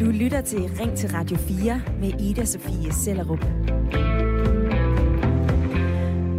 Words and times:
Du 0.00 0.04
lytter 0.04 0.40
til 0.40 0.58
Ring 0.58 0.96
til 0.96 1.10
Radio 1.10 1.36
4 1.36 1.82
med 2.00 2.20
Ida 2.20 2.44
Sofie 2.44 2.92
Sellerup. 2.92 3.44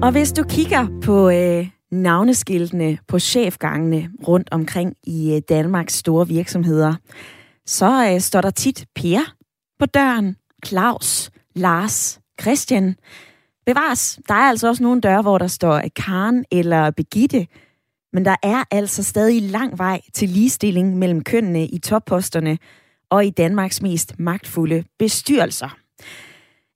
Og 0.04 0.12
hvis 0.12 0.32
du 0.32 0.44
kigger 0.44 1.00
på 1.04 1.30
øh, 1.30 1.68
navneskiltene 1.92 2.98
på 3.08 3.20
chefgangene 3.20 4.10
rundt 4.28 4.48
omkring 4.52 4.96
i 5.04 5.36
øh, 5.36 5.42
Danmarks 5.50 5.94
store 5.94 6.28
virksomheder, 6.28 6.96
så 7.66 8.12
øh, 8.14 8.20
står 8.20 8.42
der 8.42 8.52
tit 8.52 8.86
Per 8.96 9.36
på 9.80 9.86
døren, 9.86 10.36
Claus, 10.66 11.32
Lars, 11.56 12.20
Christian. 12.42 12.96
Bevares, 13.66 14.20
der 14.28 14.34
er 14.34 14.50
altså 14.50 14.68
også 14.68 14.84
nogle 14.84 15.02
døre, 15.02 15.22
hvor 15.22 15.38
der 15.38 15.48
står 15.48 15.82
Karen 15.96 16.46
eller 16.52 16.92
Begitte, 16.92 17.48
men 18.14 18.26
der 18.26 18.36
er 18.44 18.64
altså 18.72 19.04
stadig 19.04 19.42
lang 19.42 19.78
vej 19.78 20.02
til 20.14 20.30
ligestilling 20.30 20.98
mellem 20.98 21.24
kønnene 21.24 21.68
i 21.68 21.80
topposterne 21.80 22.58
og 23.10 23.26
i 23.26 23.30
Danmarks 23.30 23.82
mest 23.82 24.20
magtfulde 24.20 24.84
bestyrelser. 25.00 25.78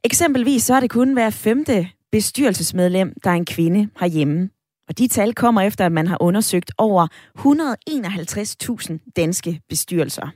Eksempelvis 0.04 0.64
så 0.64 0.76
er 0.76 0.80
det 0.80 0.90
kun 0.90 1.14
hver 1.14 1.30
femte 1.30 1.88
bestyrelsesmedlem, 2.12 3.14
der 3.24 3.30
er 3.30 3.36
en 3.36 3.46
kvinde 3.46 3.90
herhjemme. 4.00 4.50
Og 4.88 4.98
de 4.98 5.08
tal 5.08 5.34
kommer 5.34 5.62
efter, 5.62 5.86
at 5.86 5.92
man 5.92 6.08
har 6.08 6.18
undersøgt 6.22 6.72
over 6.78 7.08
151.000 7.38 9.12
danske 9.16 9.62
bestyrelser. 9.70 10.30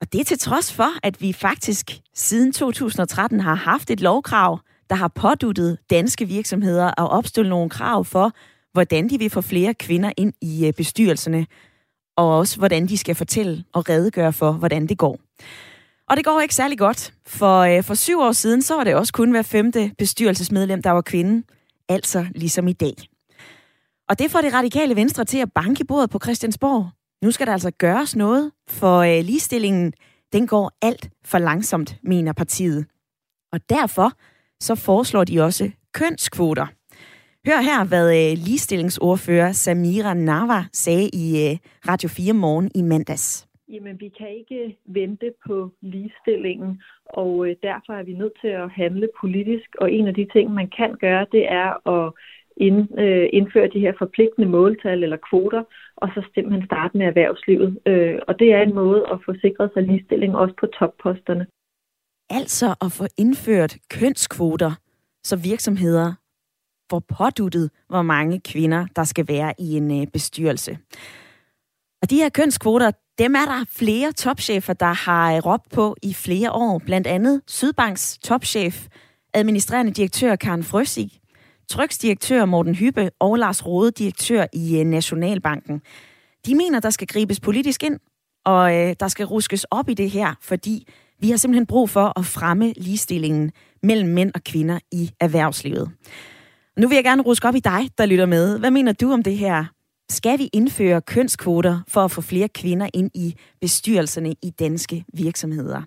Og 0.00 0.12
det 0.12 0.20
er 0.20 0.24
til 0.24 0.38
trods 0.38 0.72
for, 0.72 0.88
at 1.02 1.20
vi 1.20 1.32
faktisk 1.32 1.90
siden 2.14 2.52
2013 2.52 3.40
har 3.40 3.54
haft 3.54 3.90
et 3.90 4.00
lovkrav, 4.00 4.60
der 4.90 4.96
har 4.96 5.08
påduttet 5.08 5.78
danske 5.90 6.28
virksomheder 6.28 6.86
at 6.86 7.10
opstille 7.10 7.50
nogle 7.50 7.70
krav 7.70 8.04
for, 8.04 8.32
hvordan 8.74 9.08
de 9.08 9.18
vil 9.18 9.30
få 9.30 9.40
flere 9.40 9.74
kvinder 9.74 10.12
ind 10.16 10.32
i 10.40 10.66
øh, 10.66 10.72
bestyrelserne, 10.72 11.46
og 12.16 12.38
også 12.38 12.58
hvordan 12.58 12.86
de 12.86 12.98
skal 12.98 13.14
fortælle 13.14 13.64
og 13.72 13.88
redegøre 13.88 14.32
for, 14.32 14.52
hvordan 14.52 14.86
det 14.86 14.98
går. 14.98 15.18
Og 16.08 16.16
det 16.16 16.24
går 16.24 16.40
ikke 16.40 16.54
særlig 16.54 16.78
godt, 16.78 17.14
for 17.26 17.58
øh, 17.58 17.82
for 17.82 17.94
syv 17.94 18.20
år 18.20 18.32
siden, 18.32 18.62
så 18.62 18.76
var 18.76 18.84
det 18.84 18.94
også 18.94 19.12
kun 19.12 19.30
hver 19.30 19.42
femte 19.42 19.92
bestyrelsesmedlem, 19.98 20.82
der 20.82 20.90
var 20.90 21.00
kvinde, 21.00 21.46
altså 21.88 22.26
ligesom 22.34 22.68
i 22.68 22.72
dag. 22.72 22.94
Og 24.08 24.18
det 24.18 24.30
får 24.30 24.40
det 24.40 24.54
radikale 24.54 24.96
venstre 24.96 25.24
til 25.24 25.38
at 25.38 25.52
banke 25.52 25.84
bordet 25.84 26.10
på 26.10 26.18
Christiansborg. 26.18 26.90
Nu 27.22 27.30
skal 27.30 27.46
der 27.46 27.52
altså 27.52 27.70
gøres 27.70 28.16
noget, 28.16 28.52
for 28.68 28.98
øh, 28.98 29.24
ligestillingen, 29.24 29.92
den 30.32 30.46
går 30.46 30.72
alt 30.82 31.10
for 31.24 31.38
langsomt, 31.38 31.96
mener 32.02 32.32
partiet. 32.32 32.86
Og 33.52 33.60
derfor 33.68 34.12
så 34.60 34.74
foreslår 34.74 35.24
de 35.24 35.40
også 35.40 35.70
kønskvoter. 35.94 36.66
Hør 37.48 37.60
her, 37.70 37.80
hvad 37.88 38.06
øh, 38.20 38.32
ligestillingsordfører 38.46 39.52
Samira 39.52 40.14
Nava 40.14 40.60
sagde 40.72 41.08
i 41.24 41.26
øh, 41.44 41.56
Radio 41.90 42.08
4 42.08 42.32
morgen 42.32 42.70
i 42.74 42.82
mandags. 42.82 43.48
Jamen, 43.68 44.00
vi 44.00 44.08
kan 44.18 44.30
ikke 44.40 44.76
vente 44.86 45.32
på 45.46 45.70
ligestillingen, 45.82 46.82
og 47.04 47.48
øh, 47.48 47.56
derfor 47.62 47.92
er 47.92 48.02
vi 48.02 48.12
nødt 48.12 48.32
til 48.40 48.48
at 48.48 48.70
handle 48.70 49.08
politisk. 49.20 49.68
Og 49.80 49.92
en 49.92 50.06
af 50.08 50.14
de 50.14 50.26
ting, 50.32 50.54
man 50.54 50.68
kan 50.78 50.96
gøre, 51.00 51.26
det 51.32 51.44
er 51.62 51.70
at 51.96 52.12
ind, 52.56 52.98
øh, 52.98 53.28
indføre 53.32 53.68
de 53.74 53.80
her 53.80 53.92
forpligtende 53.98 54.48
måltal 54.48 55.02
eller 55.02 55.18
kvoter, 55.30 55.62
og 55.96 56.08
så 56.14 56.20
simpelthen 56.34 56.66
starte 56.66 56.98
med 56.98 57.06
erhvervslivet. 57.06 57.78
Øh, 57.86 58.18
og 58.28 58.38
det 58.38 58.52
er 58.52 58.62
en 58.62 58.74
måde 58.74 59.02
at 59.12 59.18
få 59.26 59.32
sikret 59.40 59.70
sig 59.74 59.82
ligestilling 59.82 60.36
også 60.36 60.54
på 60.60 60.66
topposterne. 60.66 61.46
Altså 62.30 62.68
at 62.84 62.90
få 62.98 63.04
indført 63.18 63.76
kønskvoter, 63.90 64.72
så 65.24 65.36
virksomheder 65.50 66.12
får 66.90 67.02
påduttet, 67.18 67.70
hvor 67.88 68.02
mange 68.02 68.40
kvinder, 68.40 68.86
der 68.96 69.04
skal 69.04 69.28
være 69.28 69.52
i 69.58 69.76
en 69.76 70.00
øh, 70.00 70.06
bestyrelse. 70.06 70.78
Og 72.02 72.10
de 72.10 72.16
her 72.16 72.28
kønskvoter, 72.28 72.90
dem 73.18 73.34
er 73.34 73.44
der 73.44 73.64
flere 73.68 74.12
topchefer, 74.12 74.72
der 74.72 74.92
har 74.92 75.34
øh, 75.36 75.46
råbt 75.46 75.70
på 75.72 75.96
i 76.02 76.14
flere 76.14 76.52
år. 76.52 76.82
Blandt 76.86 77.06
andet 77.06 77.42
Sydbanks 77.46 78.18
topchef, 78.18 78.86
administrerende 79.34 79.92
direktør 79.92 80.36
Karen 80.36 80.64
Frøsig, 80.64 81.10
Tryksdirektør 81.68 82.44
Morten 82.44 82.74
Hyppe 82.74 83.10
og 83.20 83.36
Lars 83.36 83.66
Rode, 83.66 83.90
direktør 83.90 84.46
i 84.52 84.80
øh, 84.80 84.86
Nationalbanken. 84.86 85.82
De 86.46 86.54
mener, 86.54 86.80
der 86.80 86.90
skal 86.90 87.06
gribes 87.06 87.40
politisk 87.40 87.82
ind, 87.82 88.00
og 88.44 88.74
øh, 88.76 88.96
der 89.00 89.08
skal 89.08 89.26
ruskes 89.26 89.64
op 89.70 89.88
i 89.88 89.94
det 89.94 90.10
her, 90.10 90.34
fordi 90.40 90.86
vi 91.20 91.30
har 91.30 91.36
simpelthen 91.36 91.66
brug 91.66 91.90
for 91.90 92.18
at 92.18 92.24
fremme 92.24 92.72
ligestillingen 92.76 93.52
mellem 93.82 94.08
mænd 94.08 94.30
og 94.34 94.44
kvinder 94.44 94.78
i 94.92 95.10
erhvervslivet. 95.20 95.90
Nu 96.78 96.88
vil 96.88 96.94
jeg 96.94 97.04
gerne 97.04 97.22
ruske 97.22 97.48
op 97.48 97.54
i 97.54 97.60
dig, 97.60 97.90
der 97.98 98.06
lytter 98.06 98.26
med. 98.26 98.58
Hvad 98.58 98.70
mener 98.70 98.92
du 98.92 99.12
om 99.12 99.22
det 99.22 99.36
her? 99.36 99.64
Skal 100.10 100.38
vi 100.38 100.50
indføre 100.52 101.00
kønskvoter 101.00 101.80
for 101.88 102.00
at 102.04 102.10
få 102.10 102.20
flere 102.20 102.48
kvinder 102.48 102.88
ind 102.94 103.10
i 103.14 103.34
bestyrelserne 103.60 104.34
i 104.42 104.50
danske 104.50 105.04
virksomheder? 105.14 105.82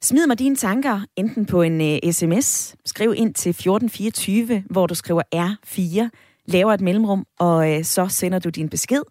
Smid 0.00 0.26
mig 0.26 0.38
dine 0.38 0.56
tanker 0.56 1.00
enten 1.16 1.46
på 1.46 1.62
en 1.62 1.80
øh, 1.80 1.98
uh, 2.06 2.12
sms, 2.12 2.76
skriv 2.84 3.14
ind 3.16 3.34
til 3.34 3.50
1424, 3.50 4.64
hvor 4.70 4.86
du 4.86 4.94
skriver 4.94 5.22
R4, 5.34 6.08
laver 6.46 6.72
et 6.72 6.80
mellemrum, 6.80 7.26
og 7.38 7.56
uh, 7.56 7.82
så 7.82 8.08
sender 8.08 8.38
du 8.38 8.48
din 8.48 8.68
besked. 8.68 9.02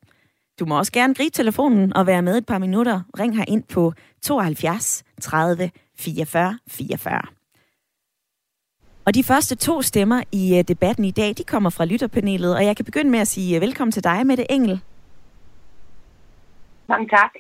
Du 0.60 0.66
må 0.66 0.78
også 0.78 0.92
gerne 0.92 1.14
gribe 1.16 1.34
telefonen 1.34 1.98
og 1.98 2.08
være 2.08 2.22
med 2.22 2.38
et 2.38 2.46
par 2.46 2.58
minutter. 2.58 3.02
Ring 3.20 3.38
her 3.38 3.46
ind 3.48 3.64
på 3.64 3.94
72 4.22 5.04
30 5.22 5.72
44 5.98 6.60
44. 6.68 7.37
Og 9.08 9.16
de 9.16 9.24
første 9.24 9.56
to 9.56 9.82
stemmer 9.82 10.24
i 10.32 10.60
uh, 10.60 10.66
debatten 10.68 11.06
i 11.06 11.12
dag, 11.12 11.34
de 11.38 11.44
kommer 11.44 11.70
fra 11.70 11.86
lytterpanelet, 11.86 12.56
og 12.56 12.66
jeg 12.66 12.76
kan 12.76 12.86
begynde 12.86 13.12
med 13.12 13.20
at 13.20 13.28
sige 13.28 13.58
uh, 13.58 13.62
velkommen 13.62 13.92
til 13.92 14.04
dig, 14.04 14.28
Mette 14.28 14.52
Engel. 14.52 14.80
Mange 16.88 17.10
tak. 17.10 17.32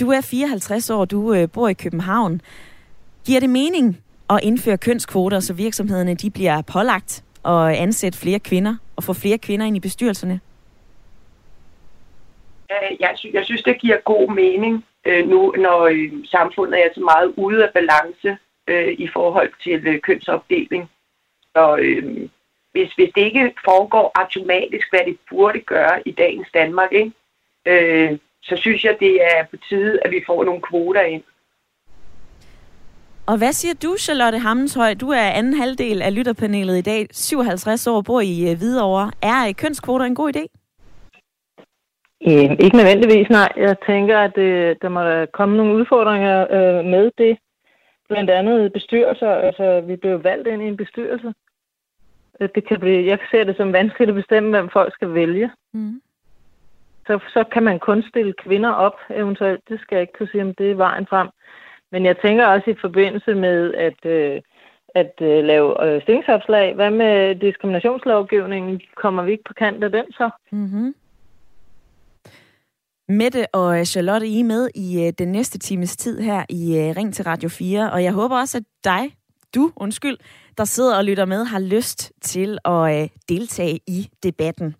Du 0.00 0.10
er 0.10 0.20
54 0.20 0.90
år, 0.90 1.04
du 1.04 1.18
uh, 1.18 1.50
bor 1.54 1.68
i 1.68 1.72
København. 1.72 2.40
Giver 3.26 3.40
det 3.40 3.50
mening 3.50 4.02
at 4.30 4.40
indføre 4.42 4.78
kønskvoter, 4.78 5.40
så 5.40 5.54
virksomhederne 5.54 6.14
de 6.14 6.30
bliver 6.30 6.62
pålagt 6.62 7.24
at 7.44 7.68
ansætte 7.84 8.18
flere 8.18 8.38
kvinder 8.38 8.76
og 8.96 9.04
få 9.04 9.12
flere 9.12 9.38
kvinder 9.38 9.66
ind 9.66 9.76
i 9.76 9.80
bestyrelserne? 9.80 10.40
Jeg, 13.00 13.12
synes, 13.16 13.34
jeg 13.34 13.44
synes, 13.44 13.62
det 13.62 13.80
giver 13.80 13.96
god 14.04 14.34
mening 14.34 14.84
øh, 15.04 15.28
nu, 15.28 15.54
når 15.58 15.82
øh, 15.82 16.12
samfundet 16.24 16.80
er 16.80 16.88
så 16.94 17.00
meget 17.00 17.34
ude 17.36 17.64
af 17.64 17.70
balance 17.74 18.38
øh, 18.68 18.94
i 18.98 19.08
forhold 19.12 19.52
til 19.62 19.86
øh, 19.86 20.00
kønsopdeling. 20.00 20.90
Så 21.56 21.76
øh, 21.80 22.28
hvis, 22.72 22.92
hvis 22.92 23.10
det 23.14 23.22
ikke 23.22 23.54
foregår 23.64 24.12
automatisk, 24.14 24.86
hvad 24.90 25.00
det 25.06 25.16
burde 25.30 25.60
gøre 25.60 26.08
i 26.08 26.12
dagens 26.12 26.48
Danmark, 26.54 26.92
ikke? 26.92 27.12
Øh, 27.66 28.18
så 28.42 28.56
synes 28.56 28.84
jeg, 28.84 28.96
det 29.00 29.14
er 29.24 29.44
på 29.50 29.56
tide, 29.68 29.98
at 30.04 30.10
vi 30.10 30.22
får 30.26 30.44
nogle 30.44 30.62
kvoter 30.62 31.02
ind. 31.02 31.22
Og 33.26 33.38
hvad 33.38 33.52
siger 33.52 33.74
du, 33.82 33.96
Charlotte 33.98 34.38
Hammenshøj? 34.38 34.94
Du 34.94 35.08
er 35.08 35.36
anden 35.38 35.54
halvdel 35.54 36.02
af 36.02 36.14
lytterpanelet 36.14 36.78
i 36.78 36.80
dag, 36.80 37.06
57 37.10 37.86
år, 37.86 38.02
bor 38.02 38.20
i 38.20 38.50
uh, 38.50 38.58
Hvidovre. 38.58 39.10
Er 39.22 39.48
uh, 39.48 39.54
kønskvoter 39.54 40.04
en 40.04 40.14
god 40.14 40.36
idé? 40.36 40.44
Øh, 42.28 42.50
ikke 42.64 42.76
nødvendigvis, 42.76 43.30
nej. 43.30 43.52
Jeg 43.56 43.76
tænker, 43.86 44.18
at 44.18 44.38
øh, 44.38 44.76
der 44.82 44.88
må 44.88 45.26
komme 45.32 45.56
nogle 45.56 45.74
udfordringer 45.74 46.46
øh, 46.56 46.84
med 46.84 47.10
det. 47.18 47.38
Blandt 48.08 48.30
andet 48.30 48.72
bestyrelser. 48.72 49.30
Altså, 49.30 49.80
vi 49.80 49.96
bliver 49.96 50.16
valgt 50.16 50.48
ind 50.48 50.62
i 50.62 50.68
en 50.68 50.76
bestyrelse. 50.76 51.34
Øh, 52.40 52.48
det 52.54 52.68
kan 52.68 52.80
blive, 52.80 53.06
jeg 53.06 53.18
ser 53.30 53.44
det 53.44 53.56
som 53.56 53.72
vanskeligt 53.72 54.08
at 54.08 54.14
bestemme, 54.14 54.50
hvem 54.50 54.68
folk 54.70 54.94
skal 54.94 55.14
vælge. 55.14 55.50
Mm. 55.72 56.00
Så, 57.06 57.18
så 57.32 57.44
kan 57.52 57.62
man 57.62 57.78
kun 57.78 58.02
stille 58.08 58.32
kvinder 58.32 58.70
op 58.70 58.98
eventuelt. 59.10 59.60
Det 59.68 59.80
skal 59.80 59.96
jeg 59.96 60.00
ikke 60.00 60.18
kunne 60.18 60.28
sige, 60.32 60.42
om 60.42 60.54
det 60.54 60.70
er 60.70 60.74
vejen 60.74 61.06
frem. 61.06 61.28
Men 61.92 62.06
jeg 62.06 62.16
tænker 62.18 62.46
også 62.46 62.70
i 62.70 62.76
forbindelse 62.80 63.34
med 63.34 63.74
at, 63.74 64.06
øh, 64.06 64.40
at 64.94 65.12
øh, 65.20 65.44
lave 65.44 65.86
øh, 65.86 66.02
stillingsopslag. 66.02 66.74
Hvad 66.74 66.90
med 66.90 67.34
diskriminationslovgivningen? 67.34 68.80
Kommer 68.96 69.22
vi 69.22 69.32
ikke 69.32 69.44
på 69.44 69.54
kant 69.54 69.84
af 69.84 69.92
den 69.92 70.12
så? 70.12 70.30
Mm-hmm. 70.52 70.94
Mette 73.08 73.46
og 73.54 73.86
Charlotte, 73.86 74.26
I 74.26 74.40
er 74.40 74.44
med 74.44 74.68
i 74.74 75.06
øh, 75.06 75.12
den 75.18 75.28
næste 75.32 75.58
times 75.58 75.96
tid 75.96 76.20
her 76.20 76.44
i 76.48 76.78
øh, 76.78 76.96
Ring 76.96 77.14
til 77.14 77.24
Radio 77.24 77.48
4, 77.48 77.92
og 77.92 78.04
jeg 78.04 78.12
håber 78.12 78.36
også, 78.36 78.58
at 78.58 78.64
dig, 78.84 79.16
du, 79.54 79.72
undskyld, 79.76 80.16
der 80.58 80.64
sidder 80.64 80.96
og 80.96 81.04
lytter 81.04 81.24
med, 81.24 81.44
har 81.44 81.58
lyst 81.58 82.12
til 82.22 82.58
at 82.64 83.02
øh, 83.02 83.08
deltage 83.28 83.80
i 83.86 84.08
debatten. 84.22 84.74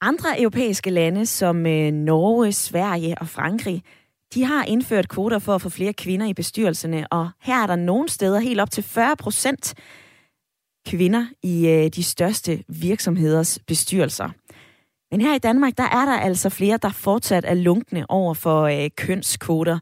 Andre 0.00 0.40
europæiske 0.40 0.90
lande 0.90 1.26
som 1.26 1.66
øh, 1.66 1.92
Norge, 1.92 2.52
Sverige 2.52 3.18
og 3.20 3.28
Frankrig, 3.28 3.82
de 4.34 4.44
har 4.44 4.64
indført 4.64 5.08
kvoter 5.08 5.38
for 5.38 5.54
at 5.54 5.62
få 5.62 5.68
flere 5.68 5.92
kvinder 5.92 6.26
i 6.26 6.34
bestyrelserne, 6.34 7.06
og 7.10 7.30
her 7.40 7.62
er 7.62 7.66
der 7.66 7.76
nogle 7.76 8.08
steder 8.08 8.40
helt 8.40 8.60
op 8.60 8.70
til 8.70 8.84
40 8.84 9.16
procent 9.16 9.74
kvinder 10.86 11.26
i 11.42 11.68
øh, 11.68 11.88
de 11.88 12.02
største 12.02 12.64
virksomheders 12.68 13.58
bestyrelser. 13.66 14.28
Men 15.10 15.20
her 15.20 15.34
i 15.34 15.38
Danmark, 15.38 15.78
der 15.78 15.84
er 15.84 16.04
der 16.04 16.18
altså 16.18 16.48
flere, 16.48 16.78
der 16.82 16.88
fortsat 16.88 17.44
er 17.44 17.54
lunkne 17.54 18.10
over 18.10 18.34
for 18.34 18.62
øh, 18.62 18.90
kønskvoter. 18.96 19.78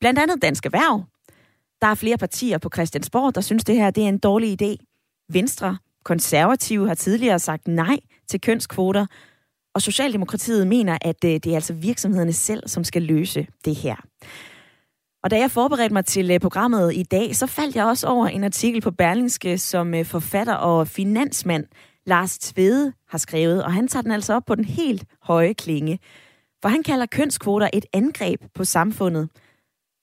Blandt 0.00 0.20
andet 0.20 0.42
Dansk 0.42 0.66
Erhverv. 0.66 1.04
Der 1.84 1.90
er 1.90 1.94
flere 1.94 2.18
partier 2.18 2.58
på 2.58 2.70
Christiansborg, 2.74 3.34
der 3.34 3.40
synes, 3.40 3.64
det 3.64 3.76
her 3.76 3.90
det 3.90 4.04
er 4.04 4.08
en 4.08 4.18
dårlig 4.18 4.62
idé. 4.62 4.76
Venstre, 5.32 5.78
konservative 6.04 6.86
har 6.86 6.94
tidligere 6.94 7.38
sagt 7.38 7.68
nej 7.68 7.98
til 8.28 8.40
kønskvoter, 8.40 9.06
Og 9.74 9.82
Socialdemokratiet 9.82 10.66
mener, 10.66 10.98
at 11.00 11.24
øh, 11.24 11.30
det 11.30 11.46
er 11.46 11.54
altså 11.54 11.72
virksomhederne 11.72 12.32
selv, 12.32 12.68
som 12.68 12.84
skal 12.84 13.02
løse 13.02 13.46
det 13.64 13.76
her. 13.76 13.96
Og 15.24 15.30
da 15.30 15.38
jeg 15.38 15.50
forberedte 15.50 15.92
mig 15.92 16.04
til 16.04 16.30
øh, 16.30 16.40
programmet 16.40 16.94
i 16.94 17.02
dag, 17.02 17.36
så 17.36 17.46
faldt 17.46 17.76
jeg 17.76 17.84
også 17.84 18.06
over 18.06 18.26
en 18.26 18.44
artikel 18.44 18.80
på 18.80 18.90
Berlingske, 18.90 19.58
som 19.58 19.94
øh, 19.94 20.04
forfatter 20.04 20.54
og 20.54 20.88
finansmand 20.88 21.66
Lars 22.06 22.38
Tvede 22.38 22.92
har 23.08 23.18
skrevet, 23.18 23.64
og 23.64 23.72
han 23.72 23.88
tager 23.88 24.02
den 24.02 24.12
altså 24.12 24.34
op 24.34 24.44
på 24.46 24.54
den 24.54 24.64
helt 24.64 25.04
høje 25.22 25.52
klinge. 25.52 25.98
For 26.62 26.68
han 26.68 26.82
kalder 26.82 27.06
kønskvoter 27.06 27.70
et 27.72 27.86
angreb 27.92 28.40
på 28.54 28.64
samfundet. 28.64 29.28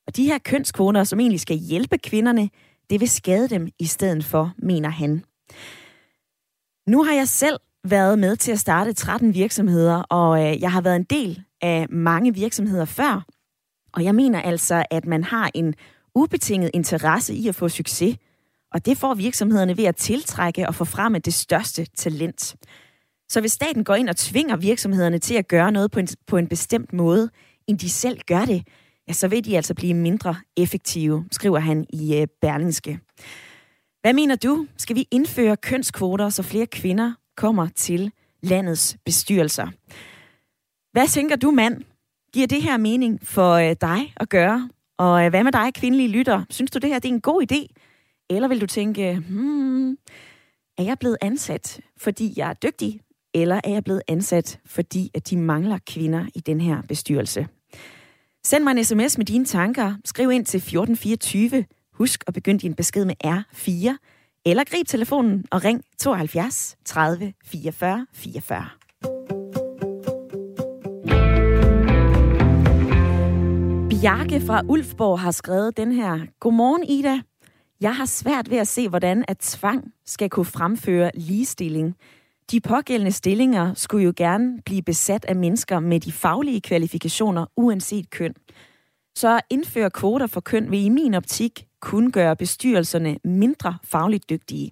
Og 0.07 0.15
de 0.15 0.25
her 0.25 0.37
kønskvoter, 0.37 1.03
som 1.03 1.19
egentlig 1.19 1.39
skal 1.39 1.57
hjælpe 1.57 1.97
kvinderne, 1.97 2.49
det 2.89 2.99
vil 2.99 3.09
skade 3.09 3.49
dem 3.49 3.67
i 3.79 3.85
stedet 3.85 4.25
for, 4.25 4.53
mener 4.57 4.89
han. 4.89 5.23
Nu 6.87 7.03
har 7.03 7.13
jeg 7.13 7.27
selv 7.27 7.59
været 7.83 8.19
med 8.19 8.35
til 8.35 8.51
at 8.51 8.59
starte 8.59 8.93
13 8.93 9.33
virksomheder, 9.33 9.95
og 9.95 10.45
øh, 10.45 10.61
jeg 10.61 10.71
har 10.71 10.81
været 10.81 10.95
en 10.95 11.03
del 11.03 11.43
af 11.61 11.89
mange 11.89 12.33
virksomheder 12.33 12.85
før. 12.85 13.25
Og 13.93 14.03
jeg 14.03 14.15
mener 14.15 14.41
altså, 14.41 14.85
at 14.91 15.05
man 15.05 15.23
har 15.23 15.51
en 15.53 15.73
ubetinget 16.15 16.71
interesse 16.73 17.33
i 17.33 17.47
at 17.47 17.55
få 17.55 17.69
succes. 17.69 18.17
Og 18.73 18.85
det 18.85 18.97
får 18.97 19.13
virksomhederne 19.13 19.77
ved 19.77 19.83
at 19.83 19.95
tiltrække 19.95 20.67
og 20.67 20.75
få 20.75 20.85
frem 20.85 21.21
det 21.21 21.33
største 21.33 21.85
talent. 21.85 22.55
Så 23.29 23.39
hvis 23.39 23.51
staten 23.51 23.83
går 23.83 23.95
ind 23.95 24.09
og 24.09 24.15
tvinger 24.15 24.55
virksomhederne 24.55 25.19
til 25.19 25.35
at 25.35 25.47
gøre 25.47 25.71
noget 25.71 25.91
på 25.91 25.99
en, 25.99 26.07
på 26.27 26.37
en 26.37 26.47
bestemt 26.47 26.93
måde, 26.93 27.29
end 27.67 27.79
de 27.79 27.89
selv 27.89 28.19
gør 28.27 28.45
det, 28.45 28.67
ja, 29.07 29.13
så 29.13 29.27
vil 29.27 29.45
de 29.45 29.55
altså 29.55 29.73
blive 29.73 29.93
mindre 29.93 30.35
effektive, 30.57 31.25
skriver 31.31 31.59
han 31.59 31.85
i 31.93 32.17
øh, 32.17 32.27
Berlingske. 32.41 32.99
Hvad 34.01 34.13
mener 34.13 34.35
du? 34.35 34.67
Skal 34.77 34.95
vi 34.95 35.07
indføre 35.11 35.57
kønskvoter, 35.57 36.29
så 36.29 36.43
flere 36.43 36.65
kvinder 36.65 37.13
kommer 37.37 37.67
til 37.75 38.11
landets 38.43 38.97
bestyrelser? 39.05 39.67
Hvad 40.91 41.07
tænker 41.07 41.35
du, 41.35 41.51
mand? 41.51 41.83
Giver 42.33 42.47
det 42.47 42.61
her 42.61 42.77
mening 42.77 43.19
for 43.23 43.53
øh, 43.53 43.75
dig 43.81 44.13
at 44.17 44.29
gøre? 44.29 44.69
Og 44.97 45.25
øh, 45.25 45.29
hvad 45.29 45.43
med 45.43 45.51
dig, 45.51 45.73
kvindelige 45.73 46.09
lytter? 46.09 46.43
Synes 46.49 46.71
du, 46.71 46.79
det 46.79 46.89
her 46.89 46.99
det 46.99 47.09
er 47.09 47.13
en 47.13 47.21
god 47.21 47.51
idé? 47.51 47.67
Eller 48.29 48.47
vil 48.47 48.61
du 48.61 48.65
tænke, 48.65 49.23
hmm, 49.29 49.97
er 50.77 50.83
jeg 50.83 50.99
blevet 50.99 51.17
ansat, 51.21 51.81
fordi 51.97 52.33
jeg 52.37 52.49
er 52.49 52.53
dygtig? 52.53 53.01
Eller 53.33 53.61
er 53.63 53.69
jeg 53.69 53.83
blevet 53.83 54.01
ansat, 54.07 54.59
fordi 54.65 55.11
at 55.13 55.29
de 55.29 55.37
mangler 55.37 55.77
kvinder 55.87 56.25
i 56.35 56.39
den 56.39 56.61
her 56.61 56.81
bestyrelse? 56.81 57.47
Send 58.43 58.63
mig 58.63 58.71
en 58.71 58.83
sms 58.83 59.17
med 59.17 59.25
dine 59.25 59.45
tanker. 59.45 59.93
Skriv 60.05 60.31
ind 60.31 60.45
til 60.45 60.57
1424. 60.57 61.65
Husk 61.93 62.23
at 62.27 62.33
begynde 62.33 62.59
din 62.59 62.73
besked 62.73 63.05
med 63.05 63.15
R4. 63.25 63.97
Eller 64.45 64.63
grib 64.63 64.87
telefonen 64.87 65.45
og 65.51 65.63
ring 65.63 65.83
72 65.99 66.75
30 66.85 67.33
44 67.45 68.07
44. 68.13 68.65
Bjarke 73.89 74.41
fra 74.41 74.61
Ulfborg 74.69 75.19
har 75.19 75.31
skrevet 75.31 75.77
den 75.77 75.91
her. 75.91 76.19
Godmorgen, 76.39 76.83
Ida. 76.83 77.21
Jeg 77.81 77.95
har 77.95 78.05
svært 78.05 78.49
ved 78.49 78.57
at 78.57 78.67
se, 78.67 78.89
hvordan 78.89 79.25
at 79.27 79.37
tvang 79.37 79.91
skal 80.05 80.29
kunne 80.29 80.45
fremføre 80.45 81.11
ligestilling. 81.13 81.95
De 82.51 82.61
pågældende 82.61 83.11
stillinger 83.11 83.73
skulle 83.73 84.05
jo 84.05 84.13
gerne 84.15 84.61
blive 84.65 84.81
besat 84.81 85.25
af 85.25 85.35
mennesker 85.35 85.79
med 85.79 85.99
de 85.99 86.11
faglige 86.11 86.61
kvalifikationer, 86.61 87.45
uanset 87.57 88.09
køn. 88.09 88.33
Så 89.15 89.35
at 89.35 89.41
indføre 89.49 89.89
kvoter 89.89 90.27
for 90.27 90.41
køn 90.41 90.71
vil 90.71 90.85
i 90.85 90.89
min 90.89 91.13
optik 91.13 91.65
kun 91.81 92.11
gøre 92.11 92.35
bestyrelserne 92.35 93.17
mindre 93.23 93.77
fagligt 93.83 94.29
dygtige. 94.29 94.71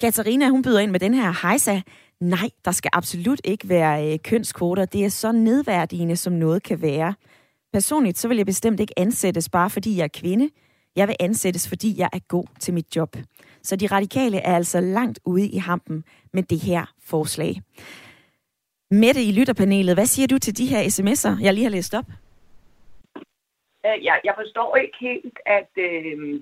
Katarina, 0.00 0.48
hun 0.48 0.62
byder 0.62 0.80
ind 0.80 0.90
med 0.90 1.00
den 1.00 1.14
her 1.14 1.42
hejsa. 1.42 1.80
Nej, 2.20 2.50
der 2.64 2.70
skal 2.70 2.90
absolut 2.92 3.40
ikke 3.44 3.68
være 3.68 4.12
øh, 4.12 4.18
kønskvoter. 4.18 4.84
Det 4.84 5.04
er 5.04 5.08
så 5.08 5.32
nedværdigende, 5.32 6.16
som 6.16 6.32
noget 6.32 6.62
kan 6.62 6.82
være. 6.82 7.14
Personligt 7.72 8.18
så 8.18 8.28
vil 8.28 8.36
jeg 8.36 8.46
bestemt 8.46 8.80
ikke 8.80 8.98
ansættes 8.98 9.48
bare 9.48 9.70
fordi 9.70 9.96
jeg 9.96 10.04
er 10.04 10.08
kvinde. 10.08 10.50
Jeg 10.96 11.08
vil 11.08 11.16
ansættes, 11.20 11.68
fordi 11.68 11.98
jeg 11.98 12.08
er 12.12 12.18
god 12.28 12.44
til 12.58 12.74
mit 12.74 12.96
job. 12.96 13.16
Så 13.62 13.76
de 13.76 13.86
radikale 13.86 14.38
er 14.38 14.56
altså 14.56 14.80
langt 14.80 15.20
ude 15.24 15.48
i 15.48 15.58
hampen 15.58 16.04
med 16.32 16.42
det 16.42 16.60
her 16.60 16.84
forslag. 17.04 17.54
Mette 18.90 19.22
i 19.22 19.32
lytterpanelet, 19.32 19.96
hvad 19.96 20.06
siger 20.06 20.26
du 20.26 20.38
til 20.38 20.58
de 20.58 20.66
her 20.66 20.80
sms'er, 20.82 21.44
jeg 21.44 21.54
lige 21.54 21.64
har 21.64 21.70
læst 21.70 21.94
op? 21.94 22.04
Øh, 23.86 24.04
jeg, 24.04 24.20
jeg 24.24 24.34
forstår 24.36 24.76
ikke 24.76 24.96
helt, 25.00 25.38
at, 25.46 25.70
øh, 25.76 26.40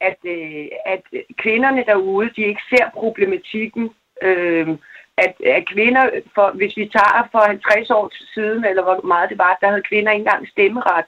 at, 0.00 0.18
øh, 0.24 0.68
at 0.86 1.02
kvinderne 1.36 1.84
derude, 1.84 2.30
de 2.36 2.42
ikke 2.42 2.62
ser 2.70 2.90
problematikken. 2.94 3.90
Øh, 4.22 4.68
at, 5.16 5.34
at 5.46 5.68
kvinder, 5.68 6.04
for, 6.34 6.50
hvis 6.50 6.76
vi 6.76 6.86
tager 6.88 7.28
for 7.32 7.38
50 7.38 7.90
år 7.90 8.10
siden, 8.34 8.64
eller 8.64 8.82
hvor 8.82 9.00
meget 9.06 9.30
det 9.30 9.38
var, 9.38 9.58
der 9.60 9.68
havde 9.68 9.88
kvinder 9.90 10.12
ikke 10.12 10.20
engang 10.20 10.48
stemmeret. 10.48 11.06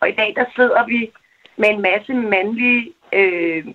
Og 0.00 0.08
i 0.08 0.12
dag, 0.12 0.34
der 0.36 0.44
sidder 0.56 0.86
vi 0.86 1.10
med 1.56 1.68
en 1.68 1.82
masse 1.82 2.14
mandlige 2.14 2.92
øh, 3.12 3.66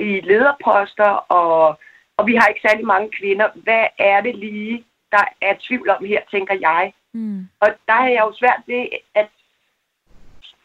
i 0.00 0.20
lederposter, 0.20 1.10
og, 1.38 1.78
og 2.16 2.26
vi 2.26 2.34
har 2.34 2.46
ikke 2.46 2.68
særlig 2.68 2.86
mange 2.86 3.10
kvinder. 3.18 3.48
Hvad 3.54 3.86
er 3.98 4.20
det 4.20 4.36
lige, 4.36 4.84
der 5.10 5.24
er 5.40 5.54
tvivl 5.60 5.90
om 5.90 6.04
her, 6.04 6.20
tænker 6.30 6.56
jeg. 6.60 6.92
Mm. 7.12 7.48
Og 7.60 7.68
der 7.86 7.92
er 7.92 8.08
jeg 8.08 8.22
jo 8.26 8.32
svært 8.38 8.62
ved, 8.66 8.86
at, 9.14 9.28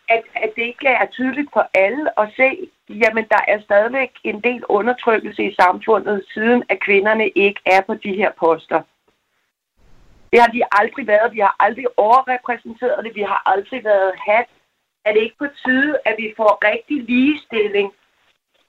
at, 0.09 0.23
at 0.35 0.51
det 0.55 0.61
ikke 0.61 0.87
er 0.87 1.05
tydeligt 1.05 1.49
for 1.53 1.69
alle 1.73 2.19
at 2.19 2.29
se, 2.35 2.69
jamen 2.89 3.25
der 3.29 3.41
er 3.47 3.61
stadigvæk 3.61 4.11
en 4.23 4.41
del 4.41 4.65
undertrykkelse 4.65 5.43
i 5.43 5.55
samfundet, 5.61 6.25
siden 6.33 6.63
at 6.69 6.79
kvinderne 6.79 7.29
ikke 7.29 7.61
er 7.65 7.81
på 7.81 7.93
de 7.93 8.15
her 8.15 8.31
poster. 8.39 8.81
Det 10.31 10.41
har 10.41 10.47
de 10.47 10.61
aldrig 10.71 11.07
været. 11.07 11.33
Vi 11.33 11.39
har 11.39 11.55
aldrig 11.59 11.85
overrepræsenteret 11.97 13.05
det. 13.05 13.15
Vi 13.15 13.21
har 13.21 13.41
aldrig 13.45 13.83
været 13.83 14.13
hat. 14.27 14.45
Er 15.05 15.13
det 15.13 15.21
ikke 15.21 15.37
på 15.39 15.47
tide, 15.65 15.97
at 16.05 16.15
vi 16.17 16.33
får 16.37 16.71
rigtig 16.71 17.03
ligestilling 17.03 17.93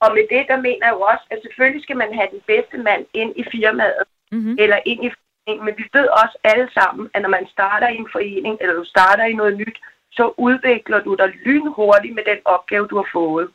og 0.03 0.09
med 0.15 0.25
det, 0.33 0.43
der 0.51 0.57
mener 0.67 0.85
jeg 0.87 0.95
jo 0.97 1.01
også, 1.11 1.25
at 1.31 1.39
selvfølgelig 1.41 1.83
skal 1.83 1.97
man 1.97 2.13
have 2.13 2.29
den 2.31 2.41
bedste 2.51 2.77
mand 2.77 3.05
ind 3.13 3.31
i 3.41 3.43
firmaet, 3.51 4.03
mm-hmm. 4.31 4.55
eller 4.63 4.79
ind 4.85 5.01
i 5.05 5.11
foreningen, 5.15 5.65
men 5.65 5.75
vi 5.77 5.85
ved 5.93 6.07
også 6.21 6.37
alle 6.43 6.67
sammen, 6.77 7.09
at 7.13 7.21
når 7.21 7.29
man 7.29 7.47
starter 7.55 7.87
i 7.87 7.97
en 8.03 8.09
forening, 8.11 8.57
eller 8.61 8.75
du 8.75 8.85
starter 8.85 9.25
i 9.25 9.33
noget 9.33 9.57
nyt, 9.57 9.77
så 10.11 10.33
udvikler 10.37 10.99
du 11.03 11.15
dig 11.15 11.29
lynhurtigt 11.45 12.15
med 12.15 12.23
den 12.31 12.39
opgave, 12.45 12.87
du 12.87 12.95
har 12.95 13.09
fået. 13.13 13.49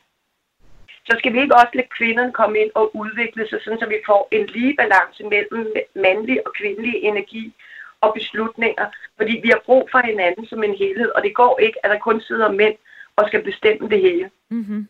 Så 1.08 1.16
skal 1.18 1.32
vi 1.32 1.40
ikke 1.40 1.54
også 1.54 1.72
lade 1.74 1.94
kvinderne 1.96 2.32
komme 2.32 2.58
ind 2.58 2.70
og 2.74 2.96
udvikle 2.96 3.48
sig, 3.48 3.58
sådan 3.60 3.78
så 3.78 3.86
vi 3.86 3.98
får 4.06 4.28
en 4.30 4.46
lige 4.46 4.76
balance 4.76 5.24
mellem 5.24 5.72
mandlig 5.94 6.46
og 6.46 6.52
kvindelig 6.58 6.94
energi 7.02 7.54
og 8.00 8.14
beslutninger, 8.14 8.86
fordi 9.16 9.40
vi 9.42 9.48
har 9.48 9.62
brug 9.66 9.88
for 9.92 9.98
hinanden 9.98 10.46
som 10.46 10.62
en 10.62 10.74
helhed, 10.74 11.10
og 11.16 11.22
det 11.22 11.34
går 11.34 11.58
ikke, 11.58 11.78
at 11.84 11.90
der 11.90 11.98
kun 11.98 12.20
sidder 12.20 12.52
mænd 12.52 12.76
og 13.16 13.24
skal 13.26 13.42
bestemme 13.42 13.88
det 13.88 14.00
hele. 14.00 14.30
Mm-hmm. 14.50 14.88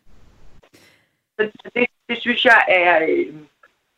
Så 1.49 1.71
det, 1.75 1.87
det 2.09 2.19
synes 2.21 2.45
jeg 2.45 2.65
er, 2.69 3.07
øh, 3.09 3.35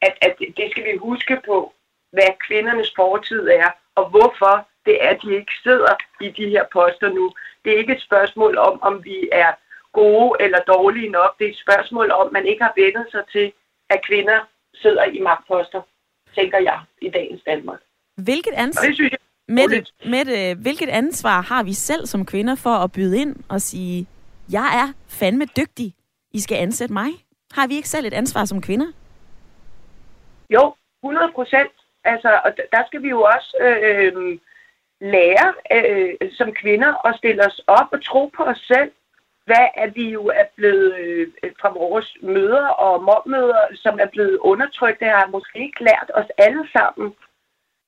at, 0.03 0.15
at 0.21 0.35
det 0.39 0.71
skal 0.71 0.85
vi 0.85 0.97
huske 0.97 1.41
på, 1.47 1.73
hvad 2.13 2.31
kvindernes 2.47 2.93
fortid 2.97 3.49
er, 3.49 3.69
og 3.95 4.11
hvorfor 4.11 4.69
det 4.87 5.05
er, 5.05 5.09
at 5.09 5.21
de 5.23 5.35
ikke 5.35 5.53
sidder 5.63 5.95
i 6.21 6.29
de 6.29 6.49
her 6.49 6.65
poster 6.73 7.09
nu. 7.09 7.33
Det 7.65 7.73
er 7.73 7.79
ikke 7.79 7.93
et 7.93 8.03
spørgsmål 8.03 8.59
om, 8.59 8.83
om 8.83 9.05
vi 9.05 9.29
er 9.33 9.53
gode 9.93 10.37
eller 10.41 10.59
dårlige 10.59 11.09
nok. 11.09 11.39
Det 11.39 11.47
er 11.47 11.51
et 11.51 11.65
spørgsmål 11.67 12.11
om, 12.11 12.27
at 12.27 12.33
man 12.33 12.47
ikke 12.47 12.63
har 12.63 12.73
vendt 12.77 13.11
sig 13.11 13.25
til, 13.33 13.53
at 13.91 14.05
kvinder 14.07 14.39
sidder 14.75 15.05
i 15.05 15.21
magtposter, 15.21 15.83
tænker 16.35 16.59
jeg, 16.59 16.81
i 17.03 17.09
dagens 17.09 17.43
Danmark. 17.47 17.81
Hvilket 18.17 18.53
ansvar, 18.53 18.87
det 18.87 18.95
synes 18.95 19.11
jeg, 19.11 19.19
Mette, 19.49 19.87
Mette, 20.05 20.55
hvilket 20.55 20.89
ansvar 20.89 21.41
har 21.41 21.63
vi 21.63 21.73
selv 21.73 22.07
som 22.07 22.27
kvinder 22.27 22.55
for 22.55 22.71
at 22.71 22.93
byde 22.93 23.21
ind 23.21 23.37
og 23.49 23.61
sige, 23.61 24.07
jeg 24.53 24.69
er 24.83 24.93
fandme 25.09 25.45
dygtig, 25.45 25.95
I 26.33 26.41
skal 26.41 26.57
ansætte 26.57 26.93
mig? 26.93 27.11
Har 27.53 27.67
vi 27.67 27.75
ikke 27.75 27.89
selv 27.89 28.07
et 28.07 28.15
ansvar 28.15 28.45
som 28.45 28.61
kvinder? 28.61 28.93
Jo, 30.51 30.75
100 31.05 31.33
procent. 31.35 31.73
Altså, 32.05 32.41
og 32.45 32.51
der 32.73 32.83
skal 32.87 33.03
vi 33.03 33.09
jo 33.09 33.23
også 33.23 33.57
øh, 33.61 34.39
lære 35.01 35.55
øh, 35.77 36.31
som 36.33 36.53
kvinder 36.53 37.07
at 37.07 37.17
stille 37.19 37.47
os 37.47 37.61
op 37.67 37.89
og 37.93 38.05
tro 38.05 38.27
på 38.37 38.43
os 38.43 38.65
selv. 38.73 38.93
Hvad 39.45 39.67
er 39.75 39.91
vi 39.91 40.11
jo 40.11 40.27
er 40.27 40.45
blevet 40.57 40.95
øh, 40.99 41.53
fra 41.61 41.71
vores 41.73 42.17
møder 42.23 42.67
og 42.67 43.03
mormøder, 43.03 43.63
som 43.75 43.99
er 44.01 44.07
blevet 44.07 44.39
undertrykt, 44.39 45.01
det 45.01 45.09
har 45.09 45.27
måske 45.27 45.59
ikke 45.59 45.85
lært 45.85 46.11
os 46.15 46.31
alle 46.39 46.69
sammen 46.77 47.15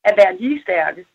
at 0.03 0.13
være 0.17 0.37
lige 0.37 0.61
stærke. 0.61 1.05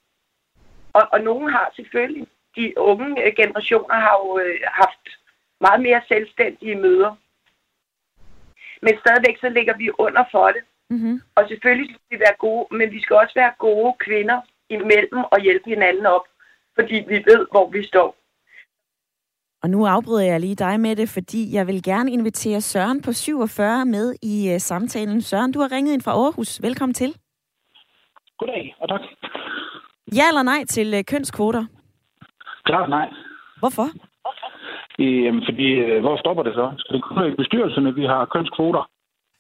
Og, 0.93 1.03
og 1.13 1.21
nogen 1.21 1.51
har 1.51 1.73
selvfølgelig, 1.77 2.27
de 2.57 2.73
unge 2.77 3.33
generationer 3.37 3.95
har 3.95 4.15
jo 4.25 4.39
øh, 4.39 4.61
haft 4.65 5.05
meget 5.61 5.81
mere 5.81 6.03
selvstændige 6.09 6.75
møder 6.75 7.17
men 8.85 8.95
stadigvæk 9.03 9.37
så 9.41 9.49
ligger 9.49 9.75
vi 9.77 9.91
under 9.99 10.25
for 10.31 10.47
det. 10.47 10.63
Mm-hmm. 10.91 11.21
Og 11.37 11.43
selvfølgelig 11.49 11.89
skal 11.91 12.11
vi 12.11 12.19
være 12.27 12.37
gode, 12.39 12.67
men 12.79 12.91
vi 12.91 13.01
skal 13.03 13.17
også 13.17 13.35
være 13.35 13.53
gode 13.59 13.93
kvinder 14.05 14.41
imellem 14.71 15.21
og 15.33 15.41
hjælpe 15.41 15.71
hinanden 15.71 16.07
op, 16.07 16.27
fordi 16.75 16.95
vi 17.09 17.17
ved, 17.31 17.47
hvor 17.51 17.71
vi 17.71 17.87
står. 17.87 18.17
Og 19.63 19.71
nu 19.71 19.87
afbryder 19.87 20.25
jeg 20.25 20.41
lige 20.41 20.55
dig 20.55 20.81
med 20.81 20.97
det, 20.97 21.09
fordi 21.09 21.55
jeg 21.55 21.67
vil 21.67 21.83
gerne 21.83 22.13
invitere 22.13 22.61
Søren 22.61 23.03
på 23.03 23.13
47 23.13 23.87
med 23.87 24.15
i 24.23 24.55
uh, 24.55 24.59
samtalen. 24.59 25.23
Søren, 25.23 25.53
du 25.53 25.61
har 25.61 25.73
ringet 25.73 25.93
ind 25.93 26.03
fra 26.03 26.13
Aarhus. 26.13 26.63
Velkommen 26.63 26.95
til. 26.95 27.15
Goddag, 28.39 28.77
og 28.81 28.89
tak. 28.89 29.01
Ja 30.17 30.29
eller 30.29 30.43
nej 30.43 30.65
til 30.65 30.95
øh, 30.95 31.05
kønskvoter? 31.05 31.65
Klart 32.65 32.89
nej. 32.91 33.09
Hvorfor? 33.59 33.89
Øhm, 35.01 35.43
fordi, 35.49 35.69
øh, 35.85 36.01
hvor 36.01 36.17
stopper 36.17 36.43
det 36.43 36.55
så? 36.55 36.73
Skal 36.79 36.97
det 36.97 37.05
kun 37.05 37.17
være 37.21 37.33
i 37.33 37.41
bestyrelserne, 37.43 37.95
vi 37.95 38.05
har 38.05 38.25
kønskvoter? 38.25 38.91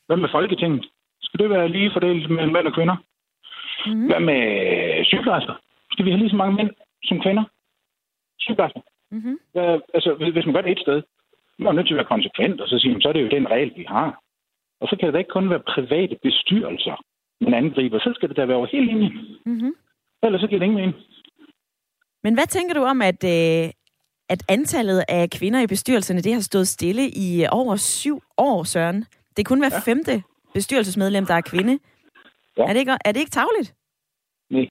Hvad 0.06 0.16
med 0.16 0.28
Folketinget? 0.32 0.84
Skal 1.22 1.40
det 1.40 1.50
være 1.50 1.68
lige 1.68 1.92
fordelt 1.92 2.30
mellem 2.30 2.52
mænd 2.52 2.66
og 2.66 2.74
kvinder? 2.74 2.96
Mm. 3.86 4.06
Hvad 4.06 4.20
med 4.20 4.40
sygeplejersker? 5.04 5.54
Skal 5.92 6.04
vi 6.04 6.10
have 6.10 6.18
lige 6.18 6.30
så 6.30 6.36
mange 6.36 6.56
mænd 6.56 6.70
som 7.04 7.20
kvinder? 7.20 7.44
Sygeplejersker? 8.38 8.80
Mm-hmm. 9.10 9.38
Hvad, 9.52 9.80
altså, 9.94 10.14
hvis 10.14 10.46
man 10.46 10.54
gør 10.54 10.60
det 10.60 10.72
et 10.72 10.84
sted, 10.86 11.02
man 11.58 11.68
er 11.68 11.72
nødt 11.72 11.86
til 11.86 11.94
at 11.94 12.00
være 12.02 12.14
konsekvent, 12.14 12.60
og 12.60 12.68
så 12.68 12.78
sige, 12.78 13.02
så 13.02 13.08
er 13.08 13.12
det 13.12 13.22
jo 13.22 13.36
den 13.36 13.50
regel, 13.50 13.72
vi 13.76 13.84
har. 13.88 14.20
Og 14.80 14.88
så 14.88 14.96
kan 14.96 15.06
det 15.06 15.14
da 15.14 15.18
ikke 15.18 15.36
kun 15.36 15.50
være 15.50 15.68
private 15.74 16.16
bestyrelser, 16.22 16.96
man 17.40 17.54
angriber. 17.54 17.98
Så 17.98 18.12
skal 18.14 18.28
det 18.28 18.36
da 18.36 18.44
være 18.44 18.56
over 18.56 18.66
hele 18.66 18.86
linjen. 18.86 19.12
Mm-hmm. 19.46 19.74
Ellers 20.22 20.40
så 20.40 20.46
giver 20.46 20.58
det 20.58 20.66
ingen 20.66 20.80
mening. 20.80 20.96
Men 22.22 22.34
hvad 22.34 22.46
tænker 22.46 22.74
du 22.74 22.82
om, 22.82 23.02
at, 23.02 23.24
øh, 23.24 23.70
at 24.32 24.42
antallet 24.48 25.04
af 25.08 25.30
kvinder 25.30 25.60
i 25.62 25.66
bestyrelserne, 25.66 26.20
det 26.20 26.32
har 26.32 26.40
stået 26.40 26.68
stille 26.68 27.04
i 27.26 27.44
over 27.52 27.76
syv 27.76 28.16
år, 28.38 28.64
Søren? 28.64 28.98
Det 29.34 29.38
er 29.42 29.48
kun 29.52 29.58
hver 29.58 29.74
ja. 29.78 29.92
femte 29.92 30.22
bestyrelsesmedlem, 30.54 31.26
der 31.26 31.34
er 31.34 31.40
kvinde. 31.52 31.78
Ja. 32.58 32.62
Er, 32.62 32.72
det 32.72 32.80
ikke, 32.80 32.96
er 33.04 33.12
det 33.12 33.20
ikke 33.20 33.36
tavligt? 33.40 33.74
Nej. 34.50 34.68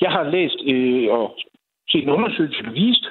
Jeg 0.00 0.10
har 0.10 0.24
læst 0.36 0.58
øh, 0.72 1.12
og 1.18 1.38
set 1.90 2.02
en 2.02 2.16
undersøgelse, 2.18 2.62
der 2.62 2.70
vist, 2.70 3.06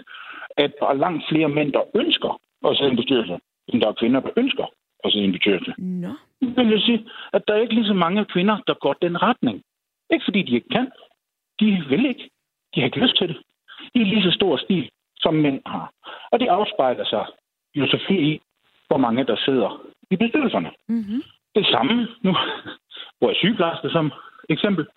at 0.57 0.71
der 0.79 0.87
er 0.87 0.93
langt 0.93 1.23
flere 1.29 1.49
mænd, 1.49 1.73
der 1.73 1.83
ønsker 1.95 2.41
at 2.67 2.77
sidde 2.77 2.89
i 2.89 2.91
en 2.91 2.97
bestyrelse, 2.97 3.39
end 3.67 3.81
der 3.81 3.87
er 3.87 3.99
kvinder, 4.01 4.19
der 4.19 4.31
ønsker 4.37 4.65
at 5.03 5.11
sidde 5.11 5.25
i 5.25 5.27
en 5.27 5.33
bestyrelse. 5.33 5.73
Nå. 5.77 6.13
Det 6.41 6.67
vil 6.67 6.81
sige, 6.81 6.99
at 7.33 7.41
der 7.47 7.53
er 7.53 7.61
ikke 7.61 7.73
lige 7.73 7.87
så 7.87 7.93
mange 7.93 8.25
kvinder, 8.25 8.57
der 8.67 8.73
går 8.73 8.93
den 8.93 9.21
retning. 9.21 9.61
Ikke 10.13 10.25
fordi 10.25 10.41
de 10.43 10.55
ikke 10.55 10.69
kan. 10.69 10.91
De 11.59 11.65
vil 11.89 12.05
ikke. 12.05 12.29
De 12.75 12.79
har 12.79 12.85
ikke 12.85 12.99
lyst 12.99 13.17
til 13.17 13.27
det. 13.27 13.37
I 13.93 13.99
lige 14.03 14.23
så 14.23 14.31
stor 14.31 14.57
stil, 14.57 14.89
som 15.17 15.33
mænd 15.33 15.61
har. 15.65 15.91
Og 16.31 16.39
det 16.39 16.47
afspejler 16.47 17.05
sig 17.05 17.25
jo 17.75 17.87
selvfølgelig 17.87 18.33
i, 18.33 18.41
hvor 18.87 18.97
mange 18.97 19.23
der 19.23 19.35
sidder 19.35 19.81
i 20.11 20.15
bestyrelserne. 20.15 20.71
Mm-hmm. 20.87 21.21
Det 21.55 21.65
samme 21.65 22.07
nu, 22.21 22.31
hvor 23.17 23.27
jeg 23.29 23.35
sygeplejerske 23.35 23.89
som 23.89 24.11
eksempel. 24.49 24.87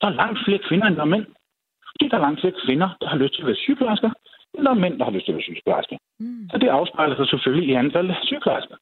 Der 0.00 0.06
er 0.06 0.20
langt 0.22 0.38
flere 0.44 0.58
kvinder, 0.68 0.86
end 0.86 0.96
der 0.96 1.02
er 1.02 1.14
mænd. 1.14 1.26
Der 2.00 2.16
er 2.18 2.26
langt 2.26 2.40
flere 2.40 2.54
kvinder, 2.66 2.88
der 3.00 3.08
har 3.08 3.16
lyst 3.16 3.34
til 3.34 3.42
at 3.42 3.46
være 3.46 3.56
sygeplejersker, 3.56 4.10
end 4.54 4.64
der 4.64 4.70
er 4.70 4.84
mænd, 4.84 4.98
der 4.98 5.04
har 5.04 5.12
lyst 5.12 5.24
til 5.24 5.32
at 5.32 5.36
være 5.36 5.42
sygeplejersker. 5.42 5.96
Mm. 6.20 6.48
Så 6.50 6.58
det 6.58 6.68
afspejler 6.68 7.16
sig 7.16 7.28
selvfølgelig 7.28 7.68
i 7.68 7.72
antallet 7.72 8.14
af 8.14 8.20
sygeplejersker. 8.22 8.76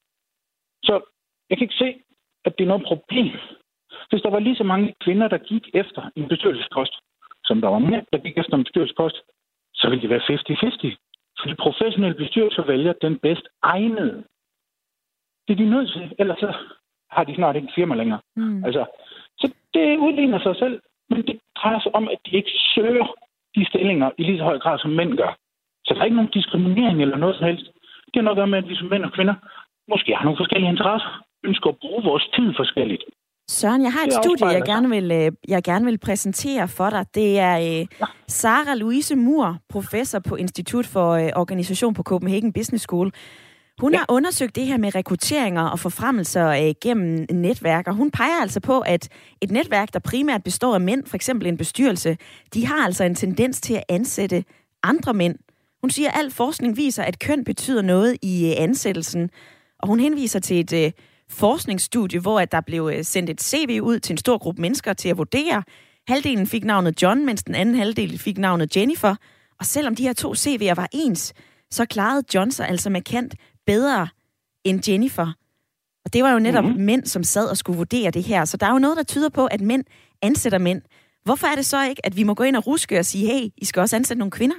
Så 0.83 0.95
jeg 1.51 1.59
kan 1.59 1.65
ikke 1.65 1.83
se, 1.85 1.95
at 2.45 2.59
det 2.59 2.65
er 2.65 2.69
noget 2.69 2.87
problem. 2.87 3.37
Hvis 4.11 4.23
der 4.23 4.31
var 4.31 4.39
lige 4.39 4.57
så 4.57 4.65
mange 4.65 4.95
kvinder, 5.05 5.29
der 5.29 5.39
gik 5.39 5.65
efter 5.75 6.03
en 6.17 6.29
bestyrelsespost, 6.29 6.95
som 7.45 7.61
der 7.61 7.69
var 7.69 7.79
mænd, 7.79 8.07
der 8.13 8.19
gik 8.19 8.39
efter 8.39 8.57
en 8.57 8.65
bestyrelsespost, 8.65 9.17
så 9.81 9.89
ville 9.89 10.03
det 10.03 10.11
være 10.11 10.21
50-50. 10.21 10.97
Fordi 11.41 11.55
professionelle 11.55 12.17
bestyrelser 12.17 12.63
vælger 12.63 12.93
den 12.93 13.19
bedst 13.19 13.47
egnede. 13.63 14.25
Det 15.49 15.53
er 15.53 15.63
de 15.63 15.71
nødt 15.71 15.91
til, 15.93 16.15
ellers 16.19 16.39
så 16.39 16.55
har 17.11 17.25
de 17.25 17.35
snart 17.35 17.57
ikke 17.57 17.73
firma 17.75 17.95
længere. 17.95 18.21
Mm. 18.37 18.65
Altså, 18.65 18.85
så 19.39 19.53
det 19.75 19.99
udligner 19.99 20.39
sig 20.39 20.57
selv, 20.57 20.81
men 21.11 21.27
det 21.27 21.41
drejer 21.57 21.81
sig 21.81 21.95
om, 21.95 22.09
at 22.09 22.19
de 22.27 22.37
ikke 22.37 22.53
søger 22.75 23.07
de 23.55 23.65
stillinger 23.65 24.11
i 24.19 24.23
lige 24.23 24.39
så 24.39 24.45
høj 24.45 24.59
grad, 24.59 24.79
som 24.79 24.91
mænd 24.91 25.17
gør. 25.17 25.37
Så 25.85 25.95
der 25.95 26.01
er 26.01 26.05
ikke 26.05 26.17
nogen 26.17 26.31
diskriminering 26.31 27.03
eller 27.03 27.17
noget 27.17 27.37
som 27.37 27.47
helst. 27.47 27.67
Det 28.07 28.17
har 28.17 28.23
noget 28.23 28.37
at 28.37 28.41
gøre 28.41 28.53
med, 28.53 28.59
at 28.59 28.69
vi 28.69 28.75
som 28.77 28.89
mænd 28.89 29.05
og 29.05 29.13
kvinder 29.13 29.35
måske 29.89 30.17
har 30.17 30.25
nogle 30.25 30.37
forskellige 30.37 30.71
interesser, 30.71 31.23
ønsker 31.45 31.71
at 31.71 31.79
bruge 31.81 32.05
vores 32.05 32.29
tid 32.35 32.55
forskelligt. 32.57 33.05
Søren, 33.51 33.83
jeg 33.83 33.93
har 33.93 34.07
et 34.07 34.13
studie, 34.13 34.47
jeg 34.47 34.63
gerne, 34.63 34.89
vil, 34.89 35.11
øh, 35.11 35.33
jeg 35.49 35.63
gerne 35.63 35.85
vil 35.85 35.99
præsentere 35.99 36.69
for 36.69 36.91
dig. 36.91 37.07
Det 37.15 37.39
er 37.39 37.57
ja. 37.57 37.85
Sara 38.29 38.75
Louise 38.75 39.17
Mur, 39.17 39.59
professor 39.69 40.19
på 40.19 40.37
Institut 40.37 40.87
for 40.87 41.11
øh, 41.11 41.29
Organisation 41.37 41.95
på 41.95 42.03
Copenhagen 42.03 42.53
Business 42.53 42.83
School. 42.83 43.13
Hun 43.81 43.93
ja. 43.93 43.99
har 43.99 44.07
undersøgt 44.09 44.57
det 44.57 44.67
her 44.67 44.77
med 44.77 44.95
rekrutteringer 44.95 45.63
og 45.63 45.79
forfremmelser 45.79 46.49
øh, 46.49 46.75
gennem 46.83 47.27
netværk, 47.31 47.89
og 47.89 47.95
hun 47.95 48.11
peger 48.11 48.41
altså 48.41 48.61
på, 48.61 48.81
at 48.81 49.09
et 49.41 49.51
netværk, 49.51 49.93
der 49.93 49.99
primært 49.99 50.43
består 50.45 50.75
af 50.75 50.81
mænd, 50.81 51.07
for 51.07 51.17
eksempel 51.17 51.49
en 51.49 51.57
bestyrelse, 51.57 52.17
de 52.55 52.67
har 52.67 52.85
altså 52.85 53.05
en 53.05 53.15
tendens 53.15 53.61
til 53.61 53.75
at 53.75 53.85
ansætte 53.89 54.45
andre 54.83 55.15
mænd. 55.15 55.35
Hun 55.81 55.91
siger, 55.91 56.11
at 56.11 56.19
al 56.19 56.31
forskning 56.31 56.77
viser, 56.77 57.03
at 57.03 57.19
køn 57.19 57.45
betyder 57.45 57.83
noget 57.83 58.17
i 58.23 58.51
øh, 58.51 58.63
ansættelsen, 58.63 59.31
og 59.79 59.89
hun 59.89 60.01
henviser 60.01 60.39
til 60.39 60.61
et 60.61 60.73
øh, 60.73 60.93
forskningsstudie, 61.31 62.21
hvor 62.21 62.41
at 62.41 62.53
der 62.53 62.61
blev 62.61 62.91
øh, 62.95 63.05
sendt 63.05 63.31
et 63.31 63.43
CV 63.43 63.81
ud 63.83 63.99
til 63.99 64.13
en 64.13 64.19
stor 64.19 64.39
gruppe 64.39 64.63
mennesker 64.63 64.93
til 64.93 65.09
at 65.09 65.19
vurdere. 65.19 65.63
Halvdelen 66.09 66.47
fik 66.47 66.65
navnet 66.65 67.03
John, 67.03 67.27
mens 67.27 67.45
den 67.45 67.55
anden 67.55 67.75
halvdel 67.75 68.19
fik 68.19 68.39
navnet 68.39 68.77
Jennifer. 68.77 69.15
Og 69.59 69.65
selvom 69.67 69.95
de 69.95 70.03
her 70.03 70.13
to 70.13 70.33
CV'er 70.33 70.75
var 70.75 70.89
ens, 70.93 71.35
så 71.71 71.87
klarede 71.87 72.25
John 72.35 72.51
sig 72.51 72.69
altså 72.69 72.91
markant 72.91 73.35
bedre 73.67 74.09
end 74.65 74.91
Jennifer. 74.91 75.27
Og 76.05 76.13
det 76.13 76.23
var 76.25 76.33
jo 76.33 76.39
netop 76.39 76.65
mm-hmm. 76.65 76.85
mænd, 76.85 77.05
som 77.05 77.23
sad 77.23 77.51
og 77.51 77.57
skulle 77.57 77.77
vurdere 77.77 78.11
det 78.11 78.23
her. 78.23 78.45
Så 78.45 78.57
der 78.57 78.67
er 78.67 78.73
jo 78.73 78.79
noget, 78.79 78.97
der 78.97 79.03
tyder 79.03 79.29
på, 79.29 79.47
at 79.47 79.61
mænd 79.61 79.85
ansætter 80.23 80.59
mænd. 80.59 80.83
Hvorfor 81.25 81.47
er 81.47 81.55
det 81.55 81.65
så 81.65 81.89
ikke, 81.89 82.07
at 82.07 82.17
vi 82.17 82.23
må 82.23 82.35
gå 82.35 82.45
ind 82.45 82.57
og 82.57 82.67
ruske 82.67 82.99
og 82.99 83.05
sige, 83.05 83.27
hey, 83.33 83.45
I 83.57 83.65
skal 83.65 83.81
også 83.81 83.97
ansætte 83.97 84.19
nogle 84.19 84.31
kvinder? 84.31 84.57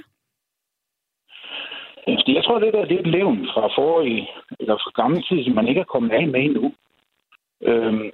Jeg 2.06 2.44
tror, 2.44 2.58
det 2.58 2.72
der 2.72 2.84
det 2.84 2.96
er 2.96 3.00
et 3.00 3.12
levn 3.18 3.38
fra 3.54 3.64
forrige, 3.78 4.28
eller 4.62 4.76
fra 4.76 5.02
gamle 5.02 5.22
tid, 5.22 5.44
som 5.44 5.54
man 5.54 5.68
ikke 5.68 5.80
er 5.80 5.92
kommet 5.94 6.12
af 6.12 6.26
med 6.28 6.40
endnu. 6.40 6.74
Øhm, 7.68 8.10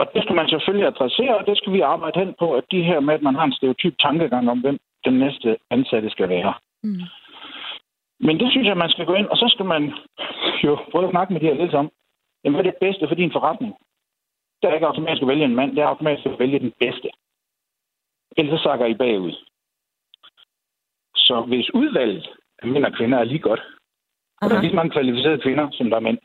og 0.00 0.06
det 0.14 0.22
skal 0.22 0.36
man 0.36 0.48
selvfølgelig 0.48 0.86
adressere, 0.86 1.38
og 1.38 1.46
det 1.46 1.56
skal 1.58 1.72
vi 1.72 1.80
arbejde 1.80 2.20
hen 2.20 2.34
på, 2.38 2.54
at 2.54 2.64
de 2.70 2.82
her 2.82 3.00
med, 3.00 3.14
at 3.14 3.22
man 3.22 3.34
har 3.34 3.44
en 3.44 3.58
stereotyp 3.58 3.94
tankegang 3.98 4.50
om, 4.50 4.60
hvem 4.60 4.78
den 5.04 5.18
næste 5.18 5.56
ansatte 5.70 6.10
skal 6.10 6.28
være. 6.28 6.54
Mm. 6.82 7.02
Men 8.20 8.40
det 8.40 8.50
synes 8.50 8.66
jeg, 8.68 8.76
man 8.76 8.90
skal 8.90 9.06
gå 9.06 9.14
ind, 9.14 9.26
og 9.26 9.36
så 9.36 9.46
skal 9.48 9.66
man 9.66 9.92
jo 10.64 10.78
prøve 10.90 11.04
at 11.04 11.10
snakke 11.10 11.32
med 11.32 11.40
de 11.40 11.46
her 11.46 11.54
lidt 11.54 11.74
om, 11.74 11.90
jamen, 12.44 12.54
hvad 12.54 12.66
er 12.66 12.70
det 12.70 12.80
bedste 12.80 13.08
for 13.08 13.14
din 13.14 13.32
forretning? 13.32 13.74
Det 14.62 14.68
er 14.68 14.74
ikke 14.74 14.86
automatisk 14.86 15.22
at 15.22 15.28
vælge 15.28 15.44
en 15.44 15.56
mand, 15.56 15.70
det 15.70 15.78
er 15.78 15.86
automatisk 15.86 16.26
at 16.26 16.38
vælge 16.38 16.58
den 16.58 16.72
bedste. 16.80 17.08
Ellers 18.36 18.60
så 18.60 18.62
sakker 18.62 18.86
I 18.86 18.94
bagud. 18.94 19.32
Så 21.16 21.40
hvis 21.40 21.74
udvalget 21.74 22.28
af 22.62 22.68
mænd 22.68 22.84
og 22.84 22.92
kvinder 22.92 23.18
er 23.18 23.24
lige 23.24 23.38
godt, 23.38 23.62
og 24.42 24.50
der 24.50 24.56
er 24.56 24.62
lige 24.62 24.76
mange 24.76 24.90
kvalificerede 24.90 25.42
kvinder, 25.44 25.68
som 25.72 25.90
der 25.90 25.96
er 25.96 26.06
mænd, 26.08 26.18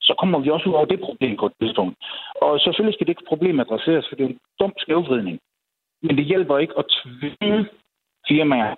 så 0.00 0.14
kommer 0.18 0.38
vi 0.38 0.50
også 0.50 0.68
ud 0.68 0.74
over 0.74 0.84
det 0.84 1.00
problem 1.00 1.36
på 1.36 1.46
et 1.46 1.52
tidspunkt. 1.60 1.94
Og 2.42 2.60
selvfølgelig 2.60 2.94
skal 2.94 3.06
det 3.06 3.12
ikke 3.12 3.30
problem 3.32 3.60
adresseres, 3.60 4.06
for 4.08 4.16
det 4.16 4.24
er 4.24 4.28
en 4.28 4.38
dum 4.60 4.72
skævvridning. 4.78 5.38
Men 6.02 6.16
det 6.16 6.24
hjælper 6.24 6.58
ikke 6.58 6.78
at 6.78 6.84
tvinge 6.98 7.68
firmaer 8.28 8.74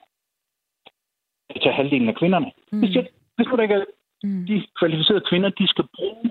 til 1.63 1.73
halvdelen 1.73 2.09
af 2.09 2.15
kvinderne. 2.15 2.51
Mm. 2.73 2.79
Hvis, 2.79 2.91
det, 2.91 3.09
hvis 3.37 3.47
det 3.47 3.63
ikke 3.63 3.75
er 3.75 3.85
mm. 4.23 4.47
de 4.47 4.67
kvalificerede 4.79 5.25
kvinder, 5.29 5.51
de 5.51 5.67
skal 5.69 5.85
bruge, 5.97 6.31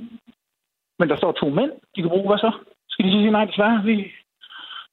men 0.99 1.09
der 1.09 1.15
står 1.17 1.31
to 1.31 1.49
mænd, 1.49 1.71
de 1.95 2.01
kan 2.01 2.09
bruge, 2.09 2.27
hvad 2.27 2.37
så? 2.37 2.51
Skal 2.89 3.05
de 3.05 3.11
sige, 3.11 3.31
nej, 3.31 3.45
desværre, 3.45 3.83
vi, 3.83 3.95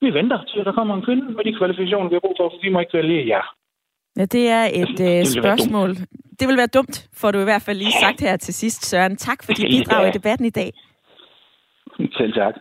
vi 0.00 0.14
venter 0.14 0.45
til, 0.45 0.61
at 0.61 0.66
der 0.66 0.73
kommer 0.73 0.95
en 0.95 1.02
kvinde 1.02 1.25
med 1.37 1.45
de 1.45 1.59
kvalifikationer, 1.59 2.09
vi 2.09 2.14
har 2.14 2.21
brug 2.21 2.37
for, 2.38 2.49
for 2.49 2.61
vi 2.62 2.68
må 2.68 2.80
ikke 2.80 2.99
vælge 2.99 3.28
jer. 3.28 3.54
Ja, 4.18 4.25
det 4.25 4.48
er 4.48 4.64
et 4.72 4.98
det 4.98 5.20
uh, 5.20 5.26
spørgsmål. 5.26 5.96
Det 6.40 6.48
vil 6.48 6.56
være 6.56 6.66
dumt, 6.66 7.08
får 7.12 7.30
du 7.30 7.40
i 7.40 7.44
hvert 7.44 7.62
fald 7.62 7.78
lige 7.78 7.92
sagt 8.00 8.20
her 8.20 8.37
til 8.37 8.54
sidst, 8.54 8.87
Søren. 8.87 9.16
Tak 9.16 9.42
for 9.42 9.52
dit 9.52 9.66
bidrag 9.70 10.02
ja. 10.02 10.08
i 10.08 10.12
debatten 10.12 10.46
i 10.46 10.50
dag. 10.50 10.72
Selv 12.18 12.32
tak. 12.32 12.54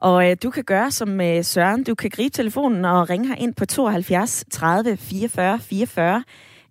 Og 0.00 0.30
øh, 0.30 0.36
du 0.42 0.50
kan 0.50 0.64
gøre 0.64 0.90
som 0.90 1.20
øh, 1.20 1.44
Søren. 1.44 1.84
Du 1.84 1.94
kan 1.94 2.10
gribe 2.10 2.32
telefonen 2.32 2.84
og 2.84 3.10
ringe 3.10 3.28
her 3.28 3.34
ind 3.34 3.54
på 3.54 3.66
72 3.66 4.44
30 4.50 4.96
44 4.96 5.58
44, 5.58 6.24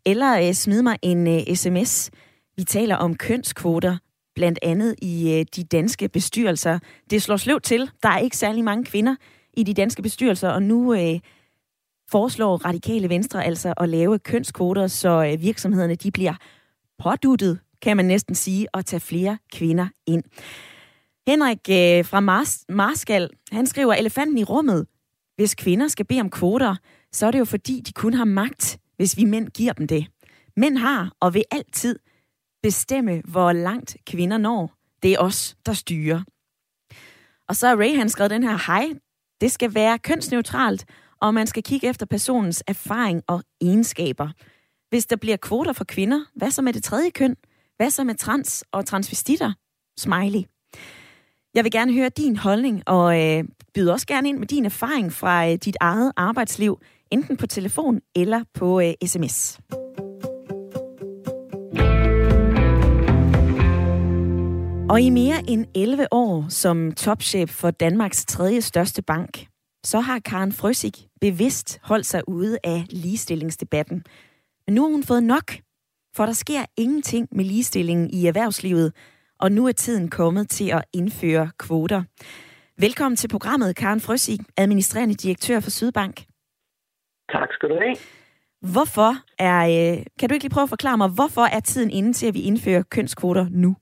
eller 0.05 0.47
øh, 0.47 0.53
smide 0.53 0.83
mig 0.83 0.97
en 1.01 1.27
øh, 1.27 1.55
sms. 1.55 2.11
Vi 2.57 2.63
taler 2.63 2.95
om 2.95 3.15
kønskvoter, 3.15 3.97
blandt 4.35 4.59
andet 4.61 4.95
i 5.01 5.39
øh, 5.39 5.45
de 5.55 5.63
danske 5.63 6.09
bestyrelser. 6.09 6.79
Det 7.09 7.21
slår 7.21 7.37
sløvt 7.37 7.63
til. 7.63 7.89
Der 8.03 8.09
er 8.09 8.17
ikke 8.17 8.37
særlig 8.37 8.63
mange 8.63 8.85
kvinder 8.85 9.15
i 9.53 9.63
de 9.63 9.73
danske 9.73 10.01
bestyrelser, 10.01 10.49
og 10.49 10.63
nu 10.63 10.93
øh, 10.93 11.19
foreslår 12.11 12.57
radikale 12.57 13.09
venstre 13.09 13.45
altså 13.45 13.73
at 13.77 13.89
lave 13.89 14.19
kønskvoter, 14.19 14.87
så 14.87 15.29
øh, 15.31 15.41
virksomhederne 15.41 15.95
de 15.95 16.11
bliver 16.11 16.33
påduttet, 16.99 17.59
kan 17.81 17.97
man 17.97 18.05
næsten 18.05 18.35
sige, 18.35 18.67
at 18.73 18.85
tage 18.85 18.99
flere 18.99 19.37
kvinder 19.53 19.87
ind. 20.05 20.23
Henrik 21.27 21.69
øh, 21.69 22.05
fra 22.05 22.19
Mars, 22.19 22.65
Marskal, 22.69 23.29
han 23.51 23.65
skriver, 23.65 23.93
elefanten 23.93 24.37
i 24.37 24.43
rummet. 24.43 24.87
Hvis 25.35 25.55
kvinder 25.55 25.87
skal 25.87 26.05
bede 26.05 26.21
om 26.21 26.29
kvoter, 26.29 26.75
så 27.11 27.27
er 27.27 27.31
det 27.31 27.39
jo 27.39 27.45
fordi, 27.45 27.81
de 27.81 27.93
kun 27.93 28.13
har 28.13 28.25
magt, 28.25 28.79
hvis 28.95 29.17
vi 29.17 29.25
mænd 29.25 29.47
giver 29.47 29.73
dem 29.73 29.87
det. 29.87 30.07
Mænd 30.57 30.77
har 30.77 31.11
og 31.19 31.33
vil 31.33 31.43
altid 31.51 31.99
bestemme, 32.63 33.21
hvor 33.25 33.51
langt 33.51 33.97
kvinder 34.05 34.37
når. 34.37 34.73
Det 35.03 35.13
er 35.13 35.19
os, 35.19 35.57
der 35.65 35.73
styrer. 35.73 36.21
Og 37.47 37.55
så 37.55 37.67
har 37.67 37.75
Ray 37.75 37.95
han 37.95 38.09
skrevet 38.09 38.31
den 38.31 38.43
her, 38.43 38.57
hej, 38.67 38.87
det 39.41 39.51
skal 39.51 39.75
være 39.75 39.99
kønsneutralt, 39.99 40.85
og 41.21 41.33
man 41.33 41.47
skal 41.47 41.63
kigge 41.63 41.87
efter 41.87 42.05
personens 42.05 42.63
erfaring 42.67 43.23
og 43.27 43.43
egenskaber. 43.61 44.29
Hvis 44.89 45.05
der 45.05 45.15
bliver 45.15 45.37
kvoter 45.37 45.73
for 45.73 45.83
kvinder, 45.83 46.19
hvad 46.35 46.51
så 46.51 46.61
med 46.61 46.73
det 46.73 46.83
tredje 46.83 47.09
køn? 47.09 47.35
Hvad 47.77 47.89
så 47.89 48.03
med 48.03 48.15
trans 48.15 48.63
og 48.71 48.85
transvestitter? 48.85 49.53
Smiley. 49.97 50.41
Jeg 51.53 51.63
vil 51.63 51.71
gerne 51.71 51.93
høre 51.93 52.09
din 52.09 52.35
holdning, 52.35 52.83
og 52.85 53.23
øh, 53.23 53.43
byde 53.73 53.93
også 53.93 54.07
gerne 54.07 54.29
ind 54.29 54.37
med 54.37 54.47
din 54.47 54.65
erfaring 54.65 55.13
fra 55.13 55.49
øh, 55.49 55.55
dit 55.55 55.77
eget 55.79 56.11
arbejdsliv, 56.17 56.79
enten 57.11 57.37
på 57.37 57.47
telefon 57.47 58.01
eller 58.15 58.43
på 58.53 58.79
øh, 58.81 58.93
sms. 59.05 59.59
Og 64.89 65.01
i 65.01 65.09
mere 65.09 65.49
end 65.49 65.65
11 65.75 66.07
år 66.11 66.45
som 66.49 66.91
topchef 66.91 67.49
for 67.49 67.71
Danmarks 67.71 68.25
tredje 68.25 68.61
største 68.61 69.01
bank, 69.01 69.47
så 69.91 69.99
har 69.99 70.19
Karen 70.19 70.51
Frøsig 70.51 70.93
bevidst 71.21 71.79
holdt 71.83 72.05
sig 72.05 72.21
ude 72.29 72.57
af 72.63 72.85
ligestillingsdebatten. 72.89 74.03
Men 74.65 74.75
nu 74.75 74.81
har 74.81 74.89
hun 74.89 75.03
fået 75.03 75.23
nok, 75.23 75.51
for 76.15 76.25
der 76.25 76.33
sker 76.33 76.65
ingenting 76.77 77.27
med 77.31 77.45
ligestillingen 77.45 78.09
i 78.09 78.27
erhvervslivet, 78.27 78.93
og 79.39 79.51
nu 79.51 79.67
er 79.67 79.71
tiden 79.71 80.09
kommet 80.09 80.49
til 80.49 80.69
at 80.69 80.83
indføre 80.93 81.49
kvoter. 81.59 82.03
Velkommen 82.77 83.15
til 83.15 83.27
programmet, 83.27 83.75
Karen 83.75 83.99
Frøsig, 83.99 84.39
administrerende 84.57 85.15
direktør 85.15 85.59
for 85.59 85.69
Sydbank. 85.69 86.15
Tak 87.31 87.49
skal 87.53 87.69
du 87.69 87.75
have. 87.81 87.95
Hvorfor 88.73 89.11
er, 89.39 89.59
øh, 89.67 90.05
kan 90.19 90.29
du 90.29 90.33
ikke 90.33 90.43
lige 90.43 90.53
prøve 90.53 90.63
at 90.63 90.69
forklare 90.69 90.97
mig, 90.97 91.09
hvorfor 91.09 91.41
er 91.41 91.59
tiden 91.59 91.91
inde 91.91 92.13
til, 92.13 92.27
at 92.27 92.33
vi 92.33 92.41
indfører 92.41 92.83
kønskvoter 92.83 93.47
nu? 93.51 93.75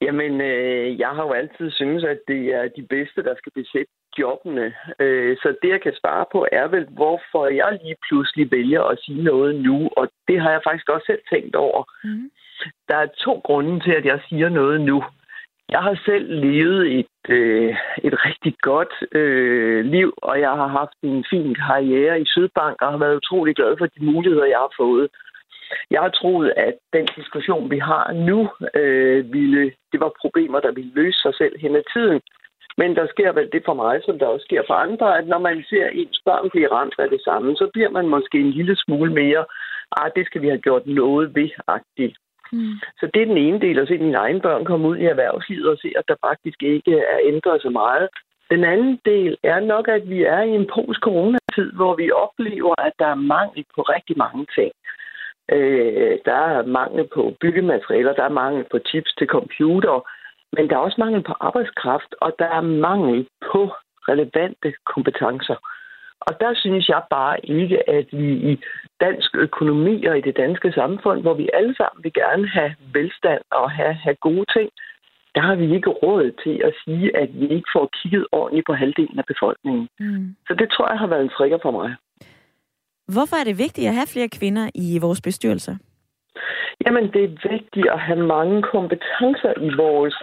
Jamen, 0.00 0.40
øh, 0.40 1.00
jeg 1.00 1.08
har 1.08 1.22
jo 1.22 1.32
altid 1.32 1.70
synes, 1.70 2.04
at 2.04 2.18
det 2.28 2.42
er 2.54 2.68
de 2.76 2.82
bedste, 2.82 3.22
der 3.22 3.34
skal 3.36 3.52
besætte 3.54 3.92
jobbene. 4.18 4.74
Øh, 4.98 5.36
så 5.36 5.56
det, 5.62 5.68
jeg 5.68 5.80
kan 5.80 5.94
svare 6.00 6.24
på, 6.32 6.46
er 6.52 6.66
vel, 6.68 6.86
hvorfor 6.90 7.46
jeg 7.46 7.78
lige 7.82 7.96
pludselig 8.08 8.50
vælger 8.50 8.82
at 8.82 8.98
sige 9.04 9.22
noget 9.22 9.54
nu. 9.54 9.90
Og 9.96 10.08
det 10.28 10.40
har 10.40 10.50
jeg 10.50 10.60
faktisk 10.64 10.88
også 10.88 11.06
selv 11.06 11.22
tænkt 11.32 11.56
over. 11.56 11.82
Mm. 12.04 12.30
Der 12.88 12.96
er 12.96 13.06
to 13.06 13.40
grunde 13.44 13.80
til, 13.80 13.92
at 13.92 14.04
jeg 14.04 14.20
siger 14.28 14.48
noget 14.48 14.80
nu. 14.80 15.04
Jeg 15.68 15.80
har 15.80 16.00
selv 16.04 16.26
levet 16.44 16.98
et, 16.98 17.18
øh, 17.28 17.76
et 18.06 18.14
rigtig 18.26 18.54
godt 18.60 18.94
øh, 19.12 19.84
liv, 19.84 20.14
og 20.16 20.40
jeg 20.40 20.50
har 20.50 20.66
haft 20.66 20.96
en 21.02 21.24
fin 21.30 21.54
karriere 21.54 22.20
i 22.20 22.26
Sydbank, 22.26 22.82
og 22.82 22.90
har 22.90 22.98
været 22.98 23.16
utrolig 23.16 23.54
glad 23.56 23.76
for 23.78 23.86
de 23.86 24.04
muligheder, 24.04 24.44
jeg 24.44 24.58
har 24.58 24.74
fået. 24.76 25.08
Jeg 25.90 26.00
har 26.00 26.08
troet, 26.08 26.52
at 26.56 26.74
den 26.92 27.06
diskussion, 27.16 27.70
vi 27.70 27.78
har 27.78 28.12
nu, 28.12 28.50
øh, 28.74 29.32
ville, 29.32 29.72
det 29.92 30.00
var 30.00 30.12
problemer, 30.20 30.60
der 30.60 30.72
ville 30.72 30.92
løse 30.94 31.18
sig 31.22 31.34
selv 31.34 31.58
hen 31.58 31.76
ad 31.76 31.84
tiden. 31.92 32.20
Men 32.78 32.96
der 32.96 33.06
sker 33.06 33.32
vel 33.32 33.48
det 33.52 33.62
for 33.64 33.74
mig, 33.74 34.00
som 34.04 34.18
der 34.18 34.26
også 34.26 34.44
sker 34.44 34.62
for 34.66 34.74
andre, 34.74 35.18
at 35.18 35.26
når 35.26 35.38
man 35.38 35.64
ser 35.70 35.86
ens 35.86 36.20
børn 36.24 36.50
blive 36.50 36.72
ramt 36.72 36.94
af 36.98 37.08
det 37.10 37.20
samme, 37.24 37.56
så 37.56 37.70
bliver 37.72 37.90
man 37.90 38.08
måske 38.08 38.38
en 38.38 38.50
lille 38.50 38.76
smule 38.76 39.12
mere, 39.12 39.44
ah, 39.96 40.10
det 40.16 40.26
skal 40.26 40.42
vi 40.42 40.48
have 40.48 40.64
gjort 40.66 40.86
noget 40.86 41.34
ved-agtigt. 41.34 42.16
Mm. 42.52 42.74
Så 43.00 43.10
det 43.14 43.22
er 43.22 43.26
den 43.26 43.36
ene 43.46 43.60
del, 43.60 43.78
at 43.78 43.88
se 43.88 43.98
mine 43.98 44.16
egne 44.16 44.40
børn 44.40 44.64
komme 44.64 44.88
ud 44.88 44.96
i 44.96 45.04
erhvervslivet 45.04 45.68
og 45.68 45.78
se, 45.78 45.92
at 45.96 46.04
der 46.08 46.16
faktisk 46.26 46.62
ikke 46.62 46.98
er 46.98 47.18
ændret 47.22 47.62
så 47.62 47.70
meget. 47.70 48.08
Den 48.50 48.64
anden 48.64 49.00
del 49.04 49.36
er 49.42 49.60
nok, 49.60 49.88
at 49.88 50.08
vi 50.10 50.22
er 50.22 50.42
i 50.42 50.50
en 50.60 50.70
post-coronatid, 50.74 51.72
hvor 51.72 51.94
vi 51.96 52.10
oplever, 52.10 52.74
at 52.86 52.92
der 52.98 53.06
er 53.06 53.24
mangel 53.34 53.64
på 53.74 53.82
rigtig 53.82 54.16
mange 54.18 54.46
ting. 54.58 54.72
Øh, 55.50 56.18
der 56.24 56.34
er 56.34 56.66
mangel 56.66 57.08
på 57.14 57.36
byggematerialer, 57.40 58.12
der 58.12 58.24
er 58.24 58.38
mangel 58.42 58.64
på 58.70 58.78
chips 58.86 59.14
til 59.18 59.26
computer, 59.26 60.08
men 60.56 60.68
der 60.68 60.74
er 60.74 60.80
også 60.86 60.96
mangel 60.98 61.22
på 61.22 61.34
arbejdskraft, 61.40 62.14
og 62.20 62.34
der 62.38 62.48
er 62.58 62.60
mangel 62.60 63.28
på 63.52 63.72
relevante 64.08 64.74
kompetencer. 64.86 65.56
Og 66.20 66.40
der 66.40 66.54
synes 66.54 66.88
jeg 66.88 67.02
bare 67.10 67.46
ikke, 67.46 67.90
at 67.90 68.06
vi 68.12 68.28
i 68.52 68.60
dansk 69.00 69.36
økonomi 69.36 70.04
og 70.04 70.18
i 70.18 70.20
det 70.20 70.36
danske 70.36 70.72
samfund, 70.72 71.22
hvor 71.22 71.34
vi 71.34 71.48
alle 71.52 71.74
sammen 71.76 72.04
vil 72.04 72.12
gerne 72.12 72.48
have 72.48 72.74
velstand 72.92 73.42
og 73.50 73.70
have, 73.70 73.94
have 73.94 74.16
gode 74.20 74.44
ting, 74.56 74.70
der 75.34 75.40
har 75.40 75.54
vi 75.54 75.74
ikke 75.74 75.90
råd 75.90 76.32
til 76.44 76.56
at 76.64 76.74
sige, 76.84 77.16
at 77.16 77.28
vi 77.40 77.46
ikke 77.48 77.68
får 77.76 77.88
kigget 77.98 78.26
ordentligt 78.32 78.66
på 78.66 78.72
halvdelen 78.72 79.18
af 79.18 79.24
befolkningen. 79.26 79.88
Mm. 80.00 80.36
Så 80.48 80.54
det 80.54 80.70
tror 80.70 80.88
jeg 80.90 80.98
har 80.98 81.06
været 81.06 81.22
en 81.22 81.34
trigger 81.36 81.58
for 81.62 81.70
mig. 81.70 81.96
Hvorfor 83.14 83.36
er 83.36 83.44
det 83.44 83.58
vigtigt 83.58 83.88
at 83.88 83.94
have 83.94 84.12
flere 84.14 84.28
kvinder 84.38 84.70
i 84.74 84.98
vores 85.00 85.20
bestyrelser? 85.20 85.74
Jamen, 86.84 87.04
det 87.12 87.24
er 87.24 87.48
vigtigt 87.52 87.88
at 87.96 88.00
have 88.00 88.22
mange 88.36 88.62
kompetencer 88.62 89.52
i 89.68 89.70
vores 89.76 90.16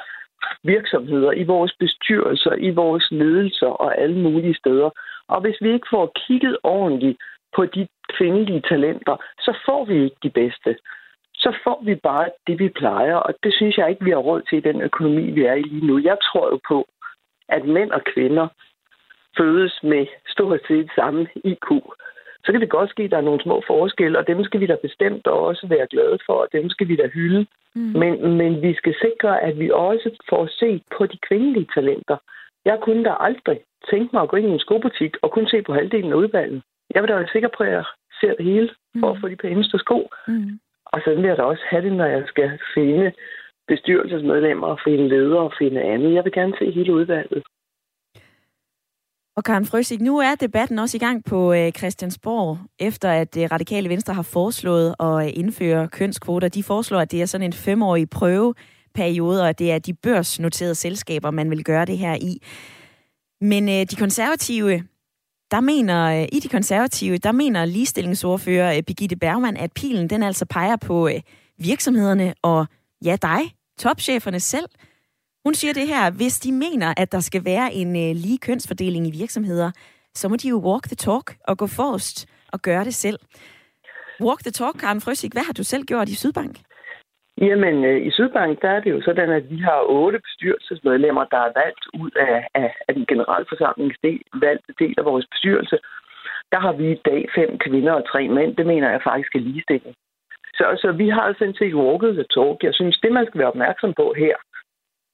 virksomheder, 0.63 1.31
i 1.31 1.43
vores 1.43 1.73
bestyrelser, 1.79 2.53
i 2.53 2.69
vores 2.69 3.07
ledelser 3.11 3.71
og 3.83 4.01
alle 4.01 4.19
mulige 4.19 4.55
steder. 4.55 4.89
Og 5.27 5.41
hvis 5.41 5.57
vi 5.61 5.73
ikke 5.73 5.87
får 5.89 6.11
kigget 6.27 6.57
ordentligt 6.63 7.17
på 7.55 7.65
de 7.65 7.87
kvindelige 8.17 8.61
talenter, 8.69 9.15
så 9.39 9.57
får 9.65 9.85
vi 9.85 10.03
ikke 10.03 10.19
de 10.23 10.29
bedste. 10.29 10.75
Så 11.35 11.57
får 11.63 11.81
vi 11.85 11.95
bare 11.95 12.29
det, 12.47 12.59
vi 12.59 12.69
plejer, 12.69 13.15
og 13.15 13.33
det 13.43 13.53
synes 13.53 13.77
jeg 13.77 13.89
ikke, 13.89 14.05
vi 14.05 14.11
har 14.11 14.17
råd 14.29 14.41
til 14.49 14.57
i 14.57 14.67
den 14.69 14.81
økonomi, 14.81 15.31
vi 15.31 15.43
er 15.45 15.53
i 15.53 15.61
lige 15.61 15.87
nu. 15.87 15.99
Jeg 15.99 16.17
tror 16.23 16.45
jo 16.53 16.59
på, 16.67 16.87
at 17.49 17.65
mænd 17.65 17.91
og 17.91 18.01
kvinder 18.13 18.47
fødes 19.37 19.79
med 19.83 20.05
stort 20.27 20.59
set 20.67 20.89
samme 20.95 21.27
IQ. 21.43 21.67
Så 22.49 22.53
kan 22.53 22.61
det 22.61 22.77
godt 22.77 22.89
ske, 22.89 23.03
at 23.03 23.11
der 23.11 23.17
er 23.17 23.29
nogle 23.29 23.43
små 23.43 23.63
forskelle, 23.67 24.19
og 24.19 24.27
dem 24.27 24.43
skal 24.43 24.59
vi 24.59 24.65
da 24.65 24.75
bestemt 24.81 25.27
også 25.27 25.67
være 25.67 25.87
glade 25.87 26.17
for, 26.25 26.33
og 26.33 26.47
dem 26.53 26.69
skal 26.69 26.87
vi 26.87 26.95
da 26.95 27.07
hylde. 27.07 27.45
Mm. 27.75 27.81
Men, 28.01 28.37
men 28.37 28.61
vi 28.61 28.73
skal 28.73 28.95
sikre, 29.05 29.41
at 29.41 29.59
vi 29.59 29.69
også 29.73 30.09
får 30.29 30.47
set 30.59 30.83
på 30.97 31.05
de 31.05 31.17
kvindelige 31.27 31.67
talenter. 31.75 32.17
Jeg 32.65 32.77
kunne 32.81 33.03
da 33.03 33.13
aldrig 33.19 33.59
tænke 33.91 34.09
mig 34.13 34.21
at 34.21 34.29
gå 34.29 34.37
ind 34.37 34.47
i 34.47 34.51
en 34.57 34.65
skobutik 34.67 35.13
og 35.21 35.31
kun 35.31 35.47
se 35.47 35.61
på 35.61 35.73
halvdelen 35.73 36.11
af 36.11 36.15
udvalget. 36.15 36.61
Jeg 36.93 37.01
vil 37.01 37.09
da 37.09 37.15
være 37.15 37.33
sikker 37.33 37.49
på, 37.57 37.63
at 37.63 37.71
jeg 37.71 37.83
ser 38.21 38.33
det 38.33 38.45
hele 38.45 38.69
for 38.99 39.07
mm. 39.07 39.13
at 39.13 39.21
få 39.21 39.27
de 39.27 39.35
pæneste 39.35 39.77
sko. 39.79 40.09
Mm. 40.27 40.59
Og 40.85 41.01
så 41.03 41.15
vil 41.15 41.23
jeg 41.23 41.37
da 41.37 41.43
også 41.43 41.63
have 41.69 41.83
det, 41.83 41.93
når 41.93 42.05
jeg 42.05 42.23
skal 42.27 42.59
finde 42.73 43.11
bestyrelsesmedlemmer 43.67 44.67
og 44.67 44.79
finde 44.83 45.07
ledere 45.09 45.43
og 45.49 45.53
finde 45.59 45.81
andet. 45.81 46.13
Jeg 46.13 46.23
vil 46.23 46.33
gerne 46.33 46.53
se 46.59 46.71
hele 46.71 46.93
udvalget. 46.93 47.43
Og 49.39 49.43
Karen 49.43 49.65
Frøsig, 49.65 50.01
nu 50.01 50.17
er 50.17 50.35
debatten 50.35 50.79
også 50.79 50.97
i 50.97 50.99
gang 50.99 51.25
på 51.25 51.53
øh, 51.53 51.71
Christiansborg, 51.71 52.57
efter 52.79 53.11
at 53.11 53.33
det 53.33 53.51
radikale 53.51 53.89
venstre 53.89 54.13
har 54.13 54.21
foreslået 54.21 54.95
at 54.99 55.25
øh, 55.25 55.31
indføre 55.33 55.87
kønskvoter. 55.87 56.47
De 56.47 56.63
foreslår, 56.63 56.99
at 56.99 57.11
det 57.11 57.21
er 57.21 57.25
sådan 57.25 57.45
en 57.45 57.53
femårig 57.53 58.09
prøveperiode, 58.09 59.41
og 59.41 59.49
at 59.49 59.59
det 59.59 59.71
er 59.71 59.79
de 59.79 59.93
børsnoterede 59.93 60.75
selskaber, 60.75 61.31
man 61.31 61.49
vil 61.49 61.63
gøre 61.63 61.85
det 61.85 61.97
her 61.97 62.15
i. 62.15 62.41
Men 63.41 63.67
de 63.67 63.95
konservative, 63.95 64.83
der 65.51 65.59
mener, 65.59 66.27
i 66.31 66.39
de 66.39 66.49
konservative, 66.49 67.17
der 67.17 67.31
mener 67.31 67.65
ligestillingsordfører 67.65 68.81
Birgitte 68.81 69.15
Bergman, 69.15 69.57
at 69.57 69.71
pilen 69.71 70.09
den 70.09 70.23
altså 70.23 70.45
peger 70.45 70.75
på 70.75 71.09
virksomhederne 71.57 72.33
og 72.41 72.65
ja, 73.05 73.17
dig, 73.21 73.39
topcheferne 73.77 74.39
selv– 74.39 74.65
hun 75.49 75.61
siger 75.61 75.73
det 75.79 75.87
her, 75.93 76.03
hvis 76.21 76.35
de 76.45 76.51
mener, 76.65 76.89
at 77.01 77.09
der 77.15 77.21
skal 77.29 77.43
være 77.51 77.67
en 77.81 77.91
øh, 78.03 78.11
lige 78.23 78.39
kønsfordeling 78.47 79.03
i 79.07 79.17
virksomheder, 79.21 79.69
så 80.19 80.25
må 80.29 80.35
de 80.41 80.49
jo 80.53 80.57
walk 80.69 80.85
the 80.91 80.99
talk 81.07 81.27
og 81.49 81.55
gå 81.61 81.67
forrest 81.79 82.17
og 82.53 82.59
gøre 82.67 82.83
det 82.89 82.95
selv. 83.05 83.19
Walk 84.25 84.39
the 84.47 84.55
talk, 84.59 84.75
Karen 84.83 85.01
Frøsik, 85.03 85.33
hvad 85.35 85.45
har 85.49 85.55
du 85.59 85.63
selv 85.63 85.83
gjort 85.91 86.09
i 86.09 86.15
Sydbank? 86.21 86.55
Jamen, 87.47 87.75
øh, 87.89 87.99
i 88.07 88.11
Sydbank, 88.17 88.61
der 88.63 88.71
er 88.75 88.81
det 88.83 88.91
jo 88.95 89.01
sådan, 89.07 89.29
at 89.39 89.45
vi 89.53 89.57
har 89.67 89.79
otte 89.99 90.19
bestyrelsesmedlemmer, 90.25 91.23
der 91.33 91.41
er 91.47 91.51
valgt 91.61 91.85
ud 92.01 92.11
af, 92.29 92.37
af, 92.61 92.69
af 92.87 92.93
den 92.95 93.05
del, 94.05 94.21
valgte 94.45 94.73
del 94.81 94.95
af 94.97 95.05
vores 95.05 95.25
bestyrelse. 95.33 95.77
Der 96.51 96.59
har 96.65 96.73
vi 96.79 96.85
i 96.91 97.01
dag 97.09 97.21
fem 97.37 97.49
kvinder 97.65 97.93
og 97.99 98.07
tre 98.11 98.21
mænd. 98.27 98.51
Det 98.55 98.65
mener 98.65 98.89
jeg 98.91 99.01
faktisk 99.09 99.31
er 99.35 99.45
ligestilling. 99.47 99.95
Så, 100.59 100.65
så 100.81 100.91
vi 101.01 101.07
har 101.09 101.35
sådan 101.39 101.59
set 101.61 101.75
walket 101.81 102.13
the 102.19 102.27
talk. 102.35 102.57
Jeg 102.67 102.73
synes, 102.79 102.97
det 103.03 103.11
man 103.11 103.25
skal 103.25 103.39
være 103.39 103.53
opmærksom 103.53 103.93
på 104.01 104.13
her, 104.23 104.35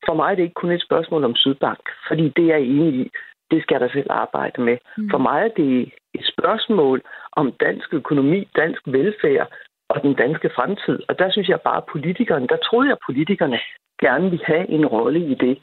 for 0.07 0.13
mig 0.13 0.31
er 0.31 0.35
det 0.35 0.43
ikke 0.43 0.61
kun 0.61 0.71
et 0.71 0.81
spørgsmål 0.81 1.23
om 1.23 1.35
Sydbank, 1.35 1.83
fordi 2.07 2.29
det 2.35 2.43
er 2.43 2.55
jeg 2.55 2.61
enig 2.61 2.93
i. 2.93 3.11
Det 3.51 3.61
skal 3.61 3.79
der 3.79 3.89
selv 3.89 4.07
arbejde 4.09 4.61
med. 4.61 4.77
Mm. 4.97 5.09
For 5.09 5.17
mig 5.17 5.39
er 5.43 5.53
det 5.61 5.93
et 6.13 6.25
spørgsmål 6.33 7.01
om 7.31 7.51
dansk 7.51 7.93
økonomi, 7.93 8.47
dansk 8.55 8.81
velfærd 8.85 9.47
og 9.89 10.03
den 10.03 10.13
danske 10.13 10.49
fremtid. 10.55 10.99
Og 11.09 11.19
der 11.19 11.31
synes 11.31 11.49
jeg 11.49 11.61
bare, 11.61 11.77
at 11.77 11.89
politikerne, 11.91 12.47
der 12.47 12.57
troede 12.57 12.87
jeg, 12.87 12.97
at 12.99 13.05
politikerne 13.05 13.59
gerne 14.01 14.29
vil 14.29 14.43
have 14.45 14.69
en 14.69 14.85
rolle 14.85 15.19
i 15.19 15.35
det. 15.35 15.59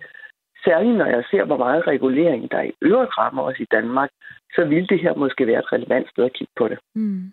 Særligt 0.64 0.96
når 0.96 1.07
jeg 1.07 1.24
ser, 1.31 1.44
hvor 1.44 1.57
meget 1.57 1.87
regulering 1.87 2.50
der 2.50 2.62
i 2.62 2.72
øvrigt 2.83 3.18
rammer 3.18 3.42
os 3.42 3.61
i 3.61 3.66
Danmark, 3.70 4.11
så 4.55 4.64
vil 4.64 4.88
det 4.88 5.00
her 5.00 5.14
måske 5.14 5.46
være 5.46 5.59
et 5.59 5.72
relevant 5.72 6.11
sted 6.11 6.24
at 6.24 6.33
kigge 6.33 6.52
på 6.57 6.68
det. 6.68 6.78
Mm. 6.94 7.33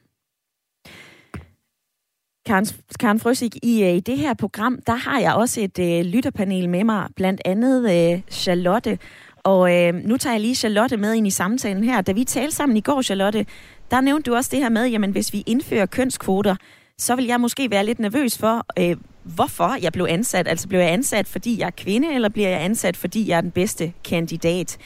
Karen, 2.50 2.68
Karen 3.00 3.20
Frøsik, 3.20 3.56
i, 3.64 3.84
øh, 3.84 3.94
i 3.94 4.00
det 4.00 4.18
her 4.18 4.34
program, 4.34 4.80
der 4.88 4.96
har 4.96 5.20
jeg 5.20 5.34
også 5.34 5.62
et 5.62 5.80
øh, 5.80 6.06
lytterpanel 6.06 6.70
med 6.70 6.84
mig, 6.84 7.08
blandt 7.16 7.42
andet 7.46 8.14
øh, 8.14 8.22
Charlotte. 8.32 8.98
Og 9.44 9.76
øh, 9.76 9.94
nu 9.94 10.18
tager 10.18 10.34
jeg 10.34 10.42
lige 10.42 10.56
Charlotte 10.56 10.98
med 10.98 11.14
ind 11.14 11.28
i 11.28 11.30
samtalen 11.30 11.84
her. 11.84 12.02
Da 12.02 12.12
vi 12.12 12.24
talte 12.24 12.56
sammen 12.56 12.78
i 12.78 12.82
går, 12.82 13.02
Charlotte, 13.02 13.46
der 13.92 14.02
nævnte 14.02 14.32
du 14.32 14.36
også 14.36 14.50
det 14.54 14.60
her 14.60 14.70
med, 14.70 14.88
jamen 14.88 15.12
hvis 15.12 15.34
vi 15.34 15.44
indfører 15.46 15.86
kønskvoter, 15.86 16.56
så 16.98 17.16
vil 17.16 17.26
jeg 17.26 17.42
måske 17.42 17.72
være 17.72 17.86
lidt 17.86 18.00
nervøs 18.00 18.38
for, 18.38 18.66
øh, 18.80 18.98
hvorfor 19.24 19.78
jeg 19.82 19.92
blev 19.92 20.08
ansat. 20.10 20.48
Altså 20.48 20.68
blev 20.68 20.80
jeg 20.80 20.92
ansat, 20.92 21.28
fordi 21.28 21.60
jeg 21.60 21.66
er 21.68 21.72
kvinde, 21.78 22.14
eller 22.14 22.30
bliver 22.30 22.50
jeg 22.50 22.62
ansat, 22.62 22.98
fordi 22.98 23.30
jeg 23.30 23.38
er 23.38 23.42
den 23.42 23.52
bedste 23.52 23.94
kandidat? 24.04 24.78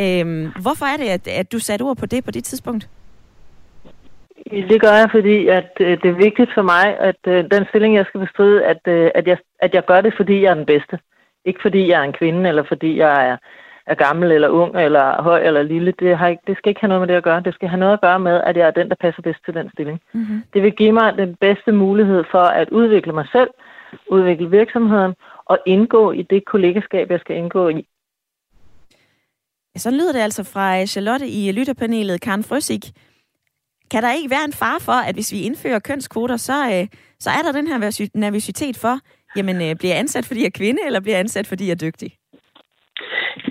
Øh, 0.00 0.46
hvorfor 0.60 0.86
er 0.86 0.96
det, 0.96 1.04
at, 1.04 1.28
at 1.28 1.52
du 1.52 1.58
satte 1.58 1.82
ord 1.82 1.96
på 1.96 2.06
det 2.06 2.24
på 2.24 2.30
det 2.30 2.44
tidspunkt? 2.44 2.88
Det 4.50 4.80
gør 4.80 4.92
jeg, 4.92 5.08
fordi 5.10 5.48
at 5.48 5.70
øh, 5.80 6.02
det 6.02 6.08
er 6.10 6.22
vigtigt 6.26 6.50
for 6.54 6.62
mig, 6.62 6.98
at 6.98 7.20
øh, 7.26 7.44
den 7.50 7.66
stilling, 7.68 7.94
jeg 7.94 8.06
skal 8.06 8.20
bestride, 8.20 8.64
at, 8.64 8.80
øh, 8.88 9.10
at, 9.14 9.26
jeg, 9.26 9.38
at 9.58 9.74
jeg 9.74 9.84
gør 9.84 10.00
det, 10.00 10.14
fordi 10.16 10.42
jeg 10.42 10.50
er 10.50 10.54
den 10.54 10.66
bedste. 10.66 10.98
Ikke 11.44 11.62
fordi 11.62 11.88
jeg 11.88 12.00
er 12.00 12.04
en 12.04 12.12
kvinde, 12.12 12.48
eller 12.48 12.64
fordi 12.68 12.98
jeg 12.98 13.28
er, 13.28 13.36
er 13.86 13.94
gammel 13.94 14.32
eller 14.32 14.48
ung, 14.48 14.76
eller 14.76 15.22
høj 15.22 15.40
eller 15.46 15.62
lille. 15.62 15.92
Det, 15.98 16.18
har 16.18 16.28
ikke, 16.28 16.42
det 16.46 16.56
skal 16.56 16.70
ikke 16.70 16.80
have 16.80 16.88
noget 16.88 17.00
med 17.00 17.08
det 17.08 17.14
at 17.14 17.24
gøre. 17.24 17.40
Det 17.40 17.54
skal 17.54 17.68
have 17.68 17.80
noget 17.80 17.92
at 17.92 18.00
gøre 18.00 18.20
med, 18.20 18.40
at 18.46 18.56
jeg 18.56 18.66
er 18.66 18.70
den, 18.70 18.88
der 18.88 18.94
passer 19.00 19.22
bedst 19.22 19.40
til 19.44 19.54
den 19.54 19.70
stilling. 19.74 20.00
Mm-hmm. 20.14 20.42
Det 20.54 20.62
vil 20.62 20.72
give 20.72 20.92
mig 20.92 21.16
den 21.16 21.36
bedste 21.40 21.72
mulighed 21.72 22.24
for 22.30 22.44
at 22.60 22.68
udvikle 22.70 23.12
mig 23.12 23.26
selv, 23.32 23.50
udvikle 24.08 24.50
virksomheden 24.50 25.14
og 25.44 25.58
indgå 25.66 26.12
i 26.12 26.22
det 26.22 26.44
kollegaskab, 26.44 27.10
jeg 27.10 27.20
skal 27.20 27.36
indgå 27.36 27.68
i. 27.68 27.86
Så 29.76 29.90
lyder 29.90 30.12
det 30.12 30.20
altså 30.20 30.44
fra 30.44 30.86
Charlotte 30.86 31.28
i 31.28 31.52
lytterpanelet, 31.52 32.20
Karen 32.20 32.44
Frøsik. 32.44 32.84
Kan 33.94 34.02
der 34.02 34.12
ikke 34.18 34.34
være 34.36 34.48
en 34.50 34.58
far 34.62 34.78
for, 34.88 34.98
at 35.08 35.14
hvis 35.16 35.32
vi 35.34 35.38
indfører 35.48 35.86
kønskvoter, 35.88 36.36
så, 36.36 36.56
øh, 36.74 36.84
så 37.24 37.30
er 37.36 37.42
der 37.44 37.52
den 37.58 37.66
her 37.70 37.78
nervøsitet 38.24 38.76
for, 38.84 38.94
jamen 39.36 39.56
øh, 39.64 39.70
bliver 39.78 39.92
jeg 39.94 40.02
ansat, 40.04 40.24
fordi 40.26 40.40
jeg 40.40 40.52
er 40.52 40.60
kvinde, 40.60 40.80
eller 40.86 41.00
bliver 41.00 41.16
jeg 41.16 41.24
ansat, 41.26 41.46
fordi 41.46 41.64
jeg 41.66 41.76
er 41.78 41.84
dygtig? 41.86 42.10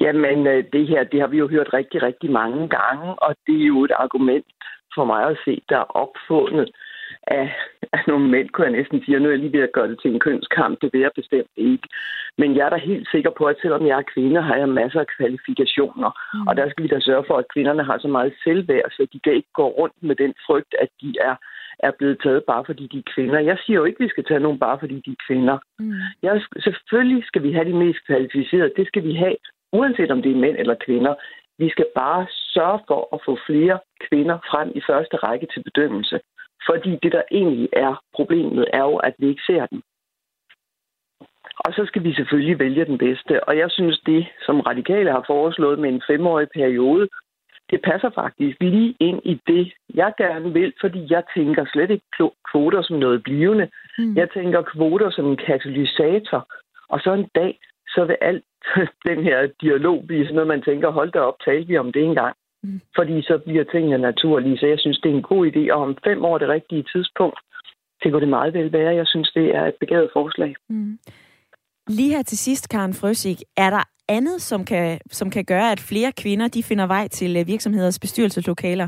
Jamen, 0.02 0.48
øh, 0.54 0.64
det 0.74 0.88
her, 0.92 1.02
det 1.12 1.20
har 1.20 1.28
vi 1.34 1.38
jo 1.38 1.48
hørt 1.48 1.70
rigtig, 1.74 2.00
rigtig 2.08 2.32
mange 2.32 2.62
gange, 2.78 3.08
og 3.26 3.36
det 3.48 3.56
er 3.62 3.68
jo 3.74 3.84
et 3.88 3.96
argument 4.06 4.46
for 4.96 5.06
mig 5.06 5.22
at 5.32 5.38
se, 5.46 5.62
der 5.70 5.78
er 5.78 5.90
opfundet 6.04 6.68
af, 7.40 7.48
af 7.94 8.02
nogle 8.08 8.28
mænd, 8.36 8.50
kunne 8.50 8.68
jeg 8.68 8.78
næsten 8.80 9.04
sige. 9.04 9.18
Og 9.18 9.22
nu 9.22 9.28
er 9.28 9.36
jeg 9.36 9.40
lige 9.40 9.58
ved 9.58 9.68
at 9.68 9.76
gøre 9.78 9.90
det 9.92 10.00
til 10.02 10.12
en 10.14 10.20
kønskamp. 10.20 10.82
Det 10.82 10.90
vil 10.94 11.02
jeg 11.02 11.12
bestemt 11.16 11.54
ikke. 11.58 11.88
Men 12.38 12.50
jeg 12.56 12.66
er 12.66 12.70
da 12.70 12.76
helt 12.76 13.08
sikker 13.12 13.32
på, 13.38 13.44
at 13.46 13.62
selvom 13.62 13.88
jeg 13.88 13.98
er 13.98 14.12
kvinde, 14.14 14.42
har 14.42 14.56
jeg 14.56 14.70
masser 14.70 15.00
af 15.00 15.12
kvalifikationer. 15.18 16.12
Mm. 16.34 16.48
Og 16.48 16.58
der 16.58 16.70
skal 16.70 16.84
vi 16.84 16.90
da 16.90 17.00
sørge 17.00 17.26
for, 17.28 17.38
at 17.38 17.52
kvinderne 17.54 17.84
har 17.84 17.98
så 17.98 18.08
meget 18.08 18.34
selvværd, 18.44 18.90
så 18.92 19.08
de 19.14 19.20
kan 19.24 19.34
ikke 19.34 19.54
gå 19.54 19.68
rundt 19.80 19.98
med 20.02 20.16
den 20.16 20.34
frygt, 20.48 20.76
at 20.84 20.90
de 21.02 21.16
er 21.22 21.36
er 21.80 21.92
blevet 21.98 22.18
taget 22.24 22.44
bare 22.44 22.64
fordi 22.66 22.88
de 22.88 22.98
er 22.98 23.12
kvinder. 23.16 23.40
Jeg 23.40 23.58
siger 23.66 23.78
jo 23.80 23.84
ikke, 23.84 24.00
at 24.00 24.04
vi 24.06 24.10
skal 24.10 24.26
tage 24.26 24.40
nogen 24.40 24.60
bare 24.60 24.80
fordi 24.80 24.96
de 25.06 25.12
er 25.12 25.24
kvinder. 25.28 25.58
Mm. 25.80 25.94
Jeg, 26.24 26.42
selvfølgelig 26.60 27.24
skal 27.26 27.44
vi 27.44 27.52
have 27.54 27.70
de 27.72 27.74
mest 27.74 28.00
kvalificerede. 28.08 28.72
Det 28.78 28.88
skal 28.88 29.04
vi 29.04 29.14
have, 29.14 29.36
uanset 29.74 30.12
om 30.12 30.22
det 30.22 30.32
er 30.32 30.44
mænd 30.46 30.58
eller 30.60 30.76
kvinder. 30.86 31.14
Vi 31.58 31.70
skal 31.70 31.86
bare 31.96 32.28
sørge 32.30 32.80
for 32.88 33.02
at 33.16 33.20
få 33.26 33.38
flere 33.46 33.80
kvinder 34.08 34.38
frem 34.52 34.72
i 34.76 34.82
første 34.90 35.16
række 35.18 35.48
til 35.54 35.64
bedømmelse. 35.64 36.20
Fordi 36.70 37.00
det, 37.04 37.12
der 37.12 37.22
egentlig 37.32 37.70
er 37.74 38.02
problemet, 38.16 38.66
er 38.74 38.84
jo, 38.84 38.96
at 38.96 39.14
vi 39.20 39.28
ikke 39.28 39.42
ser 39.48 39.66
den. 39.66 39.82
Og 41.66 41.74
så 41.74 41.86
skal 41.86 42.04
vi 42.04 42.14
selvfølgelig 42.14 42.60
vælge 42.60 42.86
den 42.86 42.98
bedste. 42.98 43.44
Og 43.44 43.58
jeg 43.58 43.72
synes, 43.72 44.00
det, 44.06 44.28
som 44.46 44.60
radikale 44.60 45.12
har 45.12 45.24
foreslået 45.28 45.80
med 45.80 45.90
en 45.90 46.04
femårig 46.08 46.48
periode, 46.54 47.08
det 47.72 47.82
passer 47.82 48.10
faktisk 48.16 48.58
lige 48.62 48.96
ind 49.00 49.22
i 49.26 49.42
det, 49.48 49.74
jeg 49.94 50.14
gerne 50.18 50.54
vil, 50.54 50.74
fordi 50.82 51.08
jeg 51.10 51.24
tænker 51.36 51.66
slet 51.66 51.92
ikke 51.92 52.06
kvoter 52.52 52.82
som 52.82 52.98
noget 52.98 53.24
blivende. 53.24 53.70
Mm. 53.98 54.16
Jeg 54.16 54.30
tænker 54.34 54.62
kvoter 54.62 55.10
som 55.10 55.26
en 55.26 55.38
katalysator. 55.38 56.48
Og 56.90 57.00
så 57.00 57.14
en 57.14 57.30
dag, 57.36 57.60
så 57.88 58.06
vil 58.06 58.18
alt 58.22 58.44
den 59.10 59.24
her 59.24 59.50
dialog 59.62 60.04
blive 60.08 60.24
sådan 60.24 60.36
noget, 60.36 60.48
man 60.48 60.62
tænker, 60.62 60.90
hold 60.90 61.12
da 61.12 61.20
op, 61.20 61.40
talte 61.46 61.68
vi 61.68 61.78
om 61.78 61.92
det 61.92 62.04
engang. 62.04 62.36
Mm. 62.64 62.82
Fordi 62.96 63.22
så 63.22 63.38
bliver 63.46 63.64
tingene 63.64 63.98
naturlige. 63.98 64.58
Så 64.58 64.68
jeg 64.68 64.80
synes, 64.80 65.00
det 65.00 65.12
er 65.12 65.16
en 65.16 65.30
god 65.32 65.48
idé. 65.52 65.74
Og 65.74 65.82
om 65.82 65.98
fem 66.04 66.26
år 66.26 66.38
det 66.38 66.50
rigtige 66.50 66.86
tidspunkt, 66.94 67.40
det 68.04 68.12
kunne 68.12 68.22
det 68.22 68.30
meget 68.30 68.54
vel 68.54 68.72
være. 68.74 68.96
Jeg 68.96 69.08
synes, 69.08 69.32
det 69.32 69.56
er 69.56 69.66
et 69.66 69.76
begavet 69.80 70.10
forslag. 70.14 70.56
Mm. 70.70 71.00
Lige 71.88 72.16
her 72.16 72.24
til 72.24 72.38
sidst, 72.38 72.70
Karen 72.70 72.94
Frøsik, 72.94 73.38
er 73.58 73.70
der 73.70 73.84
andet, 74.10 74.42
som 74.42 74.66
kan, 74.66 75.00
som 75.12 75.30
kan 75.30 75.46
gøre, 75.46 75.72
at 75.72 75.80
flere 75.80 76.12
kvinder 76.22 76.48
de 76.48 76.64
finder 76.64 76.88
vej 76.88 77.08
til 77.08 77.38
øh, 77.40 77.48
virksomheders 77.48 78.00
bestyrelseslokaler? 78.00 78.88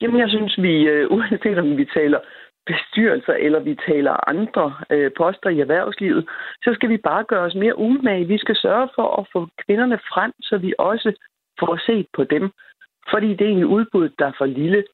Jamen, 0.00 0.20
jeg 0.20 0.28
synes, 0.28 0.62
vi, 0.62 0.74
øh, 0.92 1.10
uanset 1.16 1.58
om 1.58 1.76
vi 1.76 1.84
taler 1.94 2.20
bestyrelser, 2.66 3.32
eller 3.32 3.60
vi 3.60 3.74
taler 3.88 4.28
andre 4.28 4.74
øh, 4.90 5.10
poster 5.16 5.50
i 5.50 5.60
erhvervslivet, 5.60 6.28
så 6.64 6.70
skal 6.74 6.88
vi 6.88 6.96
bare 6.96 7.24
gøre 7.24 7.44
os 7.48 7.54
mere 7.54 7.78
umage. 7.78 8.24
Vi 8.26 8.38
skal 8.38 8.56
sørge 8.56 8.88
for 8.94 9.20
at 9.20 9.26
få 9.32 9.48
kvinderne 9.66 9.98
frem, 10.12 10.32
så 10.42 10.58
vi 10.58 10.74
også 10.78 11.12
får 11.60 11.80
set 11.86 12.06
på 12.16 12.24
dem. 12.24 12.50
Fordi 13.10 13.34
det 13.34 13.46
er 13.46 13.52
en 13.52 13.64
udbud, 13.64 14.08
der 14.18 14.26
er 14.26 14.32
for 14.38 14.46
lille. 14.46 14.84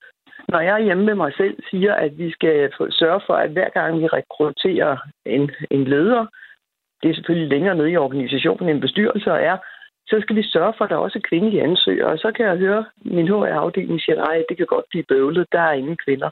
Når 0.48 0.60
jeg 0.60 0.82
hjemme 0.82 1.04
med 1.04 1.14
mig 1.14 1.32
selv 1.36 1.56
siger, 1.70 1.94
at 1.94 2.18
vi 2.18 2.30
skal 2.30 2.72
sørge 2.90 3.20
for, 3.26 3.34
at 3.34 3.50
hver 3.50 3.68
gang 3.68 4.00
vi 4.00 4.06
rekrutterer 4.06 4.96
en, 5.24 5.50
en 5.70 5.84
leder, 5.84 6.26
det 7.02 7.10
er 7.10 7.14
selvfølgelig 7.14 7.48
længere 7.48 7.74
nede 7.74 7.90
i 7.90 7.96
organisationen 7.96 8.68
end 8.68 8.80
bestyrelser 8.80 9.32
er, 9.32 9.56
så 10.06 10.20
skal 10.20 10.36
vi 10.36 10.42
sørge 10.42 10.74
for, 10.78 10.84
at 10.84 10.90
der 10.90 10.96
også 10.96 11.18
er 11.18 11.28
kvindelige 11.28 11.62
ansøgere. 11.62 12.08
Og 12.12 12.18
så 12.18 12.32
kan 12.32 12.46
jeg 12.46 12.56
høre, 12.56 12.78
at 12.78 13.12
min 13.12 13.28
HR-afdeling 13.28 14.00
siger, 14.00 14.24
at 14.24 14.44
det 14.48 14.56
kan 14.56 14.66
godt 14.66 14.84
blive 14.90 15.04
bøvlet, 15.08 15.46
der 15.52 15.60
er 15.60 15.72
ingen 15.72 15.96
kvinder. 16.04 16.30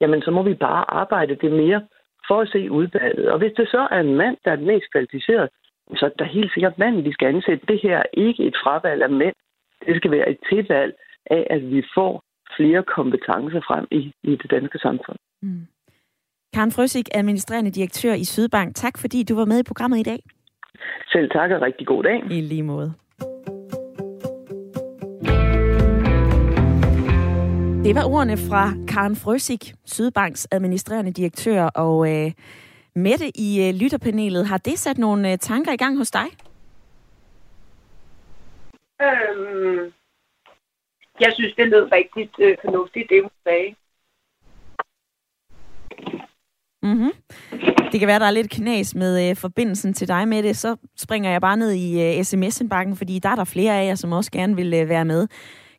Jamen, 0.00 0.22
så 0.22 0.30
må 0.30 0.42
vi 0.42 0.54
bare 0.54 0.90
arbejde 0.90 1.34
det 1.34 1.52
mere 1.52 1.80
for 2.28 2.40
at 2.40 2.48
se 2.48 2.70
udvalget. 2.70 3.28
Og 3.32 3.38
hvis 3.38 3.52
det 3.56 3.68
så 3.68 3.88
er 3.90 4.00
en 4.00 4.14
mand, 4.16 4.36
der 4.44 4.50
er 4.52 4.56
den 4.56 4.66
mest 4.66 4.90
kvalificeret, 4.92 5.48
så 5.96 6.06
er 6.06 6.10
der 6.18 6.24
helt 6.24 6.52
sikkert 6.52 6.78
manden, 6.78 7.04
vi 7.04 7.12
skal 7.12 7.28
ansætte. 7.28 7.66
Det 7.66 7.80
her 7.82 7.98
er 7.98 8.10
ikke 8.12 8.44
et 8.44 8.56
fravalg 8.64 9.02
af 9.02 9.10
mænd. 9.10 9.34
Det 9.86 9.96
skal 9.96 10.10
være 10.10 10.30
et 10.30 10.38
tilvalg 10.50 10.92
af, 11.26 11.46
at 11.50 11.62
vi 11.70 11.82
får 11.94 12.22
flere 12.56 12.82
kompetencer 12.96 13.60
frem 13.68 13.86
i, 13.90 14.12
i 14.22 14.36
det 14.36 14.50
danske 14.50 14.78
samfund. 14.78 15.18
Mm. 15.42 15.66
Karen 16.54 16.72
Frøsik, 16.72 17.08
administrerende 17.14 17.70
direktør 17.70 18.14
i 18.14 18.24
Sydbank. 18.24 18.74
Tak 18.74 18.98
fordi 18.98 19.22
du 19.22 19.34
var 19.34 19.44
med 19.44 19.58
i 19.60 19.62
programmet 19.62 19.98
i 19.98 20.02
dag. 20.02 20.20
Selv 21.12 21.30
tak 21.30 21.50
og 21.50 21.62
rigtig 21.62 21.86
god 21.86 22.02
dag. 22.02 22.22
I 22.30 22.40
lige 22.40 22.62
måde. 22.62 22.92
Det 27.84 27.94
var 27.94 28.04
ordene 28.14 28.36
fra 28.36 28.64
Karen 28.88 29.16
Frøsik, 29.16 29.72
Sydbanks 29.84 30.48
administrerende 30.52 31.12
direktør, 31.12 31.62
og 31.64 31.96
øh, 32.12 32.30
Mette 32.96 33.26
i 33.34 33.68
øh, 33.68 33.74
lytterpanelet. 33.74 34.46
Har 34.46 34.58
det 34.58 34.78
sat 34.78 34.98
nogle 34.98 35.32
øh, 35.32 35.38
tanker 35.38 35.72
i 35.72 35.76
gang 35.76 35.98
hos 35.98 36.10
dig? 36.10 36.26
Øhm, 39.06 39.92
jeg 41.20 41.30
synes, 41.34 41.54
det 41.54 41.68
lød 41.68 41.92
rigtig 41.92 42.30
øh, 42.38 42.56
fornuftigt, 42.64 43.10
det 43.10 43.22
hun 43.22 43.30
sagde. 43.46 43.74
Mm-hmm. 46.82 47.12
Det 47.92 48.00
kan 48.00 48.08
være, 48.08 48.18
der 48.18 48.26
er 48.26 48.30
lidt 48.30 48.50
knas 48.50 48.94
med 48.94 49.30
øh, 49.30 49.36
forbindelsen 49.36 49.94
til 49.94 50.08
dig 50.08 50.28
med 50.28 50.42
det. 50.42 50.56
Så 50.56 50.76
springer 50.96 51.30
jeg 51.30 51.40
bare 51.40 51.56
ned 51.56 51.72
i 51.72 52.18
øh, 52.18 52.24
sms-indbakken, 52.24 52.96
fordi 52.96 53.18
der 53.18 53.28
er 53.28 53.36
der 53.36 53.44
flere 53.44 53.80
af 53.80 53.86
jer, 53.86 53.94
som 53.94 54.12
også 54.12 54.30
gerne 54.30 54.56
vil 54.56 54.74
øh, 54.74 54.88
være 54.88 55.04
med. 55.04 55.28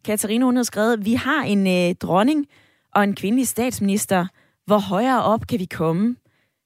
Katarina, 0.06 0.46
hun 0.46 0.56
har 0.56 0.64
skrevet, 0.64 1.06
vi 1.06 1.14
har 1.14 1.44
en 1.44 1.68
øh, 1.68 1.96
dronning 1.96 2.48
og 2.96 3.04
en 3.04 3.16
kvindelig 3.16 3.48
statsminister. 3.48 4.28
Hvor 4.66 4.78
højere 4.78 5.24
op 5.24 5.48
kan 5.48 5.60
vi 5.60 5.66
komme? 5.66 6.16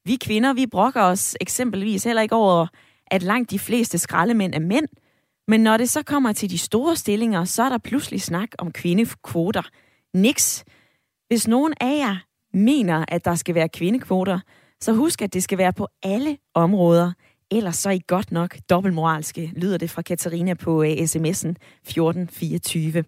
Vi 0.06 0.18
kvinder, 0.26 0.54
vi 0.54 0.66
brokker 0.68 1.02
os 1.02 1.38
eksempelvis 1.42 2.04
heller 2.04 2.22
ikke 2.22 2.36
over, 2.36 2.68
at 3.08 3.24
langt 3.24 3.52
de 3.52 3.60
fleste 3.60 3.98
skraldemænd 3.98 4.54
er 4.54 4.60
mænd. 4.60 4.88
Men 5.48 5.60
når 5.60 5.78
det 5.78 5.90
så 5.90 6.04
kommer 6.04 6.34
til 6.34 6.50
de 6.50 6.58
store 6.58 6.96
stillinger, 6.96 7.44
så 7.44 7.64
er 7.64 7.70
der 7.70 7.78
pludselig 7.78 8.22
snak 8.22 8.50
om 8.58 8.72
kvindekvoter. 8.72 9.70
Niks. 10.14 10.66
Hvis 11.28 11.48
nogen 11.48 11.74
af 11.82 11.98
jer 11.98 12.16
mener, 12.54 13.06
at 13.08 13.26
der 13.26 13.36
skal 13.36 13.56
være 13.56 13.70
kvindekvoter, 13.70 14.40
så 14.82 14.94
husk, 14.94 15.22
at 15.22 15.34
det 15.34 15.44
skal 15.44 15.58
være 15.58 15.74
på 15.74 15.88
alle 16.04 16.38
områder. 16.54 17.12
Ellers 17.52 17.76
så 17.76 17.90
er 17.90 17.94
I 17.94 18.02
godt 18.08 18.32
nok 18.32 18.58
dobbeltmoralske, 18.70 19.52
lyder 19.56 19.78
det 19.78 19.90
fra 19.90 20.02
Katarina 20.02 20.54
på 20.54 20.80
uh, 20.80 20.86
sms'en 20.86 21.54
1424. 21.84 23.04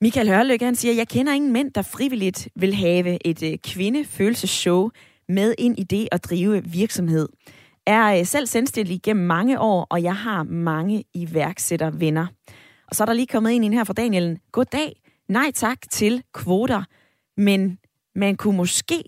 Michael 0.00 0.28
Hørløk, 0.28 0.60
han 0.60 0.76
siger, 0.76 0.94
jeg 0.94 1.08
kender 1.08 1.32
ingen 1.32 1.52
mænd, 1.52 1.72
der 1.72 1.82
frivilligt 1.82 2.48
vil 2.56 2.74
have 2.74 3.26
et 3.26 3.42
øh, 3.42 3.52
uh, 3.52 3.56
kvindefølelsesshow 3.64 4.90
med 5.28 5.54
ind 5.58 5.78
i 5.78 5.82
det 5.82 6.08
at 6.12 6.24
drive 6.24 6.64
virksomhed. 6.64 7.28
Er 7.86 8.18
øh, 8.18 8.26
selv 8.26 8.46
selvstændig 8.46 9.00
gennem 9.02 9.26
mange 9.26 9.60
år, 9.60 9.86
og 9.90 10.02
jeg 10.02 10.16
har 10.16 10.42
mange 10.42 11.04
iværksættervenner. 11.14 12.26
Og 12.88 12.96
så 12.96 13.04
er 13.04 13.06
der 13.06 13.12
lige 13.12 13.26
kommet 13.26 13.50
ind 13.50 13.74
her 13.74 13.84
fra 13.84 13.92
Danielen. 13.92 14.38
Goddag. 14.52 15.02
Nej 15.28 15.50
tak 15.54 15.78
til 15.90 16.22
kvoter, 16.34 16.82
men 17.36 17.78
man 18.14 18.36
kunne 18.36 18.56
måske 18.56 19.04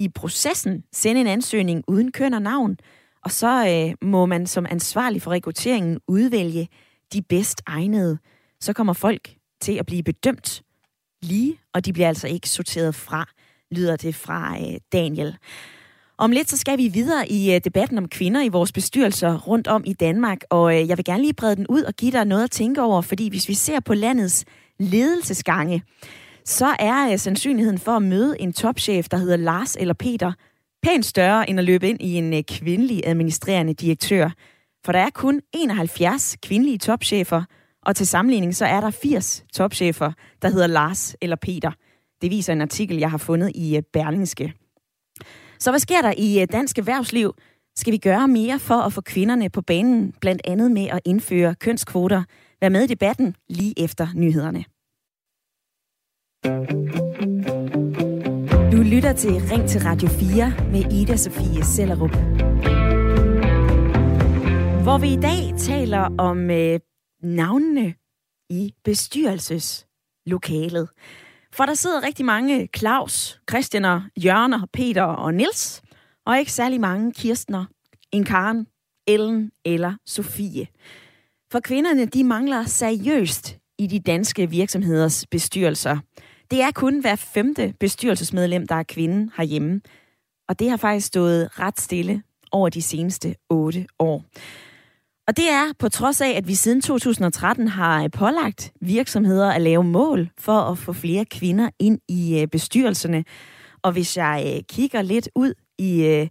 i 0.00 0.08
processen 0.08 0.84
sende 0.92 1.20
en 1.20 1.26
ansøgning 1.26 1.84
uden 1.88 2.12
køn 2.12 2.34
og 2.34 2.42
navn, 2.42 2.76
og 3.24 3.30
så 3.30 3.68
øh, 3.68 4.08
må 4.08 4.26
man 4.26 4.46
som 4.46 4.66
ansvarlig 4.70 5.22
for 5.22 5.30
rekrutteringen 5.30 6.00
udvælge 6.08 6.68
de 7.12 7.22
bedst 7.22 7.62
egnede. 7.66 8.18
Så 8.60 8.72
kommer 8.72 8.92
folk 8.92 9.34
til 9.60 9.72
at 9.72 9.86
blive 9.86 10.02
bedømt 10.02 10.62
lige, 11.22 11.58
og 11.72 11.84
de 11.86 11.92
bliver 11.92 12.08
altså 12.08 12.28
ikke 12.28 12.48
sorteret 12.48 12.94
fra, 12.94 13.28
lyder 13.70 13.96
det 13.96 14.14
fra 14.14 14.56
øh, 14.60 14.80
Daniel. 14.92 15.36
Om 16.18 16.32
lidt 16.32 16.50
så 16.50 16.56
skal 16.56 16.78
vi 16.78 16.88
videre 16.88 17.28
i 17.28 17.54
øh, 17.54 17.60
debatten 17.64 17.98
om 17.98 18.08
kvinder 18.08 18.42
i 18.42 18.48
vores 18.48 18.72
bestyrelser 18.72 19.38
rundt 19.38 19.68
om 19.68 19.82
i 19.86 19.92
Danmark, 19.92 20.38
og 20.50 20.74
øh, 20.74 20.88
jeg 20.88 20.96
vil 20.96 21.04
gerne 21.04 21.22
lige 21.22 21.34
brede 21.34 21.56
den 21.56 21.66
ud 21.66 21.82
og 21.82 21.94
give 21.94 22.12
dig 22.12 22.24
noget 22.24 22.44
at 22.44 22.50
tænke 22.50 22.82
over, 22.82 23.02
fordi 23.02 23.28
hvis 23.28 23.48
vi 23.48 23.54
ser 23.54 23.80
på 23.80 23.94
landets 23.94 24.44
ledelsesgange, 24.78 25.82
så 26.44 26.76
er 26.78 27.12
øh, 27.12 27.18
sandsynligheden 27.18 27.78
for 27.78 27.92
at 27.92 28.02
møde 28.02 28.40
en 28.40 28.52
topchef, 28.52 29.08
der 29.08 29.16
hedder 29.16 29.36
Lars 29.36 29.76
eller 29.80 29.94
Peter, 29.94 30.32
pænt 30.82 31.06
større 31.06 31.50
end 31.50 31.58
at 31.58 31.64
løbe 31.64 31.88
ind 31.88 32.02
i 32.02 32.14
en 32.14 32.44
kvindelig 32.44 33.02
administrerende 33.06 33.74
direktør. 33.74 34.30
For 34.84 34.92
der 34.92 34.98
er 34.98 35.10
kun 35.10 35.40
71 35.54 36.36
kvindelige 36.42 36.78
topchefer, 36.78 37.42
og 37.86 37.96
til 37.96 38.06
sammenligning 38.06 38.54
så 38.54 38.66
er 38.66 38.80
der 38.80 38.90
80 38.90 39.44
topchefer, 39.54 40.12
der 40.42 40.48
hedder 40.48 40.66
Lars 40.66 41.16
eller 41.20 41.36
Peter. 41.36 41.70
Det 42.22 42.30
viser 42.30 42.52
en 42.52 42.60
artikel, 42.60 42.96
jeg 42.96 43.10
har 43.10 43.18
fundet 43.18 43.52
i 43.54 43.80
Berlingske. 43.92 44.54
Så 45.58 45.70
hvad 45.70 45.80
sker 45.80 46.02
der 46.02 46.14
i 46.18 46.40
øh, 46.40 46.46
dansk 46.52 46.78
erhvervsliv? 46.78 47.34
Skal 47.76 47.92
vi 47.92 47.98
gøre 47.98 48.28
mere 48.28 48.58
for 48.58 48.74
at 48.74 48.92
få 48.92 49.00
kvinderne 49.00 49.50
på 49.50 49.62
banen, 49.62 50.14
blandt 50.20 50.42
andet 50.44 50.70
med 50.70 50.86
at 50.86 51.00
indføre 51.04 51.54
kønskvoter? 51.54 52.22
Vær 52.60 52.68
med 52.68 52.82
i 52.82 52.86
debatten 52.86 53.36
lige 53.48 53.84
efter 53.84 54.08
nyhederne. 54.14 54.64
Du 58.72 58.76
lytter 58.82 59.12
til 59.12 59.30
Ring 59.30 59.68
til 59.68 59.80
Radio 59.80 60.08
4 60.08 60.52
med 60.72 60.92
Ida 60.92 61.16
Sofie 61.16 61.64
Sellerup. 61.64 62.16
Hvor 64.82 64.98
vi 64.98 65.12
i 65.12 65.16
dag 65.16 65.54
taler 65.58 66.14
om 66.18 66.50
øh, 66.50 66.80
navnene 67.22 67.94
i 68.50 68.74
bestyrelseslokalet. 68.84 70.88
For 71.56 71.66
der 71.66 71.74
sidder 71.74 72.02
rigtig 72.02 72.24
mange 72.24 72.68
Claus, 72.76 73.40
Christianer, 73.50 74.02
Jørner, 74.24 74.66
Peter 74.72 75.02
og 75.02 75.34
Nils, 75.34 75.82
og 76.26 76.38
ikke 76.38 76.52
særlig 76.52 76.80
mange 76.80 77.12
Kirstner, 77.12 77.64
en 78.12 78.24
Karen, 78.24 78.66
Ellen 79.06 79.50
eller 79.64 79.94
Sofie. 80.06 80.66
For 81.52 81.60
kvinderne, 81.60 82.06
de 82.06 82.24
mangler 82.24 82.64
seriøst 82.64 83.58
i 83.78 83.86
de 83.86 84.00
danske 84.00 84.50
virksomheders 84.50 85.26
bestyrelser. 85.30 85.98
Det 86.50 86.62
er 86.62 86.70
kun 86.70 87.00
hver 87.00 87.16
femte 87.16 87.74
bestyrelsesmedlem, 87.80 88.66
der 88.66 88.74
er 88.74 88.82
kvinde 88.82 89.30
herhjemme. 89.36 89.80
Og 90.48 90.58
det 90.58 90.70
har 90.70 90.76
faktisk 90.76 91.06
stået 91.06 91.58
ret 91.58 91.80
stille 91.80 92.22
over 92.52 92.68
de 92.68 92.82
seneste 92.82 93.34
otte 93.50 93.86
år. 93.98 94.24
Og 95.28 95.36
det 95.36 95.50
er 95.50 95.72
på 95.78 95.88
trods 95.88 96.20
af, 96.20 96.30
at 96.30 96.48
vi 96.48 96.54
siden 96.54 96.82
2013 96.82 97.68
har 97.68 98.04
øh, 98.04 98.10
pålagt 98.10 98.72
virksomheder 98.80 99.50
at 99.50 99.62
lave 99.62 99.84
mål 99.84 100.30
for 100.38 100.58
at 100.58 100.78
få 100.78 100.92
flere 100.92 101.24
kvinder 101.24 101.70
ind 101.78 101.98
i 102.08 102.40
øh, 102.40 102.48
bestyrelserne. 102.48 103.24
Og 103.82 103.92
hvis 103.92 104.16
jeg 104.16 104.52
øh, 104.56 104.62
kigger 104.62 105.02
lidt 105.02 105.28
ud 105.34 105.54
i, 105.78 106.28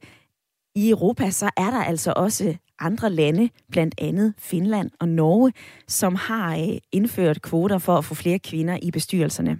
i 0.76 0.90
Europa, 0.90 1.30
så 1.30 1.50
er 1.58 1.72
der 1.72 1.84
altså 1.84 2.14
også 2.16 2.56
andre 2.80 3.10
lande, 3.10 3.50
blandt 3.72 3.96
andet 3.98 4.34
Finland 4.38 4.92
og 5.00 5.10
Norge, 5.10 5.54
som 5.88 6.16
har 6.16 6.78
indført 6.92 7.42
kvoter 7.42 7.78
for 7.78 7.98
at 7.98 8.06
få 8.06 8.16
flere 8.16 8.40
kvinder 8.40 8.78
i 8.82 8.92
bestyrelserne. 8.92 9.60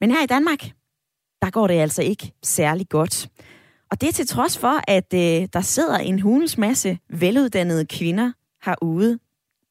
Men 0.00 0.10
her 0.10 0.22
i 0.22 0.26
Danmark, 0.26 0.70
der 1.42 1.50
går 1.50 1.66
det 1.66 1.74
altså 1.74 2.02
ikke 2.02 2.32
særlig 2.42 2.88
godt. 2.88 3.28
Og 3.90 4.00
det 4.00 4.08
er 4.08 4.12
til 4.12 4.26
trods 4.26 4.58
for, 4.58 4.80
at 4.88 5.14
øh, 5.14 5.48
der 5.52 5.60
sidder 5.60 5.98
en 5.98 6.20
hulens 6.20 6.58
masse 6.58 6.98
veluddannede 7.10 7.86
kvinder 7.86 8.32
herude 8.64 9.18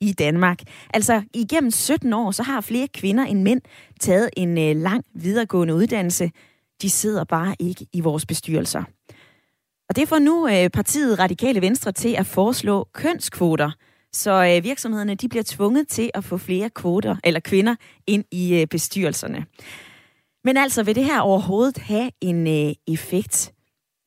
i 0.01 0.13
Danmark. 0.13 0.59
Altså 0.93 1.23
igennem 1.33 1.71
17 1.71 2.13
år, 2.13 2.31
så 2.31 2.43
har 2.43 2.61
flere 2.61 2.87
kvinder 2.87 3.23
end 3.23 3.41
mænd 3.41 3.61
taget 3.99 4.29
en 4.37 4.57
øh, 4.57 4.75
lang 4.75 5.05
videregående 5.13 5.75
uddannelse. 5.75 6.31
De 6.81 6.89
sidder 6.89 7.23
bare 7.23 7.55
ikke 7.59 7.87
i 7.93 7.99
vores 7.99 8.25
bestyrelser. 8.25 8.83
Og 9.89 9.95
det 9.95 10.09
får 10.09 10.19
nu 10.19 10.47
øh, 10.47 10.69
partiet 10.69 11.19
Radikale 11.19 11.61
Venstre 11.61 11.91
til 11.91 12.15
at 12.17 12.25
foreslå 12.25 12.87
kønskvoter, 12.93 13.71
så 14.13 14.55
øh, 14.55 14.63
virksomhederne 14.63 15.15
de 15.15 15.29
bliver 15.29 15.43
tvunget 15.47 15.87
til 15.87 16.11
at 16.13 16.23
få 16.23 16.37
flere 16.37 16.69
kvoter 16.69 17.15
eller 17.23 17.39
kvinder 17.39 17.75
ind 18.07 18.23
i 18.31 18.61
øh, 18.61 18.67
bestyrelserne. 18.67 19.45
Men 20.43 20.57
altså, 20.57 20.83
vil 20.83 20.95
det 20.95 21.05
her 21.05 21.19
overhovedet 21.19 21.77
have 21.77 22.11
en 22.21 22.47
øh, 22.47 22.73
effekt? 22.87 23.54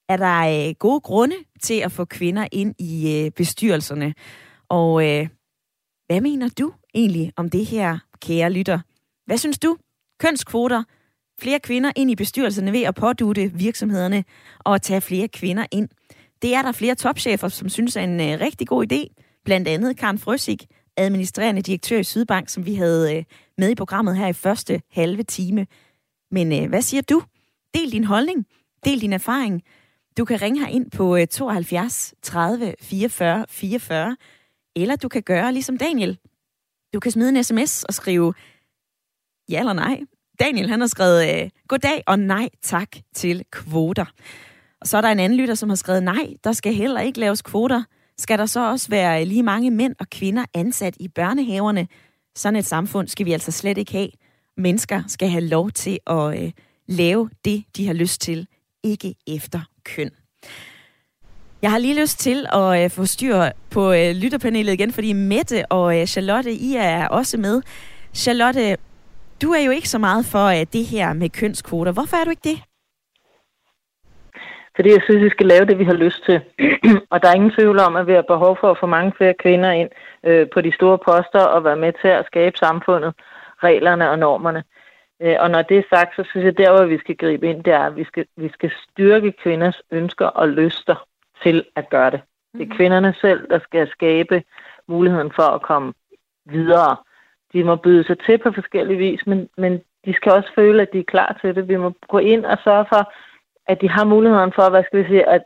Er 0.09 0.17
der 0.17 0.69
øh, 0.69 0.75
gode 0.75 1.01
grunde 1.01 1.37
til 1.63 1.75
at 1.75 1.93
få 1.93 2.05
kvinder 2.05 2.49
ind 2.53 2.75
i 2.79 3.17
øh, 3.17 3.31
bestyrelserne? 3.31 4.15
Og 4.69 5.09
øh, 5.09 5.29
hvad 6.07 6.21
mener 6.21 6.49
du 6.59 6.73
egentlig 6.95 7.33
om 7.37 7.51
det 7.51 7.67
her, 7.67 7.99
kære 8.23 8.51
lytter? 8.51 8.81
Hvad 9.27 9.39
synes 9.39 9.59
du? 9.59 9.77
Kønskvoter, 10.21 10.83
flere 11.41 11.61
kvinder 11.61 11.93
ind 11.97 12.11
i 12.11 12.15
bestyrelserne 12.15 12.73
ved 12.73 12.83
at 12.83 12.95
pådute 12.95 13.53
virksomhederne 13.55 14.25
og 14.59 14.75
at 14.75 14.83
tage 14.83 15.01
flere 15.01 15.29
kvinder 15.29 15.67
ind. 15.71 15.89
Det 16.43 16.55
er 16.55 16.63
der 16.63 16.73
flere 16.73 16.95
topchefer, 16.95 17.49
som 17.49 17.69
synes 17.69 17.97
er 17.97 18.01
en 18.01 18.21
øh, 18.21 18.41
rigtig 18.41 18.69
god 18.69 18.93
idé. 18.93 19.23
Blandt 19.45 19.69
andet 19.69 19.97
Karen 19.97 20.19
Frøsik, 20.19 20.67
administrerende 20.97 21.63
direktør 21.63 21.99
i 21.99 22.05
Sydbank, 22.05 22.49
som 22.49 22.67
vi 22.67 22.75
havde 22.75 23.17
øh, 23.17 23.25
med 23.59 23.71
i 23.71 23.75
programmet 23.75 24.17
her 24.17 24.27
i 24.27 24.33
første 24.33 24.83
halve 24.91 25.23
time. 25.23 25.67
Men 26.31 26.63
øh, 26.63 26.69
hvad 26.69 26.83
siger 26.83 27.03
du? 27.03 27.23
Del 27.75 27.93
din 27.93 28.05
holdning. 28.05 28.47
Del 28.85 29.01
din 29.01 29.13
erfaring. 29.13 29.63
Du 30.19 30.25
kan 30.25 30.43
ringe 30.43 30.61
her 30.61 30.67
ind 30.67 30.91
på 30.91 31.19
72 31.31 32.15
30 32.23 32.75
44 32.81 33.47
44, 33.49 34.17
eller 34.77 34.97
du 34.97 35.09
kan 35.09 35.23
gøre 35.23 35.53
ligesom 35.53 35.79
Daniel. 35.79 36.19
Du 36.95 37.01
kan 37.01 37.13
smide 37.13 37.29
en 37.29 37.45
sms 37.45 37.85
og 37.85 37.95
skrive 37.95 38.35
ja 39.51 39.59
eller 39.59 39.73
nej. 39.73 40.01
Daniel 40.41 40.69
han 40.69 40.81
har 40.81 40.87
skrevet 40.87 41.43
øh, 41.43 41.51
goddag 41.69 42.03
og 42.07 42.19
nej 42.19 42.49
tak 42.63 42.89
til 43.15 43.45
kvoter. 43.53 44.05
Og 44.81 44.87
så 44.87 44.97
er 44.97 45.01
der 45.01 45.09
en 45.09 45.21
anden 45.21 45.39
lytter, 45.39 45.55
som 45.55 45.69
har 45.69 45.77
skrevet 45.77 46.03
nej, 46.03 46.35
der 46.45 46.53
skal 46.53 46.75
heller 46.75 47.01
ikke 47.01 47.21
laves 47.21 47.43
kvoter. 47.43 47.83
Skal 48.19 48.39
der 48.39 48.47
så 48.47 48.71
også 48.71 48.89
være 48.89 49.25
lige 49.25 49.43
mange 49.43 49.71
mænd 49.71 49.95
og 50.01 50.11
kvinder 50.11 50.45
ansat 50.55 50.97
i 51.01 51.09
børnehaverne? 51.09 51.89
Sådan 52.37 52.57
et 52.57 52.67
samfund 52.67 53.09
skal 53.09 53.27
vi 53.27 53.33
altså 53.33 53.53
slet 53.53 53.79
ikke 53.79 53.93
have 53.93 54.11
mennesker 54.57 55.03
skal 55.07 55.29
have 55.29 55.45
lov 55.45 55.71
til 55.71 55.99
at 56.07 56.43
øh, 56.43 56.53
lave 56.87 57.31
det, 57.45 57.65
de 57.77 57.87
har 57.87 57.95
lyst 57.95 58.21
til, 58.21 58.47
ikke 58.85 59.15
efter 59.27 59.61
køn. 59.97 60.11
Jeg 61.63 61.71
har 61.71 61.79
lige 61.79 62.01
lyst 62.01 62.21
til 62.21 62.47
at 62.53 62.85
øh, 62.85 62.91
få 62.91 63.07
styr 63.07 63.37
på 63.75 63.93
øh, 63.93 64.11
lytterpanelet 64.23 64.73
igen, 64.73 64.93
fordi 64.93 65.13
Mette 65.13 65.59
og 65.71 66.01
øh, 66.01 66.07
Charlotte, 66.07 66.53
I 66.53 66.75
er 66.77 67.09
også 67.09 67.39
med. 67.39 67.63
Charlotte, 68.15 68.77
du 69.43 69.49
er 69.53 69.65
jo 69.67 69.71
ikke 69.71 69.89
så 69.89 69.99
meget 69.99 70.25
for 70.33 70.47
øh, 70.47 70.67
det 70.73 70.85
her 70.85 71.13
med 71.13 71.29
kønskvoter. 71.31 71.93
Hvorfor 71.93 72.17
er 72.17 72.25
du 72.25 72.31
ikke 72.31 72.49
det? 72.53 72.59
Fordi 74.77 74.91
jeg 74.91 75.03
synes, 75.05 75.25
vi 75.25 75.31
skal 75.31 75.47
lave 75.47 75.67
det, 75.67 75.79
vi 75.79 75.85
har 75.85 75.99
lyst 76.05 76.25
til. 76.29 76.41
og 77.13 77.23
der 77.23 77.29
er 77.29 77.35
ingen 77.35 77.57
tvivl 77.59 77.79
om, 77.79 77.97
at 77.97 78.07
vi 78.07 78.13
har 78.13 78.23
behov 78.35 78.57
for 78.61 78.71
at 78.71 78.79
få 78.81 78.87
mange 78.87 79.13
flere 79.17 79.35
kvinder 79.43 79.71
ind 79.71 79.91
øh, 80.25 80.47
på 80.55 80.61
de 80.61 80.73
store 80.75 80.99
poster 80.99 81.45
og 81.55 81.65
være 81.65 81.77
med 81.77 81.93
til 82.03 82.09
at 82.09 82.27
skabe 82.27 82.57
samfundet 82.59 83.15
reglerne 83.63 84.11
og 84.11 84.19
normerne. 84.19 84.63
Øh, 85.23 85.37
og 85.41 85.51
når 85.51 85.63
det 85.63 85.79
er 85.79 85.83
sagt, 85.97 86.17
så 86.17 86.25
synes 86.31 86.45
jeg, 86.45 86.59
der 86.59 86.77
hvor 86.77 86.87
vi 86.87 86.99
skal 86.99 87.17
gribe 87.17 87.51
ind, 87.51 87.65
det 87.65 87.73
er, 87.73 87.85
at 87.87 87.97
vi 87.97 88.05
skal, 88.05 88.27
vi 88.37 88.49
skal 88.49 88.71
styrke 88.83 89.33
kvinders 89.33 89.83
ønsker 89.91 90.27
og 90.27 90.49
lyster 90.49 91.07
til 91.43 91.65
at 91.77 91.91
gøre 91.91 92.11
det. 92.11 92.21
Det 92.53 92.63
er 92.63 92.67
mhm. 92.67 92.77
kvinderne 92.77 93.15
selv, 93.21 93.49
der 93.51 93.59
skal 93.59 93.91
skabe 93.91 94.43
muligheden 94.89 95.33
for 95.37 95.43
at 95.43 95.63
komme 95.63 95.93
videre. 96.45 96.97
De 97.53 97.65
må 97.65 97.77
byde 97.77 98.05
sig 98.05 98.19
til 98.19 98.39
på 98.39 98.53
forskellige 98.53 98.99
vis, 98.99 99.27
men, 99.27 99.49
men 99.57 99.81
de 100.05 100.15
skal 100.15 100.33
også 100.33 100.51
føle, 100.55 100.83
at 100.83 100.93
de 100.93 100.99
er 100.99 101.13
klar 101.15 101.39
til 101.41 101.55
det. 101.55 101.69
Vi 101.69 101.77
må 101.77 101.93
gå 102.09 102.19
ind 102.19 102.45
og 102.45 102.59
sørge 102.65 102.87
for, 102.89 103.13
at 103.67 103.81
de 103.81 103.89
har 103.89 104.05
muligheden 104.05 104.53
for, 104.53 104.71
hvad 104.71 104.85
skal 104.85 104.99
vi 104.99 105.09
sige, 105.09 105.29
at 105.29 105.43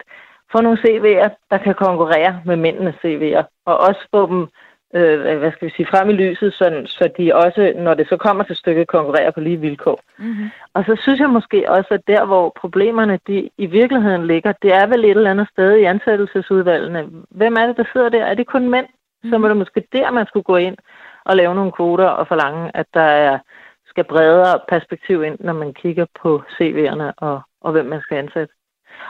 få 0.53 0.61
nogle 0.61 0.79
CV'er, 0.79 1.29
der 1.51 1.59
kan 1.59 1.75
konkurrere 1.75 2.43
med 2.45 2.57
mændenes 2.57 2.95
CV'er, 3.05 3.45
og 3.65 3.77
også 3.79 4.01
få 4.11 4.27
dem 4.27 4.47
øh, 4.95 5.39
hvad 5.39 5.53
skal 5.53 5.69
vi 5.69 5.73
sige, 5.77 5.87
frem 5.87 6.11
i 6.11 6.13
lyset, 6.13 6.55
sådan, 6.55 6.87
så 6.87 7.11
de 7.19 7.35
også, 7.35 7.73
når 7.77 7.95
det 7.95 8.09
så 8.09 8.17
kommer 8.17 8.45
til 8.45 8.57
stykket, 8.57 8.87
konkurrerer 8.87 9.31
på 9.31 9.41
lige 9.41 9.61
vilkår. 9.61 10.01
Mm-hmm. 10.19 10.51
Og 10.75 10.85
så 10.85 10.97
synes 11.03 11.21
jeg 11.21 11.31
måske 11.31 11.71
også, 11.71 11.95
at 11.95 12.07
der, 12.07 12.25
hvor 12.25 12.53
problemerne 12.61 13.19
de 13.27 13.51
i 13.59 13.67
virkeligheden 13.67 14.27
ligger, 14.27 14.53
det 14.63 14.73
er 14.75 14.87
vel 14.87 15.05
et 15.05 15.11
eller 15.11 15.31
andet 15.31 15.49
sted 15.49 15.77
i 15.77 15.85
ansættelsesudvalgene. 15.85 17.09
Hvem 17.31 17.57
er 17.57 17.67
det, 17.67 17.77
der 17.77 17.85
sidder 17.93 18.09
der? 18.09 18.25
Er 18.25 18.35
det 18.35 18.47
kun 18.47 18.69
mænd? 18.69 18.87
Mm-hmm. 18.87 19.31
Så 19.31 19.39
må 19.39 19.49
det 19.49 19.57
måske 19.57 19.85
der, 19.93 20.11
man 20.11 20.27
skulle 20.27 20.45
gå 20.45 20.57
ind 20.57 20.77
og 21.25 21.37
lave 21.37 21.55
nogle 21.55 21.73
kvoter 21.73 22.07
og 22.07 22.29
forlange, 22.29 22.71
at 22.75 22.87
der 22.95 23.01
er, 23.01 23.39
skal 23.87 24.05
bredere 24.05 24.61
perspektiv 24.69 25.25
ind, 25.25 25.37
når 25.41 25.53
man 25.53 25.75
kigger 25.75 26.07
på 26.23 26.43
CV'erne 26.61 27.13
og, 27.17 27.41
og 27.61 27.73
hvem 27.73 27.87
man 27.87 28.01
skal 28.01 28.19
ansætte. 28.19 28.55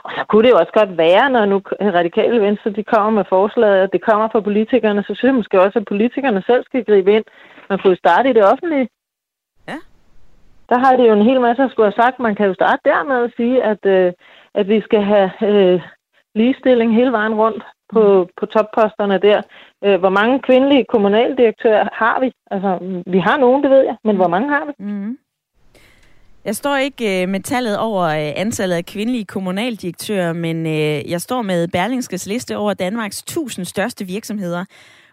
Og 0.05 0.11
så 0.17 0.25
kunne 0.29 0.43
det 0.43 0.51
jo 0.51 0.59
også 0.59 0.73
godt 0.73 0.99
være, 0.99 1.31
når 1.31 1.45
nu 1.45 1.59
radikale 1.99 2.41
venstre 2.41 2.71
de 2.71 2.85
kommer 2.85 3.11
med 3.11 3.25
forslaget, 3.29 3.83
og 3.83 3.93
det 3.93 4.03
kommer 4.03 4.29
fra 4.33 4.41
politikerne, 4.41 5.03
så 5.03 5.15
synes 5.15 5.23
jeg 5.23 5.35
måske 5.35 5.61
også, 5.61 5.79
at 5.79 5.85
politikerne 5.85 6.43
selv 6.47 6.65
skal 6.65 6.85
gribe 6.85 7.13
ind. 7.13 7.25
Man 7.69 7.79
kunne 7.79 7.91
jo 7.91 7.97
starte 7.97 8.31
i 8.31 8.33
det 8.33 8.45
offentlige. 8.53 8.89
Ja. 9.69 9.79
Der 10.69 10.79
har 10.79 10.97
det 10.97 11.09
jo 11.09 11.13
en 11.13 11.29
hel 11.31 11.41
masse 11.41 11.63
at 11.63 11.71
skulle 11.71 11.91
have 11.91 12.03
sagt. 12.03 12.19
Man 12.19 12.35
kan 12.35 12.47
jo 12.47 12.55
starte 12.55 12.81
der 12.85 13.05
med 13.05 13.25
at 13.25 13.33
sige, 13.37 13.63
at, 13.63 13.87
øh, 13.87 14.13
at 14.55 14.69
vi 14.69 14.81
skal 14.81 15.03
have 15.03 15.31
øh, 15.43 15.81
ligestilling 16.35 16.95
hele 16.95 17.13
vejen 17.13 17.35
rundt 17.35 17.65
på, 17.93 18.29
på 18.37 18.47
topposterne 18.47 19.19
der. 19.19 19.43
Øh, 19.85 20.01
hvor 20.01 20.09
mange 20.09 20.41
kvindelige 20.41 20.85
kommunaldirektører 20.85 21.89
har 21.93 22.21
vi? 22.21 22.33
Altså, 22.51 23.03
vi 23.07 23.19
har 23.19 23.37
nogen, 23.39 23.63
det 23.63 23.71
ved 23.71 23.83
jeg, 23.85 23.97
men 24.05 24.17
hvor 24.17 24.29
mange 24.29 24.49
har 24.49 24.65
vi? 24.65 24.73
Mm. 24.79 25.19
Jeg 26.45 26.57
står 26.57 26.77
ikke 26.77 27.23
øh, 27.23 27.29
med 27.29 27.41
tallet 27.41 27.79
over 27.79 28.03
øh, 28.03 28.33
antallet 28.37 28.77
af 28.77 28.87
kvindelige 28.87 29.25
kommunaldirektører, 29.25 30.33
men 30.33 30.67
øh, 30.67 31.11
jeg 31.11 31.21
står 31.21 31.43
med 31.43 31.69
Berlingskes 31.69 32.27
liste 32.27 32.57
over 32.57 32.75
Danmarks 32.75 33.21
1000 33.21 33.67
største 33.67 34.05
virksomheder. 34.05 34.65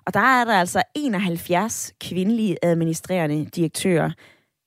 Og 0.05 0.13
der 0.13 0.19
er 0.19 0.45
der 0.45 0.53
altså 0.53 0.81
71 0.95 1.93
kvindelige 2.01 2.57
administrerende 2.63 3.45
direktører. 3.45 4.11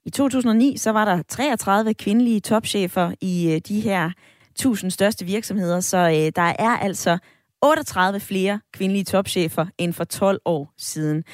I 0.05 0.11
2009 0.11 0.77
så 0.77 0.90
var 0.90 1.05
der 1.05 1.22
33 1.29 1.94
kvindelige 1.94 2.40
topchefer 2.40 3.12
i 3.20 3.53
øh, 3.53 3.61
de 3.68 3.81
her 3.81 4.11
1000 4.51 4.90
største 4.90 5.25
virksomheder, 5.25 5.81
så 5.81 5.98
øh, 5.98 6.33
der 6.37 6.55
er 6.59 6.77
altså 6.79 7.18
38 7.62 8.20
flere 8.20 8.61
kvindelige 8.72 9.05
topchefer 9.05 9.66
end 9.79 9.92
for 9.92 10.05
12 10.05 10.40
år 10.44 10.72
siden. 10.79 11.25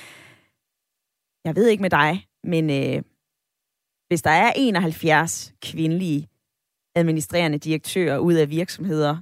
Jeg 1.44 1.56
ved 1.56 1.68
ikke 1.68 1.82
med 1.82 1.90
dig, 1.90 2.26
men 2.44 2.70
øh, 2.70 3.02
hvis 4.08 4.22
der 4.22 4.30
er 4.30 4.52
71 4.56 5.54
kvindelige 5.62 6.28
administrerende 6.94 7.58
direktører 7.58 8.18
ud 8.18 8.34
af 8.34 8.50
virksomheder 8.50 9.16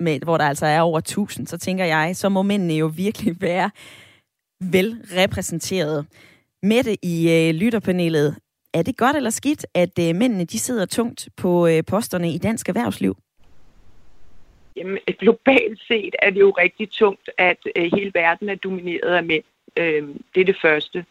med, 0.00 0.20
hvor 0.20 0.36
der 0.38 0.44
altså 0.44 0.66
er 0.66 0.80
over 0.80 0.98
1000, 0.98 1.46
så 1.46 1.58
tænker 1.58 1.84
jeg, 1.84 2.16
så 2.16 2.28
må 2.28 2.42
mændene 2.42 2.74
jo 2.74 2.86
virkelig 2.96 3.36
være 3.40 3.70
velrepræsenteret. 4.60 6.06
Med 6.62 6.76
Mette 6.76 6.96
i 7.04 7.30
øh, 7.30 7.54
lytterpanelet, 7.54 8.36
er 8.74 8.82
det 8.82 8.96
godt 8.96 9.16
eller 9.16 9.30
skidt, 9.30 9.66
at 9.74 9.98
øh, 10.00 10.16
mændene 10.16 10.44
de 10.44 10.58
sidder 10.58 10.86
tungt 10.86 11.28
på 11.36 11.66
øh, 11.66 11.84
posterne 11.84 12.32
i 12.32 12.38
dansk 12.38 12.68
erhvervsliv? 12.68 13.16
Jamen, 14.76 14.98
globalt 15.18 15.80
set 15.88 16.14
er 16.22 16.30
det 16.30 16.40
jo 16.40 16.50
rigtig 16.50 16.90
tungt, 16.90 17.30
at 17.38 17.58
øh, 17.76 17.90
hele 17.94 18.10
verden 18.14 18.48
er 18.48 18.54
domineret 18.54 19.14
af 19.14 19.24
mænd. 19.24 19.44
Øh, 19.76 20.08
det 20.34 20.40
er 20.40 20.44
det 20.44 20.56
første. 20.62 21.04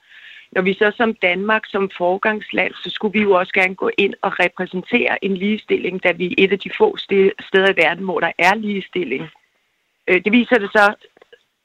Når 0.51 0.61
vi 0.61 0.73
så 0.73 0.91
som 0.97 1.13
Danmark, 1.13 1.65
som 1.65 1.89
forgangsland, 1.97 2.73
så 2.73 2.89
skulle 2.89 3.13
vi 3.19 3.21
jo 3.21 3.31
også 3.31 3.53
gerne 3.53 3.75
gå 3.75 3.89
ind 3.97 4.13
og 4.21 4.39
repræsentere 4.39 5.25
en 5.25 5.37
ligestilling, 5.37 6.03
da 6.03 6.11
vi 6.11 6.25
er 6.25 6.35
et 6.37 6.51
af 6.51 6.59
de 6.59 6.69
få 6.77 6.97
steder 6.97 7.71
i 7.71 7.77
verden, 7.77 8.03
hvor 8.03 8.19
der 8.19 8.31
er 8.37 8.55
ligestilling. 8.55 9.29
Øh, 10.07 10.23
det 10.23 10.31
viser 10.31 10.57
det 10.57 10.71
så, 10.71 10.93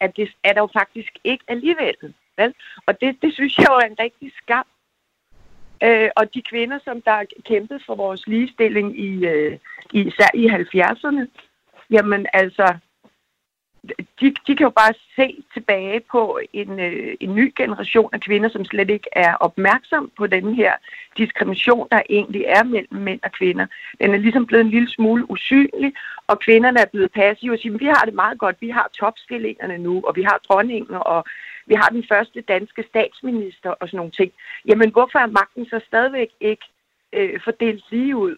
at 0.00 0.16
det 0.16 0.30
er 0.44 0.52
der 0.52 0.60
jo 0.60 0.68
faktisk 0.72 1.18
ikke 1.24 1.44
alligevel. 1.48 1.94
Vel? 2.36 2.54
Og 2.86 3.00
det, 3.00 3.16
det 3.22 3.34
synes 3.34 3.58
jeg 3.58 3.66
jo 3.70 3.74
er 3.74 3.86
en 3.86 3.98
rigtig 3.98 4.32
skam. 4.42 4.66
Øh, 5.82 6.10
og 6.16 6.34
de 6.34 6.42
kvinder, 6.42 6.78
som 6.84 7.02
der 7.02 7.24
kæmpede 7.44 7.80
for 7.86 7.94
vores 7.94 8.26
ligestilling 8.26 8.98
i, 8.98 9.26
øh, 9.26 9.58
i 9.92 10.00
især 10.00 10.30
i 10.34 10.46
70'erne, 10.46 11.26
jamen 11.90 12.26
altså, 12.32 12.78
de, 14.20 14.34
de 14.46 14.56
kan 14.56 14.64
jo 14.64 14.70
bare 14.70 14.94
se 15.16 15.44
tilbage 15.54 16.00
på 16.00 16.40
en, 16.52 16.80
øh, 16.80 17.16
en 17.20 17.34
ny 17.34 17.52
generation 17.56 18.10
af 18.12 18.20
kvinder, 18.20 18.48
som 18.48 18.64
slet 18.64 18.90
ikke 18.90 19.08
er 19.12 19.34
opmærksom 19.34 20.10
på 20.16 20.26
den 20.26 20.54
her 20.54 20.72
diskrimination, 21.16 21.88
der 21.92 22.00
egentlig 22.10 22.44
er 22.46 22.64
mellem 22.64 23.00
mænd 23.00 23.20
og 23.22 23.32
kvinder. 23.32 23.66
Den 24.00 24.14
er 24.14 24.18
ligesom 24.18 24.46
blevet 24.46 24.64
en 24.64 24.70
lille 24.70 24.90
smule 24.90 25.30
usynlig, 25.30 25.92
og 26.26 26.40
kvinderne 26.40 26.80
er 26.80 26.86
blevet 26.92 27.12
passive 27.12 27.52
og 27.52 27.58
siger, 27.58 27.78
vi 27.78 27.84
har 27.84 28.04
det 28.04 28.14
meget 28.14 28.38
godt, 28.38 28.56
vi 28.60 28.68
har 28.68 28.90
topstillingerne 28.98 29.78
nu, 29.78 30.02
og 30.06 30.16
vi 30.16 30.22
har 30.22 30.40
dronningen, 30.48 30.94
og 31.00 31.24
vi 31.66 31.74
har 31.74 31.88
den 31.88 32.04
første 32.08 32.40
danske 32.40 32.84
statsminister 32.88 33.70
og 33.70 33.88
sådan 33.88 33.96
nogle 33.96 34.12
ting. 34.12 34.32
Jamen, 34.68 34.90
hvorfor 34.90 35.18
er 35.18 35.26
magten 35.26 35.66
så 35.66 35.80
stadigvæk 35.86 36.28
ikke 36.40 36.66
øh, 37.12 37.40
fordelt 37.44 37.84
lige 37.90 38.16
ud? 38.16 38.36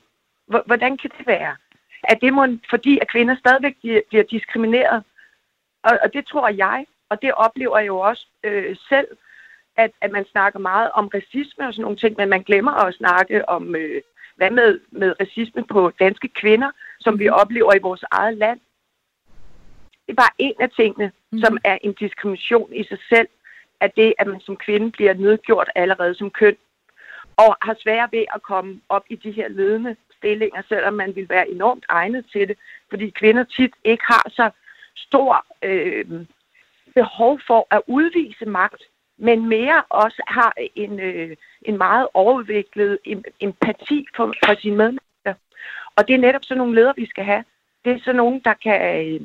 Hvordan 0.66 0.96
kan 0.96 1.11
det 1.18 1.26
være? 1.26 1.56
At 2.04 2.18
det 2.20 2.32
må, 2.32 2.46
fordi 2.70 2.98
at 3.02 3.11
kvinder 3.11 3.37
stadigvæk 3.37 3.74
bliver 4.08 4.22
diskrimineret 4.30 5.04
og, 5.88 5.98
og 6.03 6.12
det 6.14 6.27
tror 6.27 6.48
jeg, 6.48 6.87
og 7.09 7.22
det 7.22 7.33
oplever 7.33 7.79
jeg 7.79 7.87
jo 7.87 7.98
også 7.98 8.27
øh, 8.44 8.77
selv, 8.88 9.09
at, 9.77 9.90
at 10.01 10.11
man 10.12 10.27
snakker 10.27 10.59
meget 10.59 10.90
om 10.94 11.11
racisme 11.14 11.66
og 11.66 11.72
sådan 11.72 11.83
nogle 11.83 11.96
ting, 11.96 12.14
men 12.16 12.29
man 12.29 12.42
glemmer 12.42 12.72
at 12.72 12.94
snakke 12.94 13.48
om, 13.48 13.77
øh, 13.77 14.03
hvad 14.37 14.51
med, 14.51 14.81
med 14.90 15.14
racisme 15.20 15.64
på 15.64 15.92
danske 16.01 16.29
kvinder, 16.29 16.70
som 17.01 17.18
vi 17.18 17.29
mhm. 17.29 17.35
oplever 17.35 17.74
i 17.74 17.83
vores 17.83 18.05
eget 18.11 18.37
land. 18.37 18.61
Det 20.07 20.12
er 20.12 20.22
bare 20.22 20.38
en 20.38 20.55
af 20.61 20.70
tingene, 20.70 21.12
mm. 21.33 21.38
som 21.40 21.59
er 21.64 21.79
en 21.83 21.92
diskrimination 21.92 22.72
i 22.72 22.85
sig 22.85 22.98
selv, 23.09 23.29
at 23.81 23.96
det, 23.96 24.14
at 24.18 24.27
man 24.27 24.40
som 24.40 24.57
kvinde 24.57 24.90
bliver 24.90 25.14
nedgjort 25.14 25.70
allerede 25.74 26.14
som 26.14 26.31
køn, 26.31 26.57
og 27.37 27.57
har 27.62 27.77
svært 27.83 28.12
ved 28.12 28.24
at 28.35 28.42
komme 28.42 28.81
op 28.88 29.05
i 29.11 29.16
de 29.16 29.31
her 29.31 29.48
ledende 29.48 29.96
stillinger, 30.16 30.62
selvom 30.68 30.94
man 30.94 31.16
vil 31.16 31.29
være 31.29 31.51
enormt 31.51 31.85
egnet 31.88 32.27
til 32.33 32.48
det, 32.48 32.59
fordi 32.90 33.11
kvinder 33.11 33.44
tit 33.44 33.74
ikke 33.85 34.05
har 34.07 34.27
så 34.31 34.51
stor 35.06 35.46
øh, 35.62 36.26
behov 36.94 37.40
for 37.46 37.66
at 37.70 37.80
udvise 37.87 38.46
magt, 38.46 38.82
men 39.18 39.48
mere 39.48 39.82
også 39.88 40.22
har 40.26 40.52
en, 40.74 41.00
øh, 41.00 41.37
en 41.62 41.78
meget 41.78 42.08
overudviklet 42.14 42.98
empati 43.40 44.06
for, 44.16 44.34
for 44.44 44.61
sine 44.61 44.76
medmennesker. 44.76 45.34
Og 45.96 46.08
det 46.08 46.14
er 46.14 46.18
netop 46.18 46.44
sådan 46.44 46.58
nogle 46.58 46.74
ledere, 46.74 46.94
vi 46.96 47.06
skal 47.06 47.24
have. 47.24 47.44
Det 47.84 47.92
er 47.92 47.98
sådan 47.98 48.16
nogle, 48.16 48.40
der 48.44 48.54
kan, 48.54 48.78
øh, 48.96 49.20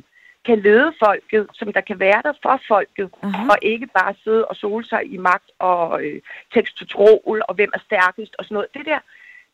kan 0.46 0.60
lede 0.60 0.94
folket, 1.06 1.48
som 1.54 1.74
der 1.74 1.82
kan 1.82 2.00
være 2.00 2.22
der 2.24 2.34
for 2.42 2.62
folket, 2.68 3.10
uh-huh. 3.24 3.52
og 3.52 3.58
ikke 3.62 3.88
bare 3.88 4.16
sidde 4.24 4.46
og 4.46 4.56
sole 4.56 4.86
sig 4.86 5.02
i 5.14 5.18
magt 5.18 5.52
og 5.60 6.04
øh, 6.04 6.22
tekstotrol 6.54 7.42
og 7.48 7.56
hvem 7.56 7.72
er 7.74 7.80
stærkest 7.80 8.36
og 8.40 8.46
sådan 8.46 8.56
noget. 8.56 8.74
Det 8.74 8.86
der, 8.86 9.00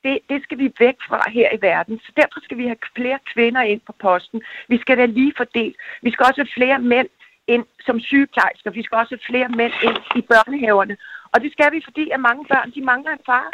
det, 0.04 0.16
det 0.30 0.44
skal 0.44 0.58
vi 0.58 0.68
væk 0.80 0.98
fra 1.08 1.20
her 1.38 1.50
i 1.58 1.62
verden. 1.62 2.00
Så 2.06 2.12
derfor 2.16 2.40
skal 2.44 2.58
vi 2.58 2.66
have 2.72 2.78
flere 2.96 3.20
kvinder 3.34 3.62
ind 3.62 3.82
på 3.88 3.94
posten. 4.02 4.42
Vi 4.68 4.78
skal 4.82 4.98
da 4.98 5.06
lige 5.06 5.34
fordelt. 5.38 5.76
Vi 6.02 6.12
skal 6.12 6.26
også 6.30 6.42
have 6.42 6.56
flere 6.58 6.80
mænd 6.80 7.10
ind 7.48 7.66
som 7.88 8.00
sygeplejersker. 8.00 8.72
Vi 8.72 8.84
skal 8.84 8.96
også 9.02 9.14
have 9.16 9.28
flere 9.32 9.50
mænd 9.60 9.74
ind 9.88 9.98
i 10.20 10.22
børnehaverne. 10.22 10.98
Og 11.34 11.42
det 11.42 11.52
skal 11.52 11.72
vi, 11.72 11.82
fordi 11.84 12.10
at 12.10 12.20
mange 12.20 12.46
børn, 12.52 12.72
de 12.76 12.82
mangler 12.82 13.12
en 13.12 13.24
far. 13.26 13.48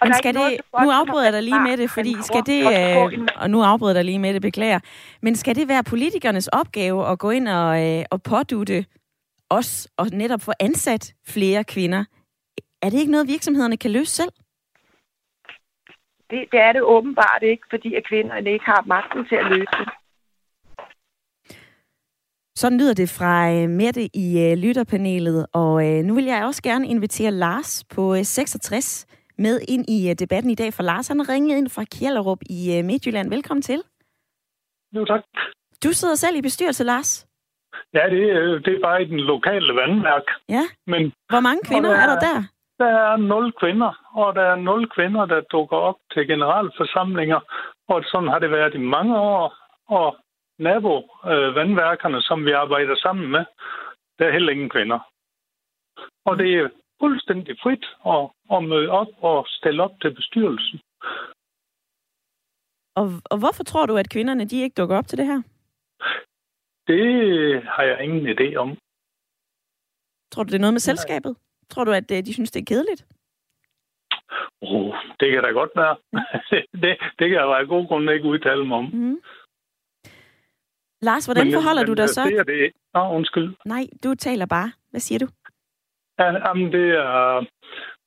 Og 0.00 0.06
Men 0.06 0.14
skal 0.14 0.34
det, 0.34 0.60
nu 0.82 0.90
afbryder 0.90 1.24
jeg 1.24 1.32
dig 1.32 1.42
lige 1.42 1.60
med 1.60 1.76
det, 1.76 1.90
fordi 1.90 2.12
skal 2.22 2.42
det, 2.46 2.60
øh, 2.74 3.28
og 3.36 3.50
nu 3.50 3.62
afbryder 3.62 3.92
jeg 3.92 3.94
dig 3.94 4.04
lige 4.04 4.18
med 4.18 4.34
det, 4.34 4.42
beklager. 4.42 4.80
Men 5.22 5.36
skal 5.36 5.54
det 5.56 5.68
være 5.68 5.84
politikernes 5.84 6.48
opgave 6.48 7.08
at 7.10 7.18
gå 7.18 7.30
ind 7.30 7.48
og, 7.48 7.70
øh, 7.86 8.04
og 8.10 8.22
pådute 8.22 8.84
os 9.50 9.88
og 9.96 10.06
netop 10.12 10.40
få 10.40 10.52
ansat 10.60 11.14
flere 11.26 11.64
kvinder? 11.64 12.04
Er 12.82 12.90
det 12.90 12.98
ikke 12.98 13.12
noget, 13.12 13.28
virksomhederne 13.28 13.76
kan 13.76 13.90
løse 13.90 14.10
selv? 14.10 14.32
Det, 16.32 16.40
det 16.52 16.60
er 16.60 16.72
det 16.72 16.82
åbenbart 16.82 17.42
ikke, 17.42 17.62
fordi 17.70 17.94
at 17.94 18.04
kvinderne 18.08 18.52
ikke 18.52 18.64
har 18.64 18.82
magten 18.86 19.26
til 19.28 19.36
at 19.36 19.46
løse 19.46 19.74
det. 19.80 19.88
Sådan 22.56 22.78
lyder 22.78 22.94
det 22.94 23.08
fra 23.18 23.34
øh, 23.54 23.68
Mette 23.68 24.04
i 24.24 24.26
øh, 24.44 24.58
lytterpanelet, 24.64 25.46
og 25.52 25.72
øh, 25.88 26.04
nu 26.04 26.14
vil 26.14 26.24
jeg 26.24 26.44
også 26.44 26.62
gerne 26.62 26.86
invitere 26.86 27.30
Lars 27.30 27.84
på 27.94 28.14
66 28.22 29.06
med 29.38 29.60
ind 29.68 29.84
i 29.90 30.14
debatten 30.14 30.50
i 30.50 30.54
dag, 30.54 30.72
for 30.74 30.82
Lars 30.82 31.08
han 31.08 31.28
ringet 31.28 31.56
ind 31.56 31.68
fra 31.68 31.84
Kjellerup 31.84 32.38
i 32.50 32.82
Midtjylland. 32.84 33.30
Velkommen 33.30 33.62
til. 33.62 33.82
Jo, 34.96 35.04
tak. 35.04 35.22
Du 35.84 35.92
sidder 35.92 36.14
selv 36.14 36.36
i 36.36 36.42
bestyrelse, 36.42 36.84
Lars. 36.84 37.26
Ja, 37.94 38.04
det, 38.10 38.20
det 38.64 38.72
er 38.76 38.80
bare 38.82 39.02
i 39.02 39.04
den 39.04 39.20
lokale 39.20 39.74
vandværk. 39.74 40.22
Ja. 40.48 40.64
Men, 40.86 41.12
Hvor 41.32 41.40
mange 41.40 41.62
kvinder 41.68 41.90
er, 41.90 42.02
er 42.02 42.06
der 42.06 42.18
der? 42.18 42.51
Der 42.78 42.86
er 42.86 43.16
nul 43.16 43.52
kvinder, 43.52 43.92
og 44.14 44.34
der 44.34 44.42
er 44.42 44.56
nul 44.56 44.88
kvinder, 44.88 45.26
der 45.26 45.40
dukker 45.40 45.76
op 45.76 45.98
til 46.12 46.26
generalforsamlinger. 46.26 47.40
Og 47.88 48.04
sådan 48.04 48.28
har 48.28 48.38
det 48.38 48.50
været 48.50 48.74
i 48.74 48.78
mange 48.78 49.20
år. 49.20 49.54
Og 49.86 50.16
nabo 50.58 50.94
øh, 51.32 51.54
vandværkerne, 51.54 52.22
som 52.22 52.44
vi 52.46 52.52
arbejder 52.52 52.96
sammen 52.96 53.30
med, 53.30 53.44
der 54.18 54.26
er 54.26 54.32
heller 54.32 54.52
ingen 54.52 54.70
kvinder. 54.70 54.98
Og 56.24 56.38
det 56.38 56.54
er 56.54 56.68
fuldstændig 57.00 57.56
frit 57.62 57.84
at, 58.14 58.24
at 58.56 58.64
møde 58.64 58.88
op 58.88 59.12
og 59.18 59.46
stille 59.48 59.82
op 59.82 59.94
til 60.00 60.14
bestyrelsen. 60.14 60.80
Og, 63.00 63.06
og 63.30 63.38
hvorfor 63.38 63.64
tror 63.64 63.86
du, 63.86 63.96
at 63.96 64.10
kvinderne 64.10 64.44
de 64.44 64.62
ikke 64.62 64.80
dukker 64.80 64.98
op 64.98 65.06
til 65.06 65.18
det 65.18 65.26
her? 65.26 65.42
Det 66.86 67.04
har 67.64 67.82
jeg 67.82 68.04
ingen 68.04 68.26
idé 68.34 68.56
om. 68.56 68.68
Tror 70.32 70.42
du, 70.42 70.48
det 70.48 70.54
er 70.54 70.66
noget 70.66 70.78
med 70.78 70.86
selskabet? 70.90 71.36
Tror 71.72 71.84
du, 71.84 71.92
at 71.92 72.10
øh, 72.10 72.24
de 72.26 72.34
synes, 72.34 72.50
det 72.50 72.60
er 72.60 72.70
kedeligt? 72.74 73.02
Oh, 74.62 74.94
det 75.20 75.32
kan 75.32 75.42
da 75.42 75.50
godt 75.50 75.70
være. 75.76 75.96
det, 76.82 76.92
det 77.18 77.26
kan 77.28 77.38
jeg 77.38 77.58
af 77.60 77.66
god 77.66 77.86
grund 77.88 78.10
ikke 78.10 78.28
udtale 78.28 78.64
mig 78.66 78.76
om. 78.78 78.84
Mm. 78.92 79.18
Lars, 81.02 81.24
hvordan 81.26 81.46
men, 81.46 81.54
forholder 81.54 81.82
men, 81.82 81.86
du 81.86 81.94
dig 81.94 82.08
så? 82.08 82.24
Det 82.24 82.38
er 82.38 82.42
det. 82.42 82.72
Nå, 82.94 83.00
undskyld. 83.18 83.54
Nej, 83.64 83.84
du 84.04 84.14
taler 84.14 84.46
bare. 84.46 84.72
Hvad 84.90 85.00
siger 85.00 85.18
du? 85.18 85.28
Ja, 86.18 86.24
jamen, 86.24 86.72
det 86.72 86.88
er... 86.90 87.44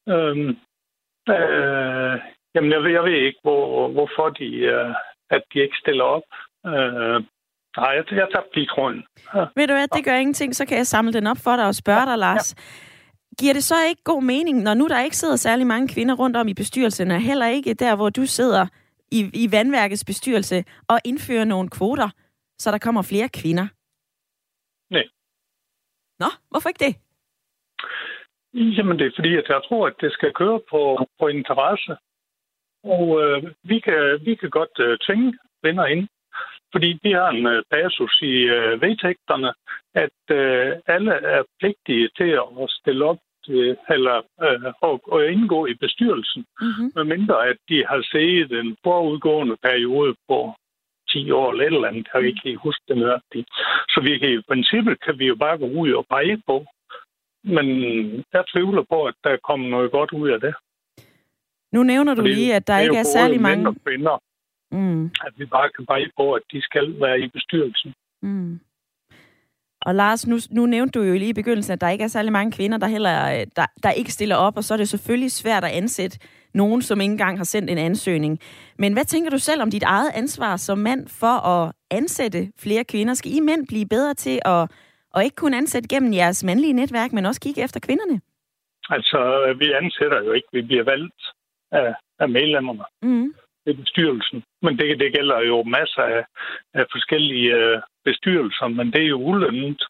Øhm, 0.10 0.49
øh, 1.36 2.13
jamen, 2.56 2.71
jeg 2.71 2.84
ved, 2.84 2.91
jeg 2.91 3.04
ved 3.04 3.17
ikke, 3.28 3.39
hvor, 3.43 3.88
hvorfor 3.88 4.30
de, 4.30 4.49
øh, 4.56 4.95
at 5.30 5.43
de 5.54 5.60
ikke 5.60 5.78
stiller 5.82 6.04
op. 6.04 6.28
Øh, 6.65 7.17
nej, 7.78 7.91
jeg, 7.97 8.04
jeg 8.12 8.28
tabte 8.34 8.56
lige 8.56 8.67
tråden. 8.67 9.04
Ja. 9.36 9.45
Ved 9.56 9.67
du 9.67 9.73
hvad, 9.73 9.88
det 9.88 10.06
gør 10.06 10.15
ingenting. 10.15 10.56
Så 10.56 10.65
kan 10.65 10.78
jeg 10.78 10.88
samle 10.88 11.13
den 11.13 11.28
op 11.28 11.38
for 11.43 11.56
dig 11.56 11.67
og 11.67 11.75
spørge 11.75 12.06
dig, 12.06 12.17
Lars. 12.17 12.56
Ja. 12.58 12.62
Giver 13.39 13.54
det 13.54 13.63
så 13.63 13.76
ikke 13.89 14.04
god 14.04 14.24
mening, 14.24 14.62
når 14.63 14.74
nu 14.74 14.88
der 14.88 15.04
ikke 15.04 15.17
sidder 15.17 15.36
særlig 15.36 15.67
mange 15.67 15.88
kvinder 15.88 16.15
rundt 16.15 16.38
om 16.38 16.48
i 16.48 16.54
bestyrelsen, 16.54 17.12
og 17.12 17.21
heller 17.21 17.48
ikke 17.48 17.74
der, 17.74 17.95
hvor 17.95 18.10
du 18.10 18.26
sidder 18.26 18.67
i, 19.12 19.19
i 19.34 19.52
vandværkets 19.52 20.06
bestyrelse, 20.06 20.63
og 20.88 21.00
indfører 21.06 21.45
nogle 21.45 21.69
kvoter, 21.69 22.10
så 22.58 22.71
der 22.71 22.78
kommer 22.78 23.02
flere 23.02 23.30
kvinder? 23.30 23.67
Nej. 24.89 25.04
Nå, 26.20 26.30
hvorfor 26.49 26.70
ikke 26.70 26.86
det? 26.86 26.95
Jamen, 28.78 28.99
det 28.99 29.07
er 29.07 29.12
fordi, 29.16 29.36
at 29.36 29.49
jeg 29.49 29.62
tror, 29.68 29.88
at 29.88 29.93
det 30.01 30.12
skal 30.14 30.34
køre 30.34 30.59
på, 30.70 31.07
på 31.20 31.28
interesse. 31.28 31.95
Og 32.84 33.22
øh, 33.24 33.43
vi, 33.64 33.80
kan, 33.80 34.20
vi 34.26 34.36
kan 34.36 34.49
godt 34.49 34.80
øh, 34.80 34.97
tvinge 34.97 35.38
kvinder 35.62 35.86
ind, 35.86 36.07
fordi 36.72 36.99
vi 37.03 37.12
har 37.12 37.30
en 37.30 37.45
øh, 37.47 37.64
passus 37.72 38.22
i 38.22 38.36
øh, 38.57 38.82
vedtægterne, 38.82 39.53
at 39.93 40.20
øh, 40.32 40.76
alle 40.88 41.12
er 41.12 41.43
pligtige 41.59 42.09
til 42.18 42.30
at 42.30 42.70
stille 42.70 43.05
op 43.05 43.18
til, 43.46 43.78
eller 43.89 44.18
øh, 44.46 44.74
og, 44.82 45.02
og 45.14 45.26
indgå 45.32 45.66
i 45.66 45.74
bestyrelsen, 45.74 46.46
mm-hmm. 46.62 46.91
medmindre 46.96 47.48
at 47.48 47.58
de 47.70 47.86
har 47.89 48.02
set 48.12 48.60
en 48.60 48.78
forudgående 48.84 49.58
periode 49.64 50.16
på 50.30 50.54
10 51.10 51.32
år 51.32 51.52
eller 51.52 51.64
et 51.64 51.74
eller 51.74 51.88
andet, 51.88 52.08
jeg 52.14 52.28
ikke 52.28 52.41
helt 52.43 52.60
huske 52.60 52.84
det 52.88 52.98
nøjagtigt. 52.98 53.48
Så 53.93 54.02
vi 54.04 54.18
kan, 54.18 54.30
i 54.30 54.41
princippet 54.48 54.96
kan 55.06 55.20
vi 55.20 55.26
jo 55.28 55.36
bare 55.36 55.58
gå 55.58 55.68
ud 55.82 55.91
og 55.91 56.06
pege 56.10 56.41
på. 56.48 56.66
Men 57.43 57.68
jeg 58.34 58.43
tvivler 58.54 58.84
på, 58.93 59.06
at 59.06 59.16
der 59.24 59.38
kommer 59.48 59.70
noget 59.70 59.91
godt 59.91 60.12
ud 60.12 60.30
af 60.30 60.39
det. 60.39 60.54
Nu 61.72 61.84
nævner 61.84 62.14
du 62.14 62.22
Fordi 62.22 62.34
lige, 62.34 62.56
at 62.56 62.68
der 62.68 62.78
ikke 62.80 62.96
er, 62.96 63.00
er 63.00 63.14
særlig 63.18 63.41
mange... 63.41 63.76
Kvinder. 63.86 64.18
Mm. 64.72 65.06
At 65.06 65.34
vi 65.38 65.46
bare 65.46 65.70
kan 65.76 65.86
bare 65.86 66.10
på, 66.18 66.34
at 66.34 66.41
de 66.52 66.62
skal 66.62 67.00
være 67.00 67.20
i 67.20 67.28
bestyrelsen. 67.28 67.93
Mm. 68.22 68.60
Og 69.86 69.95
Lars, 69.95 70.27
nu, 70.27 70.38
nu 70.51 70.65
nævnte 70.65 70.99
du 70.99 71.05
jo 71.05 71.13
lige 71.13 71.29
i 71.29 71.33
begyndelsen, 71.33 71.73
at 71.73 71.81
der 71.81 71.89
ikke 71.89 72.03
er 72.03 72.07
særlig 72.07 72.31
mange 72.31 72.51
kvinder, 72.51 72.77
der 72.77 72.88
heller 72.88 73.39
øh, 73.39 73.45
der, 73.55 73.65
der 73.83 73.91
ikke 73.91 74.11
stiller 74.11 74.36
op, 74.36 74.57
og 74.57 74.63
så 74.63 74.73
er 74.73 74.77
det 74.77 74.89
selvfølgelig 74.89 75.31
svært 75.31 75.63
at 75.63 75.71
ansætte 75.71 76.19
nogen, 76.53 76.81
som 76.81 77.01
ikke 77.01 77.11
engang 77.11 77.38
har 77.38 77.43
sendt 77.43 77.69
en 77.69 77.77
ansøgning. 77.77 78.39
Men 78.79 78.93
hvad 78.93 79.05
tænker 79.05 79.29
du 79.29 79.38
selv 79.38 79.61
om 79.61 79.71
dit 79.71 79.83
eget 79.83 80.11
ansvar 80.15 80.57
som 80.57 80.77
mand 80.77 81.07
for 81.07 81.47
at 81.47 81.71
ansætte 81.91 82.51
flere 82.59 82.83
kvinder? 82.83 83.13
Skal 83.13 83.31
I 83.31 83.39
mænd 83.39 83.67
blive 83.67 83.86
bedre 83.86 84.13
til 84.13 84.39
at, 84.45 84.71
at 85.15 85.23
ikke 85.23 85.36
kun 85.36 85.53
ansætte 85.53 85.88
gennem 85.88 86.13
jeres 86.13 86.43
mandlige 86.43 86.73
netværk, 86.73 87.13
men 87.13 87.25
også 87.25 87.41
kigge 87.41 87.63
efter 87.63 87.79
kvinderne? 87.79 88.21
Altså, 88.89 89.19
vi 89.59 89.71
ansætter 89.71 90.23
jo 90.23 90.31
ikke. 90.31 90.47
Vi 90.51 90.61
bliver 90.61 90.83
valgt 90.83 91.21
af, 91.71 91.93
af 92.19 92.29
medlemmerne. 92.29 92.83
Mm 93.01 93.33
i 93.66 93.74
bestyrelsen. 93.74 94.43
Men 94.61 94.78
det, 94.80 94.99
det 94.99 95.13
gælder 95.13 95.39
jo 95.41 95.63
masser 95.63 96.01
af, 96.01 96.26
af 96.74 96.86
forskellige 96.91 97.55
øh, 97.55 97.82
bestyrelser, 98.05 98.68
men 98.68 98.91
det 98.93 99.01
er 99.01 99.07
jo 99.07 99.22
ulønnet. 99.22 99.84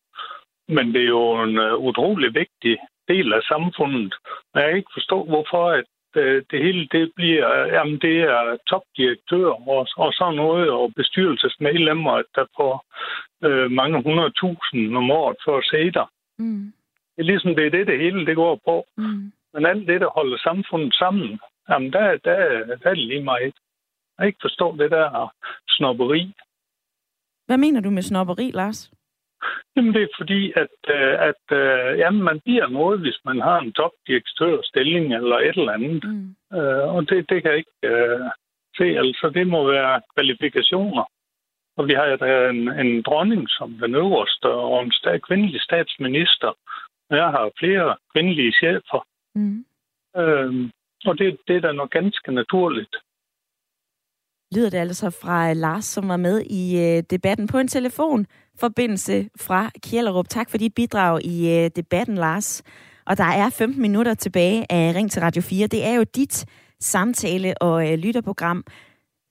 Men 0.68 0.94
det 0.94 1.02
er 1.02 1.08
jo 1.08 1.44
en 1.44 1.58
uh, 1.60 1.74
utrolig 1.88 2.34
vigtig 2.34 2.78
del 3.08 3.34
af 3.34 3.42
samfundet. 3.42 4.14
Og 4.54 4.62
jeg 4.62 4.70
kan 4.70 4.78
ikke 4.78 4.98
forstå, 4.98 5.24
hvorfor 5.24 5.70
at, 5.70 5.86
uh, 6.16 6.42
det 6.52 6.60
hele 6.66 6.88
det 6.92 7.12
bliver, 7.16 7.50
jamen 7.76 7.98
det 8.00 8.18
er 8.22 8.58
topdirektør 8.70 9.48
og, 9.48 9.88
og 9.98 10.14
sådan 10.14 10.36
noget, 10.36 10.70
og 10.70 10.94
bestyrelsesmedlemmer, 10.96 12.22
der 12.36 12.46
får 12.58 12.86
uh, 13.48 13.72
mange 13.72 14.04
hundredtusind 14.04 14.98
om 14.98 15.12
året 15.12 15.38
for 15.46 15.58
at 15.58 15.66
se 15.66 15.92
der. 15.92 16.08
Mm. 16.40 16.74
Det 17.16 17.22
er 17.22 17.32
ligesom 17.32 17.56
det 17.56 17.66
er 17.66 17.70
det, 17.70 17.88
det 17.88 18.00
hele 18.00 18.26
det 18.26 18.36
går 18.36 18.60
på. 18.66 18.86
Mm. 18.98 19.32
Men 19.54 19.66
alt 19.66 19.88
det, 19.88 20.02
der 20.02 20.10
holder 20.10 20.38
samfundet 20.38 20.94
sammen, 20.94 21.40
jamen 21.70 21.94
der, 21.94 22.18
der, 22.28 22.38
der 22.66 22.90
er 22.90 22.94
det 22.94 22.98
lige 22.98 23.24
meget. 23.24 23.54
Jeg 24.20 24.28
ikke 24.28 24.40
forstå 24.42 24.76
det 24.78 24.92
der 24.92 25.34
snopperi. 25.70 26.34
Hvad 27.46 27.58
mener 27.58 27.82
du 27.82 27.90
med 27.90 28.02
snopperi, 28.02 28.52
Lars? 28.52 28.92
Jamen, 29.76 29.94
det 29.94 30.04
er 30.04 30.18
fordi, 30.18 30.54
at, 30.56 30.78
øh, 30.96 31.16
at 31.30 31.58
øh, 31.58 32.00
jamen, 32.00 32.24
man 32.24 32.40
bliver 32.46 32.68
noget, 32.68 33.00
hvis 33.00 33.20
man 33.26 33.40
har 33.42 33.60
en 33.60 33.74
topdirektørstilling 33.74 35.14
eller 35.14 35.38
et 35.38 35.58
eller 35.58 35.72
andet. 35.72 36.04
Mm. 36.04 36.36
Uh, 36.58 36.96
og 36.96 37.10
det, 37.10 37.30
det 37.30 37.42
kan 37.42 37.52
jeg 37.52 37.58
ikke 37.58 37.80
uh, 37.94 38.30
se. 38.78 38.84
Altså, 38.84 39.32
det 39.34 39.48
må 39.48 39.72
være 39.72 40.02
kvalifikationer. 40.14 41.06
Og 41.78 41.88
vi 41.88 41.94
har 41.94 42.50
en, 42.50 42.70
en 42.86 43.02
dronning 43.02 43.50
som 43.50 43.70
den 43.74 43.96
øverste, 43.96 44.46
og 44.46 44.84
en 44.84 44.92
stat, 44.92 45.22
kvindelig 45.22 45.62
statsminister. 45.62 46.52
Og 47.10 47.18
jeg 47.18 47.28
har 47.28 47.52
flere 47.60 47.98
kvindelige 48.14 48.54
chefer. 48.60 49.08
Mm. 49.36 49.66
Uh, 50.20 50.70
og 51.06 51.18
det, 51.20 51.38
det 51.48 51.56
er 51.56 51.62
da 51.62 51.72
noget 51.72 51.92
ganske 51.92 52.32
naturligt 52.32 52.96
lyder 54.56 54.70
det 54.70 54.78
altså 54.78 55.10
fra 55.10 55.50
øh, 55.50 55.56
Lars, 55.56 55.86
som 55.86 56.08
var 56.08 56.18
med 56.18 56.42
i 56.42 56.78
øh, 56.80 57.04
debatten 57.10 57.48
på 57.48 57.58
en 57.58 57.68
telefonforbindelse 57.68 59.30
fra 59.38 59.72
Kjellerup. 59.84 60.30
Tak 60.30 60.50
for 60.50 60.58
dit 60.58 60.74
bidrag 60.74 61.26
i 61.26 61.50
øh, 61.50 61.70
debatten, 61.76 62.16
Lars. 62.16 62.64
Og 63.06 63.18
der 63.18 63.24
er 63.24 63.50
15 63.50 63.82
minutter 63.82 64.14
tilbage 64.14 64.72
af 64.72 64.94
Ring 64.96 65.12
til 65.12 65.22
Radio 65.22 65.42
4. 65.42 65.68
Det 65.68 65.86
er 65.86 65.94
jo 65.94 66.04
dit 66.16 66.46
samtale- 66.80 67.62
og 67.62 67.92
øh, 67.92 67.98
lytterprogram. 67.98 68.64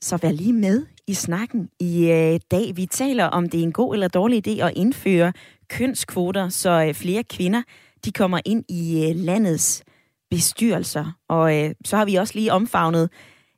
Så 0.00 0.16
vær 0.16 0.30
lige 0.30 0.52
med 0.52 0.86
i 1.06 1.14
snakken 1.14 1.68
i 1.80 2.10
øh, 2.10 2.40
dag. 2.50 2.72
Vi 2.76 2.86
taler 2.86 3.24
om, 3.24 3.48
det 3.48 3.60
er 3.60 3.64
en 3.64 3.72
god 3.72 3.94
eller 3.94 4.08
dårlig 4.08 4.48
idé 4.48 4.64
at 4.64 4.72
indføre 4.76 5.32
kønskvoter, 5.68 6.48
så 6.48 6.84
øh, 6.88 6.94
flere 6.94 7.22
kvinder 7.22 7.62
de 8.04 8.12
kommer 8.12 8.40
ind 8.44 8.64
i 8.68 9.12
landets 9.16 9.84
bestyrelser. 10.30 11.16
Og 11.28 11.74
så 11.84 11.96
har 11.96 12.04
vi 12.04 12.14
også 12.14 12.34
lige 12.34 12.52
omfavnet 12.52 13.10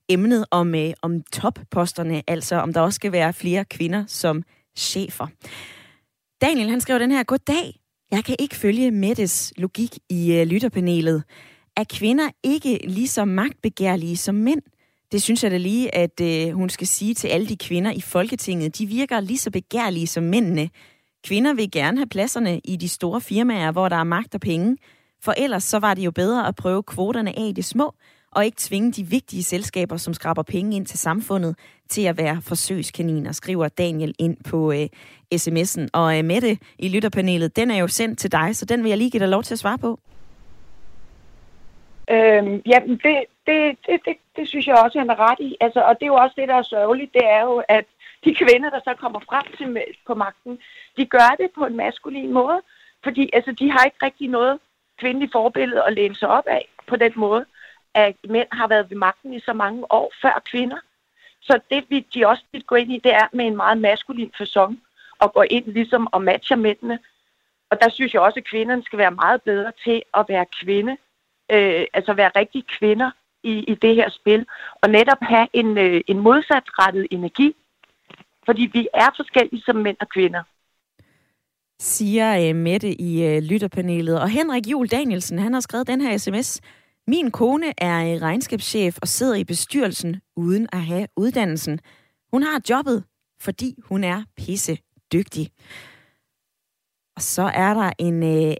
emnet 0.09 0.44
om, 0.50 0.74
øh, 0.74 0.92
om 1.02 1.22
topposterne, 1.22 2.22
altså 2.26 2.57
om 2.57 2.72
der 2.72 2.80
også 2.80 2.96
skal 2.96 3.12
være 3.12 3.32
flere 3.32 3.64
kvinder 3.64 4.04
som 4.07 4.42
chefer. 4.76 5.26
Daniel, 6.40 6.70
han 6.70 6.80
skrev 6.80 6.98
den 6.98 7.11
her, 7.11 7.22
Goddag, 7.22 7.80
jeg 8.11 8.24
kan 8.24 8.36
ikke 8.38 8.57
følge 8.57 8.90
Mettes 8.90 9.52
logik 9.57 9.98
i 10.11 10.32
øh, 10.32 10.46
lytterpanelet. 10.46 11.24
Er 11.76 11.84
kvinder 11.84 12.28
ikke 12.42 12.80
lige 12.88 13.09
så 13.09 13.24
magtbegærlige 13.24 14.16
som 14.16 14.34
mænd? 14.34 14.62
Det 15.12 15.22
synes 15.22 15.42
jeg 15.44 15.50
da 15.50 15.57
lige, 15.57 15.94
at 15.94 16.20
øh, 16.20 16.54
hun 16.54 16.68
skal 16.68 16.86
sige 16.86 17.14
til 17.14 17.28
alle 17.28 17.46
de 17.46 17.57
kvinder 17.57 17.92
i 17.92 18.00
Folketinget. 18.00 18.78
De 18.78 18.86
virker 18.86 19.20
lige 19.20 19.38
så 19.38 19.50
begærlige 19.50 20.07
som 20.07 20.22
mændene. 20.22 20.70
Kvinder 21.24 21.54
vil 21.54 21.70
gerne 21.70 21.96
have 21.96 22.07
pladserne 22.07 22.61
i 22.64 22.76
de 22.76 22.88
store 22.88 23.20
firmaer, 23.20 23.72
hvor 23.72 23.88
der 23.88 23.96
er 23.96 24.04
magt 24.04 24.34
og 24.34 24.40
penge. 24.40 24.76
For 25.22 25.34
ellers 25.36 25.64
så 25.64 25.78
var 25.78 25.94
det 25.94 26.02
jo 26.02 26.11
bedre 26.11 26.48
at 26.48 26.57
prøve 26.57 26.82
kvoterne 26.82 27.38
af 27.38 27.46
i 27.48 27.52
det 27.52 27.64
små, 27.64 27.94
og 28.37 28.45
ikke 28.45 28.57
tvinge 28.61 28.93
de 28.93 29.05
vigtige 29.05 29.43
selskaber, 29.43 29.97
som 29.97 30.14
skraber 30.14 30.43
penge 30.43 30.76
ind 30.76 30.87
til 30.87 30.99
samfundet, 30.99 31.59
til 31.89 32.03
at 32.07 32.18
være 32.18 32.43
forsøgskaniner, 32.43 33.32
skriver 33.32 33.68
Daniel 33.68 34.14
ind 34.18 34.37
på 34.51 34.72
øh, 34.72 34.87
sms'en. 35.34 35.87
Og 35.93 36.18
øh, 36.18 36.24
Mette 36.24 36.59
i 36.78 36.89
lytterpanelet, 36.89 37.57
den 37.57 37.70
er 37.70 37.78
jo 37.78 37.89
sendt 37.89 38.18
til 38.18 38.32
dig, 38.32 38.57
så 38.57 38.64
den 38.64 38.82
vil 38.82 38.89
jeg 38.89 38.99
lige 38.99 39.11
give 39.11 39.20
dig 39.20 39.28
lov 39.28 39.43
til 39.43 39.55
at 39.55 39.59
svare 39.59 39.78
på. 39.78 40.01
Øhm, 42.11 42.62
ja, 42.72 42.78
det, 42.87 43.24
det, 43.47 43.76
det, 43.87 44.01
det, 44.05 44.16
det 44.37 44.49
synes 44.49 44.66
jeg 44.66 44.76
også, 44.84 44.99
han 44.99 45.11
er 45.11 45.30
ret 45.30 45.41
i. 45.41 45.57
Altså, 45.61 45.80
og 45.80 45.95
det 45.95 46.03
er 46.03 46.12
jo 46.14 46.14
også 46.14 46.34
det, 46.39 46.49
der 46.49 46.55
er 46.55 46.62
sørgeligt, 46.62 47.12
det 47.14 47.24
er 47.24 47.43
jo, 47.43 47.62
at 47.68 47.84
de 48.24 48.34
kvinder, 48.34 48.70
der 48.70 48.80
så 48.84 48.95
kommer 49.01 49.20
frem 49.28 49.47
til 49.59 49.84
på 50.07 50.14
magten, 50.14 50.59
de 50.97 51.07
gør 51.07 51.37
det 51.39 51.51
på 51.59 51.64
en 51.66 51.76
maskulin 51.76 52.32
måde, 52.32 52.61
fordi 53.05 53.30
altså, 53.32 53.53
de 53.53 53.70
har 53.70 53.84
ikke 53.84 54.03
rigtig 54.03 54.28
noget 54.28 54.59
kvindeligt 54.99 55.32
forbillede 55.32 55.82
at 55.87 55.93
læne 55.93 56.16
sig 56.16 56.28
op 56.28 56.47
af 56.47 56.68
på 56.87 56.97
den 56.97 57.12
måde 57.16 57.45
at 57.97 58.16
mænd 58.28 58.49
har 58.53 58.68
været 58.68 58.90
ved 58.90 58.97
magten 58.97 59.32
i 59.32 59.40
så 59.40 59.53
mange 59.53 59.92
år 59.92 60.12
før 60.22 60.42
kvinder. 60.51 60.76
Så 61.40 61.61
det, 61.70 61.84
vi, 61.88 62.07
de 62.14 62.26
også 62.26 62.44
vil 62.53 62.64
gå 62.64 62.74
ind 62.74 62.92
i, 62.92 63.01
det 63.05 63.14
er 63.14 63.26
med 63.32 63.47
en 63.47 63.57
meget 63.57 63.78
maskulin 63.78 64.32
fasong 64.38 64.80
og 65.18 65.32
gå 65.32 65.42
ind 65.42 65.64
ligesom 65.66 66.09
og 66.12 66.22
matche 66.22 66.57
mændene. 66.57 66.99
Og 67.70 67.80
der 67.80 67.88
synes 67.88 68.14
jeg 68.14 68.22
også, 68.22 68.40
at 68.40 68.44
kvinderne 68.44 68.82
skal 68.82 68.99
være 68.99 69.11
meget 69.11 69.42
bedre 69.42 69.72
til 69.84 70.03
at 70.14 70.24
være 70.28 70.47
kvinde, 70.61 70.97
øh, 71.53 71.86
altså 71.92 72.12
være 72.12 72.30
rigtig 72.36 72.64
kvinder 72.66 73.11
i, 73.42 73.53
i 73.59 73.74
det 73.74 73.94
her 73.94 74.09
spil, 74.11 74.47
og 74.82 74.90
netop 74.90 75.18
have 75.22 75.49
en, 75.53 75.78
øh, 75.78 76.01
en 76.07 76.18
modsatrettet 76.18 77.07
energi, 77.11 77.55
fordi 78.44 78.70
vi 78.72 78.88
er 78.94 79.09
forskellige 79.16 79.62
som 79.62 79.76
mænd 79.76 79.97
og 80.01 80.09
kvinder 80.09 80.42
siger 81.80 82.49
øh, 82.49 82.57
Mette 82.57 83.01
i 83.01 83.24
øh, 83.24 83.42
lytterpanelet. 83.42 84.20
Og 84.20 84.28
Henrik 84.28 84.66
Jul 84.66 84.88
Danielsen, 84.88 85.38
han 85.38 85.53
har 85.53 85.61
skrevet 85.61 85.86
den 85.86 86.01
her 86.01 86.18
sms. 86.18 86.61
Min 87.09 87.30
kone 87.30 87.72
er 87.78 88.14
øh, 88.14 88.22
regnskabschef 88.22 88.98
og 89.02 89.09
sidder 89.09 89.34
i 89.34 89.44
bestyrelsen 89.44 90.16
uden 90.36 90.68
at 90.72 90.82
have 90.82 91.07
uddannelsen. 91.16 91.80
Hun 92.32 92.42
har 92.42 92.61
jobbet, 92.70 93.04
fordi 93.40 93.74
hun 93.84 94.04
er 94.04 94.22
pisse 94.36 94.78
dygtig. 95.12 95.50
Og 97.16 97.22
så 97.22 97.42
er 97.42 97.74
der 97.74 97.90
en 97.98 98.22
øh, 98.22 98.54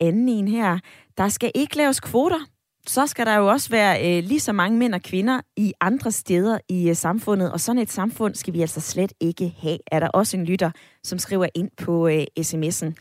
anden 0.00 0.28
en 0.28 0.48
her. 0.48 0.78
Der 1.18 1.28
skal 1.28 1.52
ikke 1.54 1.76
laves 1.76 2.00
kvoter. 2.00 2.46
Så 2.86 3.06
skal 3.06 3.26
der 3.26 3.36
jo 3.36 3.48
også 3.48 3.70
være 3.70 4.18
øh, 4.18 4.24
lige 4.24 4.40
så 4.40 4.52
mange 4.52 4.78
mænd 4.78 4.94
og 4.94 5.02
kvinder 5.02 5.40
i 5.56 5.72
andre 5.80 6.12
steder 6.12 6.58
i 6.68 6.88
øh, 6.88 6.96
samfundet. 6.96 7.52
Og 7.52 7.60
sådan 7.60 7.82
et 7.82 7.90
samfund 7.90 8.34
skal 8.34 8.54
vi 8.54 8.60
altså 8.60 8.80
slet 8.80 9.12
ikke 9.20 9.54
have. 9.58 9.78
Er 9.86 10.00
der 10.00 10.08
også 10.08 10.36
en 10.36 10.44
lytter, 10.44 10.70
som 11.04 11.18
skriver 11.18 11.46
ind 11.54 11.70
på 11.76 12.08
øh, 12.08 12.24
sms'en. 12.40 12.92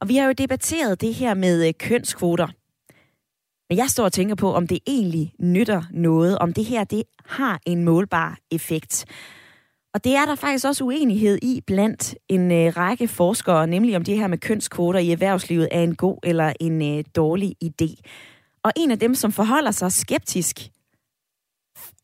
Og 0.00 0.08
vi 0.08 0.16
har 0.16 0.26
jo 0.26 0.32
debatteret 0.32 1.00
det 1.00 1.14
her 1.14 1.34
med 1.34 1.68
øh, 1.68 1.74
kønskvoter. 1.78 2.48
Men 3.68 3.78
jeg 3.78 3.88
står 3.88 4.04
og 4.04 4.12
tænker 4.12 4.34
på, 4.34 4.52
om 4.52 4.66
det 4.66 4.78
egentlig 4.86 5.32
nytter 5.38 5.82
noget, 5.90 6.38
om 6.38 6.52
det 6.52 6.64
her 6.64 6.84
det 6.84 7.02
har 7.26 7.60
en 7.66 7.84
målbar 7.84 8.38
effekt. 8.50 9.04
Og 9.94 10.04
det 10.04 10.16
er 10.16 10.26
der 10.26 10.34
faktisk 10.34 10.66
også 10.66 10.84
uenighed 10.84 11.38
i 11.42 11.60
blandt 11.66 12.14
en 12.28 12.52
øh, 12.52 12.76
række 12.76 13.08
forskere, 13.08 13.66
nemlig 13.66 13.96
om 13.96 14.04
det 14.04 14.16
her 14.16 14.26
med 14.26 14.38
kønskvoter 14.38 15.00
i 15.00 15.12
erhvervslivet 15.12 15.68
er 15.70 15.82
en 15.82 15.96
god 15.96 16.18
eller 16.22 16.52
en 16.60 16.98
øh, 16.98 17.04
dårlig 17.16 17.54
idé. 17.64 17.94
Og 18.62 18.72
en 18.76 18.90
af 18.90 18.98
dem, 18.98 19.14
som 19.14 19.32
forholder 19.32 19.70
sig 19.70 19.92
skeptisk 19.92 20.58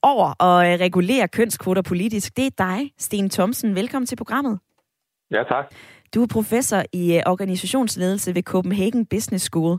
over 0.02 0.42
at 0.42 0.72
øh, 0.72 0.80
regulere 0.80 1.28
kønskvoter 1.28 1.82
politisk, 1.82 2.36
det 2.36 2.46
er 2.46 2.50
dig, 2.58 2.92
Sten 2.98 3.30
Thomsen. 3.30 3.74
Velkommen 3.74 4.06
til 4.06 4.16
programmet. 4.16 4.58
Ja, 5.30 5.42
tak. 5.48 5.74
Du 6.14 6.22
er 6.22 6.26
professor 6.26 6.82
i 6.92 7.16
øh, 7.16 7.22
organisationsledelse 7.26 8.34
ved 8.34 8.42
Copenhagen 8.42 9.06
Business 9.06 9.44
School. 9.44 9.78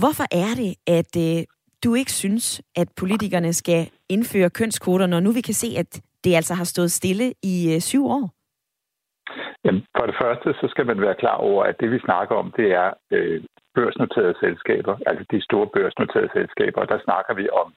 Hvorfor 0.00 0.26
er 0.44 0.52
det, 0.62 0.72
at 0.98 1.12
øh, 1.26 1.38
du 1.84 1.94
ikke 1.94 2.12
synes, 2.12 2.62
at 2.76 2.88
politikerne 3.00 3.52
skal 3.52 3.80
indføre 4.08 4.50
kønskvoter, 4.50 5.06
når 5.06 5.20
nu 5.20 5.30
vi 5.32 5.40
kan 5.40 5.54
se, 5.54 5.68
at 5.82 5.90
det 6.24 6.34
altså 6.34 6.54
har 6.54 6.64
stået 6.64 6.90
stille 6.90 7.26
i 7.52 7.54
øh, 7.74 7.80
syv 7.80 8.04
år? 8.18 8.24
Jamen, 9.64 9.82
for 9.96 10.06
det 10.06 10.16
første, 10.22 10.48
så 10.60 10.66
skal 10.72 10.86
man 10.86 11.00
være 11.00 11.20
klar 11.22 11.36
over, 11.48 11.64
at 11.64 11.76
det 11.80 11.90
vi 11.90 11.98
snakker 12.08 12.34
om, 12.42 12.52
det 12.56 12.68
er 12.82 12.90
øh, 13.10 13.40
børsnoterede 13.74 14.36
selskaber, 14.44 14.94
altså 15.06 15.24
de 15.30 15.40
store 15.48 15.66
børsnoterede 15.76 16.30
selskaber, 16.38 16.80
og 16.80 16.88
der 16.88 16.98
snakker 17.06 17.34
vi 17.34 17.46
om 17.62 17.68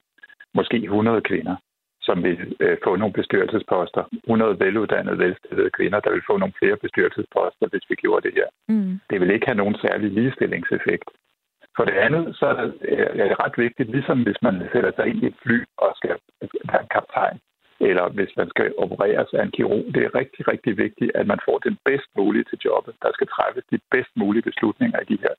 måske 0.54 0.76
100 0.76 1.20
kvinder, 1.20 1.56
som 2.02 2.16
vil 2.22 2.56
øh, 2.60 2.76
få 2.84 2.96
nogle 2.96 3.14
bestyrelsesposter. 3.20 4.02
100 4.24 4.58
veluddannede, 4.64 5.18
velstillede 5.18 5.70
kvinder, 5.78 6.00
der 6.00 6.10
vil 6.12 6.28
få 6.30 6.34
nogle 6.36 6.58
flere 6.60 6.76
bestyrelsesposter, 6.84 7.66
hvis 7.70 7.86
vi 7.90 7.94
gjorde 7.94 8.22
det 8.26 8.34
her. 8.38 8.48
Mm. 8.68 9.00
Det 9.10 9.20
vil 9.20 9.30
ikke 9.30 9.46
have 9.46 9.62
nogen 9.62 9.76
særlig 9.84 10.10
ligestillingseffekt. 10.10 11.08
For 11.80 11.86
det 11.90 11.98
andet, 12.06 12.24
så 12.40 12.46
er 13.22 13.28
det 13.30 13.42
ret 13.44 13.56
vigtigt, 13.66 13.90
ligesom 13.90 14.18
hvis 14.26 14.40
man 14.42 14.54
sætter 14.72 14.92
sig 14.96 15.06
ind 15.10 15.22
i 15.22 15.26
et 15.26 15.38
fly 15.44 15.58
og 15.84 15.90
skal 16.00 16.16
være 16.70 16.82
en 16.82 16.94
kaptajn, 16.96 17.36
eller 17.88 18.04
hvis 18.16 18.32
man 18.40 18.48
skal 18.54 18.66
opereres 18.84 19.30
af 19.38 19.42
en 19.44 19.54
kirurg. 19.56 19.84
Det 19.94 20.02
er 20.04 20.18
rigtig, 20.20 20.42
rigtig 20.52 20.72
vigtigt, 20.84 21.10
at 21.14 21.26
man 21.32 21.40
får 21.46 21.58
den 21.58 21.76
bedst 21.88 22.10
mulige 22.18 22.44
til 22.50 22.58
jobbet. 22.64 22.94
Der 23.04 23.10
skal 23.16 23.28
træffes 23.34 23.64
de 23.72 23.78
bedst 23.94 24.12
mulige 24.22 24.46
beslutninger 24.48 24.98
i 25.00 25.06
de 25.12 25.18
her 25.24 25.34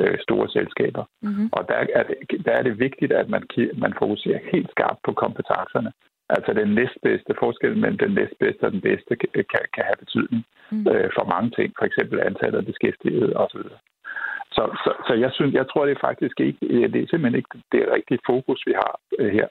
øh, 0.00 0.16
store 0.26 0.48
selskaber. 0.56 1.04
Mm-hmm. 1.22 1.48
Og 1.56 1.62
der 1.68 1.78
er, 1.98 2.02
det, 2.08 2.16
der 2.46 2.52
er 2.58 2.62
det 2.62 2.78
vigtigt, 2.86 3.12
at 3.12 3.28
man, 3.34 3.42
man 3.84 3.92
fokuserer 4.00 4.40
helt 4.52 4.70
skarpt 4.70 5.00
på 5.06 5.12
kompetencerne. 5.12 5.92
Altså 6.36 6.50
den 6.60 6.68
næstbedste 6.78 7.32
forskel 7.42 7.76
mellem 7.82 7.98
den 7.98 8.12
næstbedste 8.18 8.62
og 8.66 8.72
den 8.72 8.80
bedste 8.80 9.16
kan, 9.16 9.64
kan 9.74 9.84
have 9.88 10.02
betydning 10.04 10.42
mm. 10.72 10.86
øh, 10.92 11.08
for 11.16 11.24
mange 11.34 11.50
ting, 11.58 11.68
for 11.78 11.84
eksempel 11.86 12.16
antallet 12.20 12.58
af 12.58 12.66
beskæftigede 12.66 13.36
osv. 13.42 13.62
Så, 14.60 14.66
så, 14.84 14.90
så 15.06 15.14
jeg 15.24 15.30
synes, 15.32 15.52
jeg 15.54 15.66
tror 15.68 15.84
det 15.86 15.94
er 15.94 16.06
faktisk 16.08 16.36
ikke, 16.40 16.60
det 16.92 16.98
er 17.00 17.08
simpelthen 17.10 17.40
ikke 17.40 17.54
det 17.72 17.82
rigtige 17.96 18.24
fokus, 18.30 18.60
vi 18.66 18.74
har 18.82 18.92
øh, 19.18 19.32
her. 19.38 19.48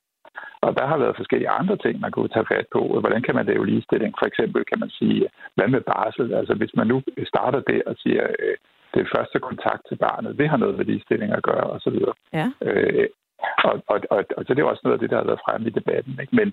Og 0.65 0.69
der 0.77 0.85
har 0.87 0.97
været 0.97 1.19
forskellige 1.19 1.55
andre 1.59 1.77
ting, 1.77 1.99
man 1.99 2.11
kunne 2.11 2.33
tage 2.33 2.49
fat 2.53 2.67
på. 2.75 2.81
Hvordan 3.03 3.21
kan 3.21 3.35
man 3.35 3.45
lave 3.45 3.65
ligestilling? 3.65 4.11
For 4.19 4.25
eksempel 4.31 4.61
kan 4.65 4.79
man 4.79 4.89
sige, 4.89 5.29
hvad 5.55 5.67
med 5.67 5.81
barsel? 5.81 6.33
Altså 6.33 6.53
hvis 6.53 6.73
man 6.75 6.87
nu 6.87 6.97
starter 7.33 7.59
der 7.59 7.81
og 7.85 7.95
siger, 8.03 8.23
øh, 8.39 8.55
det 8.95 9.09
første 9.15 9.39
kontakt 9.39 9.83
til 9.89 9.97
barnet, 10.07 10.37
det 10.39 10.49
har 10.49 10.57
noget 10.57 10.77
med 10.77 10.85
ligestilling 10.85 11.31
at 11.33 11.43
gøre 11.43 11.67
osv. 11.75 11.97
Ja. 12.33 12.47
Øh, 12.61 13.07
og, 13.69 13.75
og, 13.87 13.99
og, 14.09 14.25
og 14.37 14.41
så 14.45 14.53
det 14.53 14.61
er 14.61 14.71
også 14.73 14.81
noget 14.83 14.97
af 14.97 15.01
det, 15.01 15.09
der 15.09 15.17
har 15.17 15.29
været 15.29 15.45
fremme 15.45 15.67
i 15.67 15.77
debatten. 15.79 16.13
Ikke? 16.21 16.35
Men, 16.39 16.49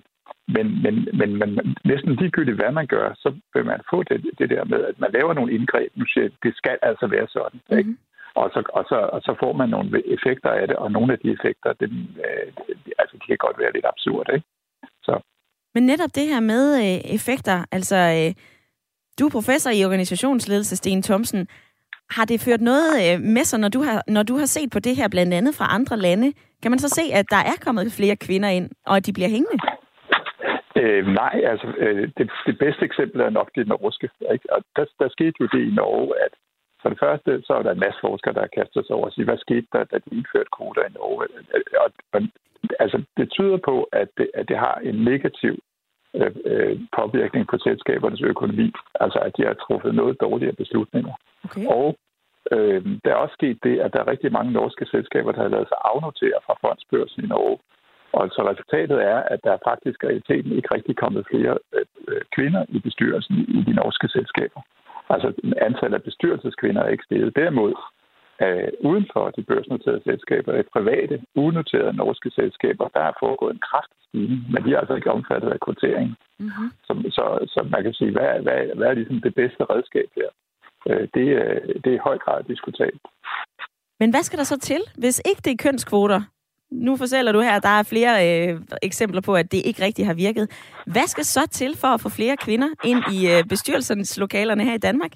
men, 0.55 0.65
men, 0.83 0.95
men, 1.19 1.29
men 1.39 1.49
næsten 1.85 2.15
ligegyldigt, 2.15 2.59
hvad 2.61 2.71
man 2.71 2.87
gør, 2.87 3.07
så 3.23 3.29
vil 3.53 3.65
man 3.65 3.79
få 3.91 4.03
det, 4.03 4.17
det 4.39 4.49
der 4.49 4.63
med, 4.63 4.81
at 4.83 4.99
man 4.99 5.11
laver 5.11 5.33
nogle 5.33 5.53
indgreb. 5.53 5.91
Nu 5.95 6.05
siger 6.05 6.29
det 6.43 6.53
skal 6.55 6.77
altså 6.81 7.07
være 7.07 7.27
sådan. 7.27 7.59
Mm-hmm. 7.69 7.97
Og, 8.35 8.49
så, 8.53 8.59
og, 8.73 8.85
så, 8.89 8.95
og 8.95 9.21
så 9.21 9.35
får 9.39 9.53
man 9.53 9.69
nogle 9.69 10.13
effekter 10.15 10.49
af 10.49 10.67
det, 10.67 10.75
og 10.75 10.91
nogle 10.91 11.13
af 11.13 11.19
de 11.19 11.31
effekter, 11.31 11.73
dem, 11.73 11.91
øh, 12.25 12.47
altså, 12.99 13.15
de 13.21 13.27
kan 13.27 13.37
godt 13.37 13.59
være 13.59 13.73
lidt 13.73 13.85
absurde. 13.85 14.33
Ikke? 14.33 14.47
Så. 15.03 15.19
Men 15.75 15.85
netop 15.85 16.09
det 16.15 16.25
her 16.27 16.39
med 16.39 16.63
øh, 16.83 17.13
effekter, 17.15 17.65
altså 17.71 17.95
øh, 17.95 18.33
du 19.19 19.25
er 19.25 19.37
professor 19.37 19.71
i 19.71 19.85
organisationsledelse, 19.85 20.75
Sten 20.75 21.01
Thomsen. 21.03 21.47
Har 22.09 22.25
det 22.25 22.41
ført 22.45 22.61
noget 22.61 22.91
øh, 23.03 23.19
med 23.35 23.43
sig, 23.43 23.59
når 23.59 23.69
du, 23.69 23.81
har, 23.81 24.03
når 24.07 24.23
du 24.23 24.37
har 24.37 24.45
set 24.45 24.69
på 24.71 24.79
det 24.79 24.95
her 24.95 25.07
blandt 25.09 25.33
andet 25.33 25.55
fra 25.55 25.73
andre 25.75 25.97
lande? 25.97 26.33
Kan 26.61 26.71
man 26.71 26.79
så 26.79 26.89
se, 26.89 27.03
at 27.13 27.25
der 27.29 27.41
er 27.51 27.57
kommet 27.65 27.97
flere 27.99 28.15
kvinder 28.15 28.49
ind, 28.49 28.69
og 28.85 28.97
at 28.97 29.05
de 29.05 29.13
bliver 29.13 29.29
hængende? 29.29 29.57
Øh, 30.81 31.05
nej, 31.21 31.35
altså 31.51 31.67
øh, 31.77 32.11
det, 32.17 32.31
det 32.47 32.59
bedste 32.59 32.83
eksempel 32.85 33.21
er 33.21 33.29
nok 33.29 33.49
det 33.55 33.67
norske. 33.67 34.09
Ikke? 34.33 34.53
Og 34.53 34.63
der, 34.75 34.85
der 34.99 35.09
skete 35.09 35.33
jo 35.39 35.47
det 35.53 35.61
i 35.67 35.75
Norge, 35.75 36.13
at 36.25 36.33
for 36.87 36.93
det 36.95 37.05
første, 37.07 37.31
så 37.47 37.53
er 37.53 37.63
der 37.63 37.71
en 37.71 37.85
masse 37.85 37.99
forskere, 38.07 38.33
der 38.33 38.45
har 38.45 38.57
kastet 38.59 38.85
sig 38.85 38.95
over 38.95 39.07
og 39.09 39.13
sige, 39.13 39.25
hvad 39.29 39.37
skete 39.37 39.67
der, 39.73 39.83
da 39.83 39.95
de 40.05 40.15
indførte 40.17 40.51
kvoter 40.57 40.83
i 40.85 40.95
Norge? 40.97 41.27
Og, 41.83 41.89
og, 42.15 42.21
altså, 42.83 42.97
det 43.17 43.27
tyder 43.35 43.59
på, 43.69 43.75
at 44.01 44.09
det, 44.17 44.27
at 44.39 44.45
det 44.49 44.57
har 44.57 44.75
en 44.89 44.97
negativ 45.11 45.53
øh, 46.19 46.31
øh, 46.51 46.75
påvirkning 46.97 47.43
på 47.47 47.57
selskabernes 47.67 48.21
økonomi. 48.21 48.67
Altså, 49.03 49.19
at 49.27 49.31
de 49.37 49.43
har 49.49 49.53
truffet 49.53 49.95
noget 49.95 50.21
dårligere 50.25 50.59
beslutninger. 50.61 51.13
Okay. 51.45 51.65
Og 51.77 51.87
øh, 52.55 52.81
der 53.03 53.11
er 53.11 53.23
også 53.23 53.35
sket 53.39 53.57
det, 53.67 53.75
at 53.79 53.93
der 53.93 53.99
er 53.99 54.11
rigtig 54.13 54.31
mange 54.31 54.51
norske 54.51 54.85
selskaber, 54.93 55.31
der 55.31 55.41
har 55.41 55.53
lavet 55.55 55.67
sig 55.67 55.79
afnotere 55.93 56.39
fra 56.45 56.55
fondsbørsen 56.61 57.23
i 57.23 57.27
Norge. 57.27 57.57
Og 58.17 58.23
så 58.35 58.41
resultatet 58.51 58.97
er, 59.13 59.19
at 59.33 59.39
der 59.43 59.51
er 59.53 59.65
faktisk 59.71 60.03
i 60.03 60.07
realiteten 60.07 60.51
ikke 60.51 60.73
rigtig 60.75 60.95
kommet 61.03 61.27
flere 61.31 61.53
øh, 61.75 61.85
øh 62.07 62.21
kvinder 62.35 62.63
i 62.69 62.79
bestyrelsen 62.79 63.35
i 63.57 63.59
de 63.67 63.73
norske 63.81 64.07
selskaber. 64.17 64.61
Altså 65.09 65.33
antallet 65.61 65.97
af 65.97 66.03
bestyrelseskvinder 66.03 66.81
er 66.83 66.89
ikke 66.89 67.03
steget. 67.03 67.35
Derimod 67.35 67.73
øh, 68.45 68.69
uden 68.89 69.05
for 69.13 69.29
de 69.29 69.43
børsnoterede 69.43 70.01
selskaber, 70.03 70.53
et 70.53 70.69
private, 70.73 71.15
unoterede 71.35 71.97
norske 71.97 72.29
selskaber, 72.39 72.87
der 72.87 72.99
er 72.99 73.13
foregået 73.19 73.53
en 73.53 73.65
kraftig 73.69 74.01
stigning, 74.07 74.41
men 74.51 74.63
de 74.63 74.73
er 74.73 74.79
altså 74.79 74.95
ikke 74.95 75.11
omfattet 75.11 75.49
af 75.49 75.59
kvotering. 75.59 76.09
Mm-hmm. 76.39 76.69
Så, 76.85 76.93
så, 77.17 77.25
så 77.53 77.67
man 77.73 77.83
kan 77.83 77.93
sige, 77.93 78.11
hvad, 78.11 78.41
hvad, 78.45 78.75
hvad 78.77 78.87
er 78.87 78.93
ligesom 78.93 79.21
det 79.21 79.35
bedste 79.35 79.63
redskab 79.63 80.09
her? 80.15 80.29
Øh, 80.89 81.07
det, 81.13 81.25
det 81.83 81.89
er 81.91 81.97
i 81.97 82.05
høj 82.07 82.17
grad 82.17 82.43
diskutabelt. 82.43 83.01
Men 83.99 84.09
hvad 84.09 84.23
skal 84.23 84.39
der 84.39 84.43
så 84.43 84.59
til, 84.59 84.81
hvis 84.97 85.21
ikke 85.29 85.41
det 85.45 85.51
er 85.51 85.63
kønskvoter? 85.63 86.21
Nu 86.71 86.97
fortæller 86.97 87.31
du 87.31 87.39
her, 87.39 87.51
at 87.55 87.63
der 87.63 87.69
er 87.79 87.83
flere 87.83 88.13
øh, 88.27 88.59
eksempler 88.83 89.21
på, 89.21 89.33
at 89.35 89.51
det 89.51 89.61
ikke 89.65 89.85
rigtig 89.85 90.05
har 90.05 90.13
virket. 90.13 90.45
Hvad 90.85 91.07
skal 91.07 91.23
så 91.23 91.47
til 91.51 91.77
for 91.77 91.87
at 91.87 92.01
få 92.01 92.09
flere 92.09 92.37
kvinder 92.37 92.67
ind 92.83 93.01
i 93.15 93.19
øh, 93.33 93.43
bestyrelsens 93.49 94.17
lokalerne 94.17 94.63
her 94.63 94.73
i 94.73 94.85
Danmark? 94.87 95.11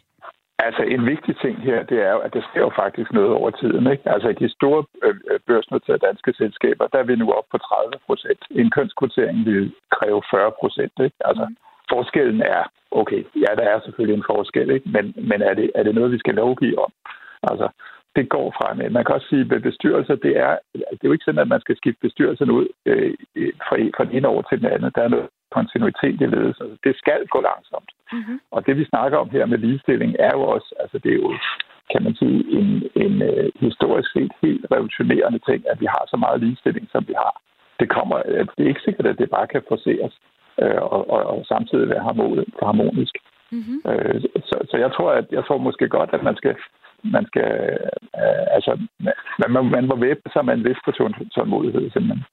Altså 0.68 0.82
en 0.96 1.06
vigtig 1.06 1.34
ting 1.44 1.56
her, 1.70 1.84
det 1.84 1.98
er 2.08 2.12
jo, 2.12 2.20
at 2.20 2.34
der 2.34 2.42
sker 2.50 2.62
jo 2.68 2.72
faktisk 2.84 3.10
noget 3.14 3.32
over 3.40 3.50
tiden. 3.50 3.92
Ikke? 3.94 4.04
Altså 4.14 4.28
i 4.30 4.34
de 4.34 4.50
store 4.58 4.84
øh, 5.04 5.16
øh 5.32 5.40
børsnoterede 5.48 6.06
danske 6.08 6.34
selskaber, 6.42 6.88
der 6.88 7.00
er 7.00 7.08
vi 7.10 7.16
nu 7.16 7.28
op 7.32 7.48
på 7.52 7.58
30 7.58 7.94
procent. 8.08 8.42
En 8.52 8.70
kønskvotering 8.76 9.46
vil 9.46 9.74
kræve 9.98 10.22
40 10.32 10.52
procent. 10.60 10.94
Altså 11.30 11.46
forskellen 11.94 12.42
er, 12.42 12.64
okay, 12.92 13.22
ja, 13.44 13.52
der 13.60 13.66
er 13.74 13.80
selvfølgelig 13.80 14.18
en 14.18 14.30
forskel, 14.34 14.70
ikke? 14.76 14.90
men, 14.96 15.06
men 15.30 15.40
er, 15.50 15.54
det, 15.54 15.72
er 15.76 15.84
det 15.84 15.96
noget, 15.96 16.12
vi 16.12 16.20
skal 16.24 16.36
lovgive 16.36 16.80
om? 16.86 16.92
Altså, 17.52 17.68
det 18.16 18.30
går 18.30 18.48
fremad. 18.58 18.90
Man 18.90 19.06
kan 19.06 19.16
også 19.16 19.28
sige, 19.30 19.56
at 19.56 19.62
bestyrelser, 19.62 20.16
det 20.16 20.34
er, 20.38 20.54
det 20.74 21.04
er 21.04 21.10
jo 21.10 21.16
ikke 21.16 21.28
sådan, 21.28 21.46
at 21.46 21.54
man 21.54 21.62
skal 21.62 21.78
skifte 21.78 22.02
bestyrelsen 22.02 22.52
ud 22.52 22.68
øh, 22.86 23.14
fra, 23.68 23.76
fra 23.96 24.06
den 24.06 24.16
ene 24.18 24.28
år 24.28 24.42
til 24.42 24.60
den 24.60 24.72
anden. 24.74 24.92
Der 24.96 25.04
er 25.04 25.08
noget 25.16 25.28
kontinuitet 25.58 26.22
i 26.22 26.26
ledelsen. 26.34 26.64
Altså, 26.66 26.78
det 26.84 26.96
skal 27.02 27.28
gå 27.34 27.40
langsomt. 27.50 27.92
Mm-hmm. 28.14 28.38
Og 28.56 28.60
det, 28.66 28.74
vi 28.78 28.86
snakker 28.92 29.18
om 29.18 29.30
her 29.30 29.46
med 29.46 29.58
ligestilling, 29.58 30.12
er 30.20 30.32
jo 30.38 30.42
også, 30.56 30.70
altså 30.80 30.98
det 31.04 31.12
er 31.12 31.20
jo, 31.26 31.32
kan 31.92 32.04
man 32.04 32.16
sige, 32.22 32.40
en, 32.60 32.70
en 33.04 33.16
uh, 33.30 33.48
historisk 33.66 34.10
set 34.14 34.32
helt 34.42 34.66
revolutionerende 34.72 35.40
ting, 35.50 35.60
at 35.72 35.78
vi 35.84 35.88
har 35.96 36.04
så 36.08 36.18
meget 36.18 36.40
ligestilling, 36.44 36.86
som 36.92 37.04
vi 37.08 37.14
har. 37.24 37.34
Det, 37.80 37.90
kommer, 37.90 38.18
det 38.56 38.62
er 38.64 38.72
ikke 38.74 38.88
sikkert, 38.88 39.08
at 39.08 39.18
det 39.18 39.30
bare 39.30 39.48
kan 39.48 39.64
forseres 39.68 40.14
uh, 40.62 40.82
og, 40.96 41.02
og, 41.14 41.22
og 41.34 41.46
samtidig 41.46 41.90
være 41.90 42.04
harmonisk. 42.68 43.16
Mm-hmm. 43.52 43.78
Uh, 43.90 44.16
så, 44.50 44.56
så 44.70 44.76
jeg 44.78 44.92
tror, 44.96 45.12
at 45.12 45.26
jeg 45.32 45.44
tror 45.46 45.58
måske 45.58 45.88
godt, 45.88 46.10
at 46.14 46.24
man 46.24 46.36
skal 46.36 46.56
man 47.04 47.26
skal, 47.26 47.50
øh, 48.22 48.46
altså, 48.56 48.72
man, 49.40 49.66
man 49.76 49.86
må 49.88 49.96
væbne 49.96 50.32
sig 50.34 50.46
med 50.46 50.54
en 50.54 50.64
vis 50.64 50.82
på 50.86 50.92
tålmodighed, 51.36 51.92
simpelthen. 51.92 52.24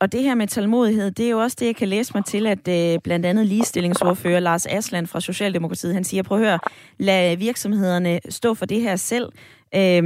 Og 0.00 0.12
det 0.12 0.22
her 0.22 0.34
med 0.34 0.46
tålmodighed, 0.46 1.10
det 1.10 1.26
er 1.26 1.30
jo 1.30 1.38
også 1.38 1.56
det, 1.60 1.66
jeg 1.66 1.76
kan 1.76 1.88
læse 1.88 2.12
mig 2.14 2.24
til, 2.24 2.46
at 2.46 2.68
øh, 2.68 2.98
blandt 3.04 3.26
andet 3.26 3.46
ligestillingsordfører 3.46 4.40
Lars 4.40 4.66
Asland 4.66 5.06
fra 5.06 5.20
Socialdemokratiet, 5.20 5.94
han 5.94 6.04
siger, 6.04 6.22
prøv 6.22 6.38
at 6.38 6.44
høre, 6.44 6.58
lad 6.98 7.36
virksomhederne 7.36 8.20
stå 8.28 8.54
for 8.54 8.66
det 8.66 8.80
her 8.80 8.96
selv. 8.96 9.32
Øh, 9.74 10.02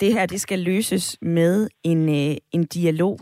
det 0.00 0.12
her, 0.12 0.26
det 0.26 0.40
skal 0.40 0.58
løses 0.58 1.16
med 1.22 1.68
en, 1.84 2.08
øh, 2.08 2.36
en 2.52 2.64
dialog. 2.64 3.18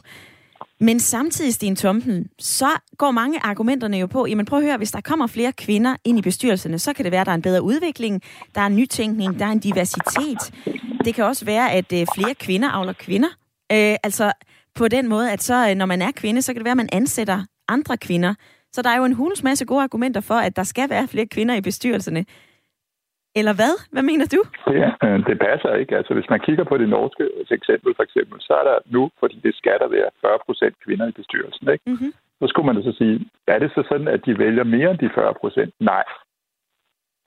Men 0.80 1.00
samtidig, 1.00 1.54
Sten 1.54 1.76
Thomsen, 1.76 2.26
så 2.38 2.68
går 2.98 3.10
mange 3.10 3.40
argumenterne 3.42 3.96
jo 3.96 4.06
på, 4.06 4.26
jamen 4.26 4.46
prøv 4.46 4.58
at 4.58 4.64
høre, 4.64 4.76
hvis 4.76 4.90
der 4.90 5.00
kommer 5.00 5.26
flere 5.26 5.52
kvinder 5.52 5.96
ind 6.04 6.18
i 6.18 6.22
bestyrelserne, 6.22 6.78
så 6.78 6.92
kan 6.92 7.04
det 7.04 7.12
være, 7.12 7.20
at 7.20 7.26
der 7.26 7.32
er 7.32 7.36
en 7.36 7.42
bedre 7.42 7.62
udvikling, 7.62 8.22
der 8.54 8.60
er 8.60 8.66
en 8.66 8.76
nytænkning, 8.76 9.38
der 9.38 9.46
er 9.46 9.50
en 9.50 9.58
diversitet. 9.58 10.54
Det 11.04 11.14
kan 11.14 11.24
også 11.24 11.44
være, 11.44 11.72
at 11.72 11.92
øh, 11.92 12.06
flere 12.14 12.34
kvinder 12.34 12.68
avler 12.68 12.92
kvinder. 12.92 13.28
Øh, 13.72 13.96
altså 14.02 14.32
på 14.74 14.88
den 14.88 15.08
måde, 15.08 15.32
at 15.32 15.42
så, 15.42 15.68
øh, 15.70 15.74
når 15.74 15.86
man 15.86 16.02
er 16.02 16.10
kvinde, 16.10 16.42
så 16.42 16.52
kan 16.52 16.58
det 16.60 16.64
være, 16.64 16.72
at 16.72 16.76
man 16.76 16.88
ansætter 16.92 17.44
andre 17.68 17.96
kvinder. 17.96 18.34
Så 18.72 18.82
der 18.82 18.90
er 18.90 18.96
jo 18.96 19.04
en 19.04 19.12
hulens 19.12 19.42
masse 19.42 19.64
gode 19.64 19.82
argumenter 19.82 20.20
for, 20.20 20.34
at 20.34 20.56
der 20.56 20.62
skal 20.62 20.90
være 20.90 21.08
flere 21.08 21.26
kvinder 21.26 21.54
i 21.54 21.60
bestyrelserne. 21.60 22.24
Eller 23.36 23.54
hvad? 23.60 23.74
Hvad 23.92 24.02
mener 24.10 24.26
du? 24.34 24.40
Ja, 24.82 24.90
øh, 25.04 25.18
det 25.28 25.38
passer 25.38 25.74
ikke. 25.74 25.96
Altså, 25.96 26.14
hvis 26.14 26.30
man 26.30 26.40
kigger 26.40 26.64
på 26.64 26.76
det 26.78 26.88
norske 26.88 27.24
eksempel, 27.50 27.94
for 27.96 28.02
eksempel, 28.02 28.36
så 28.40 28.52
er 28.60 28.64
der 28.70 28.78
nu, 28.86 29.10
fordi 29.20 29.40
det 29.46 29.54
skal 29.56 29.78
der 29.82 29.88
være 29.88 30.10
40 30.20 30.38
procent 30.46 30.74
kvinder 30.84 31.06
i 31.08 31.18
bestyrelsen, 31.20 31.66
ikke? 31.72 31.84
Mm-hmm. 31.86 32.12
Så 32.40 32.46
skulle 32.48 32.66
man 32.72 32.82
så 32.82 32.92
sige, 32.98 33.16
er 33.46 33.58
det 33.58 33.70
så 33.74 33.82
sådan, 33.88 34.08
at 34.08 34.26
de 34.26 34.38
vælger 34.38 34.64
mere 34.64 34.90
end 34.90 34.98
de 34.98 35.10
40 35.14 35.34
procent? 35.34 35.74
Nej. 35.80 36.04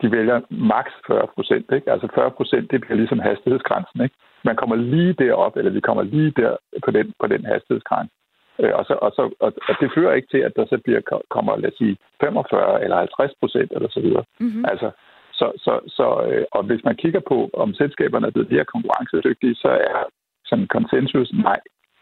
De 0.02 0.12
vælger 0.12 0.42
maks 0.50 0.94
40 1.08 1.28
procent? 1.36 1.66
Altså 1.88 2.08
40 2.16 2.32
procent, 2.32 2.72
det 2.72 2.82
bliver 2.82 2.98
ligesom 2.98 3.20
hastighedsgrænsen, 3.20 4.02
ikke? 4.04 4.16
Man 4.44 4.56
kommer 4.56 4.76
lige 4.76 5.14
derop, 5.14 5.58
eller 5.58 5.72
vi 5.72 5.80
kommer 5.80 6.04
lige 6.04 6.32
der 6.32 6.58
på 6.86 6.92
den, 6.92 7.14
på 7.20 7.28
den 7.28 7.46
hastighedsgrænse. 7.46 8.14
Øh, 8.60 8.74
og, 8.80 8.86
så, 8.86 8.94
og, 8.94 9.12
så, 9.18 9.24
og, 9.40 9.54
og 9.70 9.76
det 9.82 9.92
fører 9.96 10.14
ikke 10.14 10.32
til, 10.32 10.42
at 10.48 10.54
der 10.56 10.66
så 10.66 10.78
bliver, 10.84 11.02
kommer, 11.30 11.58
lad 11.58 11.72
os 11.72 11.78
sige, 11.78 11.98
45 12.22 12.84
eller 12.84 12.98
50 12.98 13.32
procent 13.40 13.72
eller 13.76 13.90
så 13.90 14.00
videre. 14.00 14.24
Mm-hmm. 14.40 14.66
Altså, 14.66 14.92
så, 15.42 15.48
så, 15.66 15.74
så, 15.98 16.08
øh, 16.30 16.46
og 16.52 16.64
hvis 16.64 16.84
man 16.88 16.96
kigger 17.04 17.22
på, 17.32 17.38
om 17.54 17.74
selskaberne 17.74 18.28
er 18.28 18.36
blevet 18.36 18.52
mere 18.52 18.72
konkurrencedygtige, 18.74 19.56
så 19.56 19.72
er 19.94 20.02
sådan 20.50 20.68
konsensus, 20.68 21.30
nej, 21.34 21.60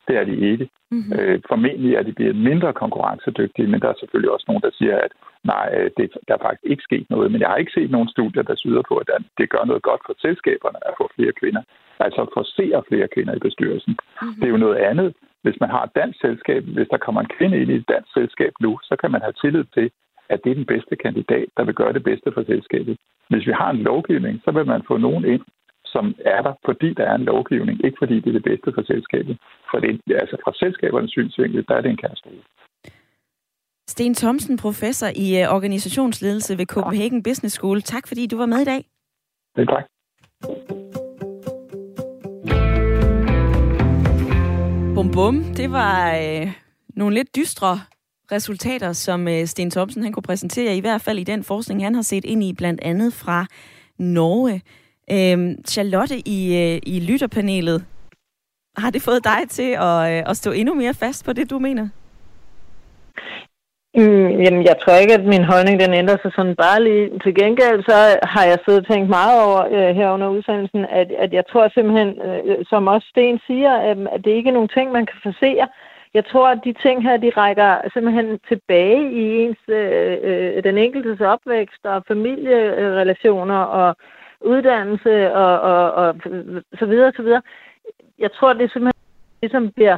det 0.08 0.16
er 0.18 0.26
de 0.32 0.36
ikke. 0.52 0.66
Mm-hmm. 0.92 1.14
Øh, 1.20 1.40
formentlig 1.52 1.92
er 1.96 2.04
de 2.04 2.14
blevet 2.20 2.36
mindre 2.50 2.72
konkurrencedygtige, 2.74 3.68
men 3.72 3.82
der 3.82 3.90
er 3.90 4.00
selvfølgelig 4.00 4.32
også 4.36 4.46
nogen, 4.48 4.66
der 4.68 4.72
siger, 4.80 4.96
at 5.06 5.12
nej, 5.54 5.66
øh, 5.78 5.90
det, 5.98 6.06
der 6.28 6.34
er 6.36 6.46
faktisk 6.46 6.66
ikke 6.72 6.88
sket 6.90 7.08
noget. 7.10 7.32
Men 7.32 7.42
jeg 7.42 7.50
har 7.50 7.60
ikke 7.62 7.78
set 7.78 7.92
nogen 7.92 8.10
studier, 8.16 8.44
der 8.44 8.56
syder 8.56 8.84
på, 8.90 8.96
at 9.02 9.08
det 9.38 9.50
gør 9.54 9.64
noget 9.66 9.84
godt 9.90 10.02
for 10.06 10.14
selskaberne 10.26 10.80
at 10.90 10.94
få 11.00 11.06
flere 11.16 11.34
kvinder. 11.42 11.64
Altså 12.06 12.20
at 12.26 12.34
forcere 12.38 12.80
flere 12.90 13.08
kvinder 13.16 13.34
i 13.36 13.46
bestyrelsen. 13.48 13.94
Mm-hmm. 14.00 14.36
Det 14.40 14.46
er 14.48 14.54
jo 14.56 14.66
noget 14.66 14.80
andet. 14.92 15.10
Hvis 15.44 15.60
man 15.60 15.70
har 15.70 15.84
et 15.84 15.96
dansk 16.02 16.18
selskab, 16.22 16.62
hvis 16.64 16.90
der 16.94 16.98
kommer 17.06 17.22
en 17.22 17.34
kvinde 17.38 17.58
ind 17.62 17.72
i 17.72 17.76
et 17.76 17.90
dansk 17.94 18.10
selskab 18.14 18.54
nu, 18.66 18.72
så 18.84 18.94
kan 19.02 19.12
man 19.12 19.22
have 19.22 19.40
tillid 19.42 19.66
til, 19.76 19.88
at 20.30 20.40
det 20.44 20.50
er 20.52 20.56
den 20.62 20.72
bedste 20.74 20.96
kandidat, 20.96 21.48
der 21.58 21.64
vil 21.64 21.76
gøre 21.76 21.94
det 21.94 22.04
bedste 22.04 22.32
for 22.34 22.44
selskabet. 22.44 22.98
Hvis 23.30 23.48
vi 23.48 23.52
har 23.52 23.70
en 23.72 23.84
lovgivning, 23.90 24.42
så 24.46 24.52
vil 24.52 24.66
man 24.66 24.82
få 24.88 24.98
nogen 24.98 25.26
ind, 25.26 25.42
som 25.86 26.16
er 26.26 26.42
der, 26.42 26.54
fordi 26.66 26.94
der 26.94 27.06
er 27.12 27.16
en 27.16 27.30
lovgivning, 27.34 27.86
ikke 27.86 27.98
fordi 28.02 28.16
det 28.20 28.30
er 28.30 28.38
det 28.40 28.44
bedste 28.44 28.70
for 28.76 28.84
selskabet. 28.92 29.38
For 29.72 29.80
det, 29.80 30.02
altså 30.22 30.38
fra 30.44 30.52
selskabernes 30.56 31.12
synsvinkel, 31.12 31.66
der 31.68 31.76
er 31.76 31.82
det 31.82 31.92
en 31.92 31.98
katastrofe. 31.98 32.44
Sten 33.88 34.14
Thomsen, 34.14 34.58
professor 34.58 35.08
i 35.26 35.28
øh, 35.42 35.56
organisationsledelse 35.56 36.58
ved 36.58 36.66
Copenhagen 36.66 37.24
Business 37.24 37.56
School. 37.56 37.82
Tak 37.82 38.08
fordi 38.08 38.28
du 38.28 38.38
var 38.38 38.46
med 38.46 38.60
i 38.62 38.66
dag. 38.66 38.82
Det 39.56 39.68
tak. 39.70 39.86
Bum 44.96 45.12
bum, 45.12 45.36
det 45.60 45.72
var 45.72 45.96
øh, 46.24 46.48
nogle 46.96 47.16
lidt 47.16 47.36
dystre 47.36 47.80
resultater, 48.32 48.94
som 48.94 49.28
øh, 49.28 49.46
Sten 49.46 49.72
Thomsen 49.72 50.04
han 50.04 50.12
kunne 50.12 50.24
præsentere, 50.24 50.78
i 50.78 50.80
hvert 50.80 51.02
fald 51.02 51.20
i 51.20 51.24
den 51.24 51.44
forskning, 51.44 51.84
han 51.84 51.96
har 51.96 52.02
set 52.02 52.26
ind 52.26 52.44
i, 52.44 52.54
blandt 52.54 52.82
andet 52.84 53.14
fra 53.14 53.46
Norge. 53.98 54.62
Øh, 55.12 55.56
Charlotte 55.68 56.18
i, 56.26 56.40
øh, 56.62 56.80
i 56.84 57.00
lytterpanelet, 57.00 57.86
har 58.78 58.90
det 58.90 59.02
fået 59.02 59.24
dig 59.24 59.50
til 59.50 59.72
at, 59.72 60.12
øh, 60.12 60.30
at 60.30 60.38
stå 60.38 60.52
endnu 60.52 60.74
mere 60.74 60.94
fast 60.94 61.26
på 61.26 61.34
det, 61.34 61.50
du 61.50 61.60
mener? 61.60 61.88
Mm, 63.96 64.30
jamen, 64.44 64.64
jeg 64.70 64.76
tror 64.82 64.96
ikke, 64.96 65.14
at 65.14 65.26
min 65.26 65.44
holdning 65.44 65.80
den 65.80 65.94
ændrer 65.94 66.18
sig 66.22 66.32
sådan 66.36 66.56
bare 66.56 66.84
lige. 66.84 67.20
Til 67.24 67.34
gengæld 67.36 67.84
så 67.90 67.98
har 68.34 68.44
jeg 68.52 68.58
siddet 68.60 68.82
og 68.82 68.88
tænkt 68.88 69.10
meget 69.10 69.38
over 69.48 69.62
øh, 69.76 69.96
her 69.96 70.10
under 70.16 70.28
udsendelsen, 70.30 70.86
at, 71.00 71.12
at 71.24 71.34
jeg 71.34 71.44
tror 71.52 71.70
simpelthen, 71.70 72.10
øh, 72.28 72.66
som 72.70 72.88
også 72.88 73.08
Sten 73.12 73.40
siger, 73.48 73.74
at, 73.90 73.98
at 74.14 74.20
det 74.26 74.32
ikke 74.32 74.50
er 74.50 74.58
nogen 74.58 74.76
ting, 74.78 74.92
man 74.92 75.06
kan 75.06 75.20
forsere. 75.24 75.68
Jeg 76.14 76.26
tror, 76.26 76.48
at 76.48 76.60
de 76.64 76.74
ting 76.74 77.04
her, 77.04 77.18
de 77.18 77.30
rækker 77.38 77.90
simpelthen 77.94 78.40
tilbage 78.48 79.12
i 79.12 79.44
ens, 79.44 79.58
øh, 79.68 80.18
øh, 80.22 80.64
den 80.64 80.78
enkeltes 80.78 81.22
opvækst 81.22 81.86
og 81.86 82.04
familierelationer 82.08 83.60
og 83.60 83.96
uddannelse 84.42 85.34
og, 85.34 85.62
og, 85.62 85.92
og 85.92 86.16
så 86.80 86.86
videre, 86.86 87.12
så 87.16 87.22
videre. 87.22 87.42
Jeg 88.20 88.32
tror, 88.32 88.54
det 88.54 88.72
simpelthen 88.72 89.04
ligesom 89.42 89.72
bliver 89.72 89.98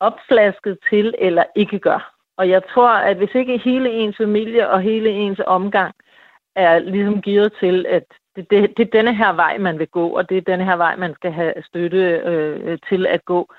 opflasket 0.00 0.78
til 0.90 1.14
eller 1.18 1.44
ikke 1.54 1.78
gør. 1.78 2.14
Og 2.36 2.48
jeg 2.48 2.62
tror, 2.72 2.88
at 2.88 3.16
hvis 3.16 3.34
ikke 3.34 3.58
hele 3.64 3.90
ens 3.90 4.16
familie 4.16 4.70
og 4.70 4.80
hele 4.80 5.10
ens 5.10 5.40
omgang 5.46 5.94
er 6.56 6.78
ligesom 6.78 7.22
givet 7.22 7.52
til, 7.60 7.86
at 7.88 8.04
det, 8.36 8.50
det, 8.50 8.76
det 8.76 8.86
er 8.86 8.98
denne 8.98 9.14
her 9.14 9.32
vej, 9.32 9.58
man 9.58 9.78
vil 9.78 9.88
gå, 9.88 10.08
og 10.08 10.28
det 10.28 10.36
er 10.36 10.40
denne 10.40 10.64
her 10.64 10.76
vej, 10.76 10.96
man 10.96 11.14
skal 11.14 11.32
have 11.32 11.52
støtte 11.62 12.20
øh, 12.24 12.78
til 12.88 13.06
at 13.06 13.24
gå, 13.24 13.52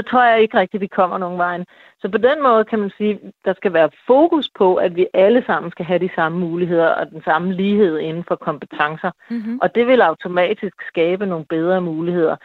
så 0.00 0.10
tror 0.10 0.24
jeg 0.24 0.40
ikke 0.40 0.58
rigtigt, 0.58 0.78
at 0.78 0.80
vi 0.80 0.86
kommer 0.86 1.18
nogen 1.18 1.38
vejen. 1.38 1.66
Så 2.00 2.08
på 2.08 2.18
den 2.18 2.42
måde 2.42 2.64
kan 2.64 2.78
man 2.78 2.92
sige, 2.96 3.12
at 3.14 3.20
der 3.44 3.54
skal 3.54 3.72
være 3.72 3.90
fokus 4.06 4.50
på, 4.58 4.74
at 4.74 4.96
vi 4.96 5.06
alle 5.14 5.44
sammen 5.46 5.70
skal 5.72 5.84
have 5.84 5.98
de 5.98 6.10
samme 6.14 6.38
muligheder 6.38 6.88
og 6.88 7.10
den 7.10 7.22
samme 7.24 7.52
lighed 7.52 7.98
inden 7.98 8.24
for 8.28 8.36
kompetencer. 8.36 9.10
Mm-hmm. 9.30 9.58
Og 9.62 9.74
det 9.74 9.86
vil 9.86 10.00
automatisk 10.00 10.74
skabe 10.88 11.26
nogle 11.26 11.44
bedre 11.44 11.80
muligheder. 11.80 12.36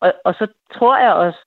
Og, 0.00 0.12
og 0.24 0.34
så 0.34 0.46
tror 0.74 0.98
jeg 0.98 1.12
også, 1.12 1.38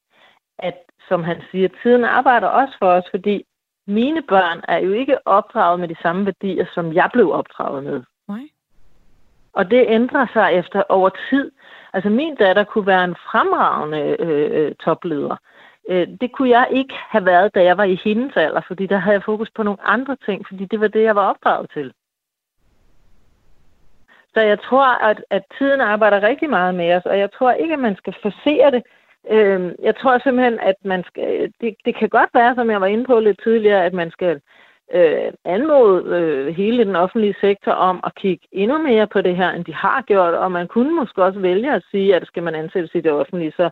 at 0.59 0.77
som 1.07 1.23
han 1.23 1.41
siger, 1.51 1.69
tiden 1.83 2.03
arbejder 2.03 2.47
også 2.47 2.73
for 2.79 2.91
os, 2.91 3.03
fordi 3.11 3.43
mine 3.87 4.21
børn 4.21 4.61
er 4.67 4.77
jo 4.77 4.91
ikke 4.91 5.27
opdraget 5.27 5.79
med 5.79 5.87
de 5.87 5.95
samme 6.01 6.25
værdier, 6.25 6.65
som 6.73 6.93
jeg 6.93 7.09
blev 7.13 7.31
opdraget 7.31 7.83
med. 7.83 8.03
Nej. 8.27 8.49
Og 9.53 9.71
det 9.71 9.85
ændrer 9.87 10.25
sig 10.33 10.53
efter 10.53 10.83
over 10.89 11.09
tid. 11.29 11.51
Altså 11.93 12.09
min 12.09 12.35
datter 12.35 12.63
kunne 12.63 12.87
være 12.87 13.03
en 13.03 13.15
fremragende 13.15 14.15
øh, 14.19 14.65
øh, 14.65 14.75
topleder. 14.75 15.35
Øh, 15.89 16.07
det 16.21 16.31
kunne 16.31 16.49
jeg 16.49 16.67
ikke 16.71 16.95
have 17.09 17.25
været, 17.25 17.55
da 17.55 17.63
jeg 17.63 17.77
var 17.77 17.83
i 17.83 18.01
hendes 18.03 18.37
alder, 18.37 18.61
fordi 18.67 18.85
der 18.85 18.97
havde 18.97 19.13
jeg 19.13 19.23
fokus 19.23 19.49
på 19.55 19.63
nogle 19.63 19.83
andre 19.83 20.17
ting, 20.25 20.47
fordi 20.47 20.65
det 20.65 20.79
var 20.79 20.87
det, 20.87 21.03
jeg 21.03 21.15
var 21.15 21.29
opdraget 21.29 21.69
til. 21.73 21.93
Så 24.33 24.41
jeg 24.41 24.59
tror, 24.61 25.03
at, 25.09 25.23
at 25.29 25.43
tiden 25.57 25.81
arbejder 25.81 26.27
rigtig 26.27 26.49
meget 26.49 26.75
med 26.75 26.95
os, 26.95 27.05
og 27.05 27.19
jeg 27.19 27.31
tror 27.31 27.51
ikke, 27.51 27.73
at 27.73 27.79
man 27.79 27.95
skal 27.95 28.15
forsere 28.21 28.71
det. 28.71 28.83
Øh, 29.29 29.71
jeg 29.83 29.95
tror 29.95 30.19
simpelthen, 30.19 30.59
at 30.59 30.75
man 30.83 31.03
skal, 31.03 31.41
øh, 31.41 31.49
det, 31.61 31.75
det 31.85 31.95
kan 31.95 32.09
godt 32.09 32.29
være, 32.33 32.55
som 32.55 32.69
jeg 32.71 32.81
var 32.81 32.87
inde 32.87 33.05
på 33.05 33.19
lidt 33.19 33.39
tidligere, 33.43 33.85
at 33.85 33.93
man 33.93 34.11
skal 34.11 34.41
øh, 34.93 35.31
anmode 35.45 36.03
øh, 36.15 36.55
hele 36.55 36.85
den 36.85 36.95
offentlige 36.95 37.35
sektor 37.41 37.71
om 37.71 37.99
at 38.03 38.15
kigge 38.15 38.47
endnu 38.51 38.77
mere 38.77 39.07
på 39.07 39.21
det 39.21 39.35
her, 39.35 39.49
end 39.49 39.65
de 39.65 39.73
har 39.73 40.01
gjort, 40.01 40.33
og 40.33 40.51
man 40.51 40.67
kunne 40.67 40.95
måske 40.95 41.23
også 41.23 41.39
vælge 41.39 41.73
at 41.73 41.83
sige, 41.91 42.15
at 42.15 42.27
skal 42.27 42.43
man 42.43 42.55
ansættes 42.55 42.95
i 42.95 43.01
det 43.01 43.11
offentlige, 43.11 43.51
så 43.51 43.69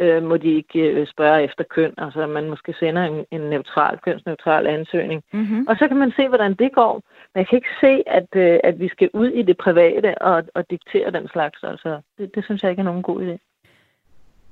øh, 0.00 0.22
må 0.22 0.36
de 0.36 0.54
ikke 0.54 0.80
øh, 0.80 1.06
spørge 1.06 1.42
efter 1.42 1.64
køn, 1.64 1.94
altså 1.98 2.26
man 2.26 2.50
måske 2.50 2.74
sender 2.80 3.02
en, 3.02 3.24
en 3.30 3.40
neutral, 3.40 3.98
kønsneutral 3.98 4.66
ansøgning. 4.66 5.22
Mm-hmm. 5.32 5.66
Og 5.68 5.76
så 5.76 5.88
kan 5.88 5.96
man 5.96 6.12
se, 6.16 6.28
hvordan 6.28 6.54
det 6.54 6.72
går. 6.72 6.94
Men 7.34 7.38
jeg 7.38 7.48
kan 7.48 7.56
ikke 7.56 7.76
se, 7.80 8.02
at, 8.06 8.28
øh, 8.36 8.60
at 8.64 8.80
vi 8.80 8.88
skal 8.88 9.10
ud 9.14 9.28
i 9.28 9.42
det 9.42 9.56
private 9.56 10.22
og, 10.22 10.44
og 10.54 10.70
diktere 10.70 11.10
den 11.10 11.28
slags. 11.28 11.58
Altså, 11.62 12.00
det, 12.18 12.34
det 12.34 12.44
synes 12.44 12.62
jeg 12.62 12.70
ikke 12.70 12.80
er 12.80 12.90
nogen 12.90 13.02
god 13.02 13.20
idé. 13.20 13.49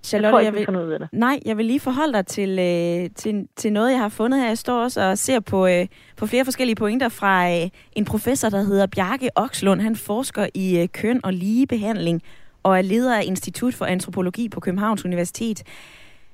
Charlotte, 0.03 0.36
jeg, 0.36 0.44
jeg, 0.44 0.55
vil, 0.55 0.76
ud 0.76 0.90
af 0.90 0.99
det. 0.99 1.09
Nej, 1.12 1.40
jeg 1.44 1.57
vil 1.57 1.66
lige 1.66 1.80
forholde 1.80 2.12
dig 2.12 2.26
til, 2.26 2.59
øh, 2.59 3.11
til, 3.14 3.49
til 3.57 3.72
noget, 3.72 3.90
jeg 3.90 3.99
har 4.01 4.09
fundet 4.09 4.40
her. 4.40 4.49
Jeg 4.49 4.59
står 4.59 4.82
også 4.82 5.03
og 5.03 5.18
ser 5.18 5.40
på, 5.40 5.66
øh, 5.66 5.86
på 6.16 6.26
flere 6.26 6.44
forskellige 6.44 6.76
pointer 6.76 7.09
fra 7.09 7.51
øh, 7.51 7.68
en 7.92 8.05
professor, 8.05 8.49
der 8.49 8.62
hedder 8.62 8.86
Bjarke 8.86 9.30
Okslund. 9.34 9.80
Han 9.80 9.96
forsker 9.96 10.46
i 10.55 10.78
øh, 10.78 10.88
køn 10.88 11.20
og 11.24 11.32
ligebehandling 11.32 12.22
og 12.62 12.78
er 12.78 12.82
leder 12.82 13.16
af 13.18 13.22
Institut 13.26 13.74
for 13.74 13.84
Antropologi 13.84 14.49
på 14.49 14.61
Københavns 14.61 15.05
Universitet. 15.05 15.62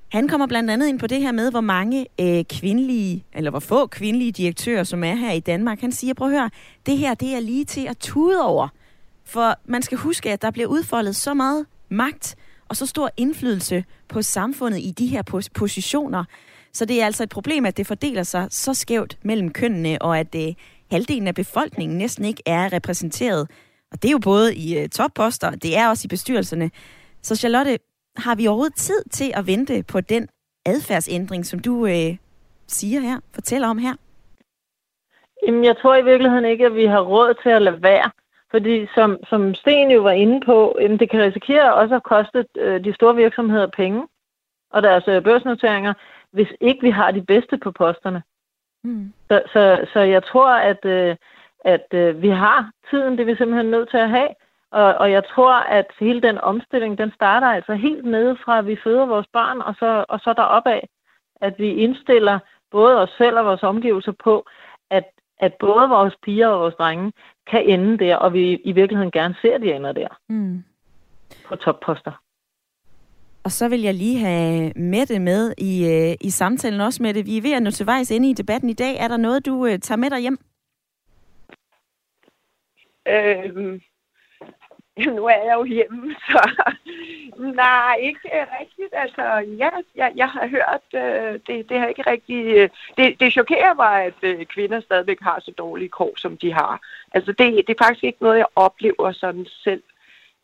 Han 0.09 0.29
kommer 0.29 0.47
blandt 0.47 0.71
andet 0.71 0.89
ind 0.89 0.99
på 0.99 1.07
det 1.07 1.21
her 1.21 1.33
med, 1.33 1.51
hvor 1.51 1.61
mange 1.61 2.07
øh, 2.21 2.45
kvindelige, 2.45 3.25
eller 3.33 3.51
hvor 3.51 3.61
få 3.61 3.87
kvindelige 3.87 4.33
direktører, 4.33 4.85
som 4.85 5.05
er 5.05 5.15
her 5.15 5.33
i 5.33 5.41
Danmark. 5.41 5.81
Han 5.81 5.93
siger, 5.93 6.15
prøv 6.15 6.29
at 6.29 6.39
høre, 6.39 6.51
det 6.87 6.99
her 6.99 7.15
det 7.15 7.35
er 7.35 7.41
lige 7.41 7.65
til 7.65 7.87
at 7.87 7.99
tude 7.99 8.43
over. 8.43 8.69
For 9.25 9.55
man 9.65 9.83
skal 9.83 9.99
huske, 9.99 10.33
at 10.33 10.43
der 10.43 10.51
bliver 10.51 10.69
udfoldet 10.69 11.17
så 11.17 11.35
meget 11.35 11.67
magt 11.89 12.37
og 12.75 12.79
så 12.79 12.87
stor 12.87 13.11
indflydelse 13.17 13.85
på 14.09 14.23
samfundet 14.23 14.79
i 14.79 14.91
de 14.91 15.07
her 15.07 15.23
pos- 15.31 15.49
positioner. 15.55 16.25
Så 16.73 16.85
det 16.85 17.01
er 17.01 17.07
altså 17.07 17.23
et 17.23 17.29
problem, 17.29 17.67
at 17.67 17.77
det 17.77 17.87
fordeler 17.87 18.23
sig 18.23 18.47
så 18.51 18.75
skævt 18.75 19.19
mellem 19.23 19.53
kønnene, 19.53 20.03
og 20.03 20.19
at 20.19 20.35
øh, 20.35 20.55
halvdelen 20.91 21.29
af 21.29 21.35
befolkningen 21.35 21.99
næsten 21.99 22.25
ikke 22.25 22.43
er 22.47 22.73
repræsenteret. 22.73 23.51
Og 23.93 24.03
det 24.03 24.09
er 24.09 24.13
jo 24.13 24.19
både 24.19 24.55
i 24.55 24.79
øh, 24.79 24.89
topposter, 24.89 25.51
det 25.51 25.77
er 25.79 25.89
også 25.89 26.07
i 26.07 26.09
bestyrelserne. 26.09 26.71
Så 27.23 27.37
Charlotte, 27.37 27.79
har 28.17 28.35
vi 28.35 28.47
overhovedet 28.47 28.77
tid 28.77 29.05
til 29.11 29.33
at 29.35 29.47
vente 29.47 29.83
på 29.83 30.01
den 30.01 30.29
adfærdsændring, 30.67 31.47
som 31.47 31.59
du 31.59 31.87
øh, 31.87 32.17
siger 32.67 33.01
her, 33.01 33.21
fortæller 33.35 33.69
om 33.69 33.79
her? 33.79 33.95
Jamen, 35.47 35.65
jeg 35.65 35.77
tror 35.77 35.97
i 35.97 36.05
virkeligheden 36.05 36.45
ikke, 36.45 36.67
at 36.67 36.75
vi 36.75 36.87
har 36.87 37.01
råd 37.01 37.35
til 37.43 37.51
at 37.51 37.63
lade 37.63 37.83
være. 37.83 38.11
Fordi 38.55 38.87
som, 38.95 39.19
som 39.29 39.55
Sten 39.55 39.91
jo 39.91 40.03
var 40.03 40.11
inde 40.11 40.41
på, 40.47 40.77
jamen 40.81 40.99
det 40.99 41.11
kan 41.11 41.23
risikere 41.23 41.75
også 41.75 41.95
at 41.95 42.03
koste 42.03 42.47
øh, 42.57 42.85
de 42.85 42.95
store 42.95 43.17
virksomheder 43.17 43.67
penge 43.67 44.07
og 44.71 44.83
deres 44.83 45.09
øh, 45.09 45.23
børsnoteringer, 45.23 45.95
hvis 46.31 46.49
ikke 46.61 46.83
vi 46.83 46.91
har 46.91 47.11
de 47.11 47.23
bedste 47.23 47.59
på 47.59 47.71
posterne. 47.71 48.23
Mm. 48.85 49.13
Så, 49.29 49.43
så, 49.53 49.87
så 49.93 50.01
jeg 50.01 50.25
tror, 50.25 50.51
at, 50.51 50.85
øh, 50.85 51.17
at 51.65 51.87
øh, 51.95 52.23
vi 52.23 52.29
har 52.29 52.71
tiden, 52.91 53.13
det 53.13 53.21
er 53.21 53.25
vi 53.25 53.37
simpelthen 53.37 53.71
nødt 53.71 53.91
til 53.91 53.97
at 53.97 54.11
have. 54.11 54.29
Og, 54.71 54.95
og 54.95 55.13
jeg 55.13 55.25
tror, 55.25 55.55
at 55.55 55.87
hele 56.01 56.23
den 56.23 56.39
omstilling, 56.39 56.99
den 56.99 57.13
starter 57.15 57.47
altså 57.47 57.75
helt 57.75 58.05
nede 58.05 58.37
fra, 58.45 58.59
at 58.59 58.67
vi 58.67 58.77
føder 58.85 59.07
vores 59.07 59.27
børn, 59.33 59.61
og 59.61 59.75
så, 59.79 60.05
og 60.09 60.21
så 60.21 60.33
deropad. 60.33 60.81
At 61.41 61.55
vi 61.59 61.69
indstiller 61.75 62.39
både 62.71 63.03
os 63.03 63.15
selv 63.19 63.39
og 63.39 63.45
vores 63.45 63.63
omgivelser 63.63 64.13
på, 64.13 64.47
at 64.91 65.05
at 65.39 65.55
både 65.55 65.89
vores 65.89 66.15
piger 66.23 66.49
og 66.49 66.61
vores 66.61 66.75
drenge 66.75 67.13
kan 67.51 67.69
ende 67.69 67.99
der, 67.99 68.17
og 68.17 68.33
vi 68.33 68.61
i 68.65 68.73
virkeligheden 68.73 69.11
gerne 69.11 69.35
ser, 69.43 69.55
at 69.55 69.61
de 69.61 69.73
ender 69.73 69.93
der. 69.93 70.09
Mm. 70.29 70.65
På 71.49 71.57
topposter. 71.57 72.21
Og 73.45 73.51
så 73.51 73.69
vil 73.69 73.83
jeg 73.83 73.95
lige 73.95 74.19
have 74.19 74.73
Mette 74.77 75.19
med 75.19 75.55
i, 75.59 75.87
øh, 75.89 76.17
i 76.21 76.31
samtalen 76.31 76.81
også, 76.81 77.03
Mette. 77.03 77.25
Vi 77.25 77.37
er 77.37 77.43
ved 77.43 77.53
at 77.53 77.63
nå 77.63 77.71
til 77.71 77.87
vejs 77.87 78.11
inde 78.11 78.31
i 78.31 78.33
debatten 78.33 78.71
i 78.71 78.73
dag. 78.73 78.97
Er 78.97 79.09
der 79.09 79.17
noget, 79.17 79.47
du 79.47 79.67
øh, 79.67 79.79
tager 79.79 79.99
med 79.99 80.11
dig 80.11 80.21
hjem? 80.21 80.39
Øhm, 83.09 83.81
nu 85.17 85.25
er 85.27 85.43
jeg 85.45 85.55
jo 85.55 85.65
hjemme, 85.65 86.15
så 86.31 86.65
nej, 87.37 87.97
ikke 88.01 88.29
rigtigt. 88.61 88.93
Altså, 88.93 89.23
ja, 89.59 89.71
jeg, 89.95 90.13
jeg 90.17 90.29
har 90.29 90.47
hørt, 90.47 91.05
øh, 91.05 91.41
det, 91.47 91.69
det 91.69 91.79
har 91.79 91.87
ikke 91.87 92.11
rigtig... 92.11 92.45
Øh, 92.45 92.69
det, 92.99 93.21
det 93.21 93.33
chokerer 93.33 93.75
mig, 93.75 94.05
at 94.05 94.15
øh, 94.23 94.47
kvinder 94.47 94.81
stadigvæk 94.81 95.21
har 95.21 95.41
så 95.41 95.51
dårlige 95.59 95.89
kår, 95.89 96.13
som 96.17 96.37
de 96.37 96.53
har. 96.53 96.81
Altså, 97.15 97.33
det, 97.33 97.67
det 97.67 97.71
er 97.71 97.85
faktisk 97.85 98.05
ikke 98.05 98.23
noget, 98.23 98.39
jeg 98.39 98.47
oplever 98.57 99.13
sådan 99.13 99.47
selv. 99.47 99.83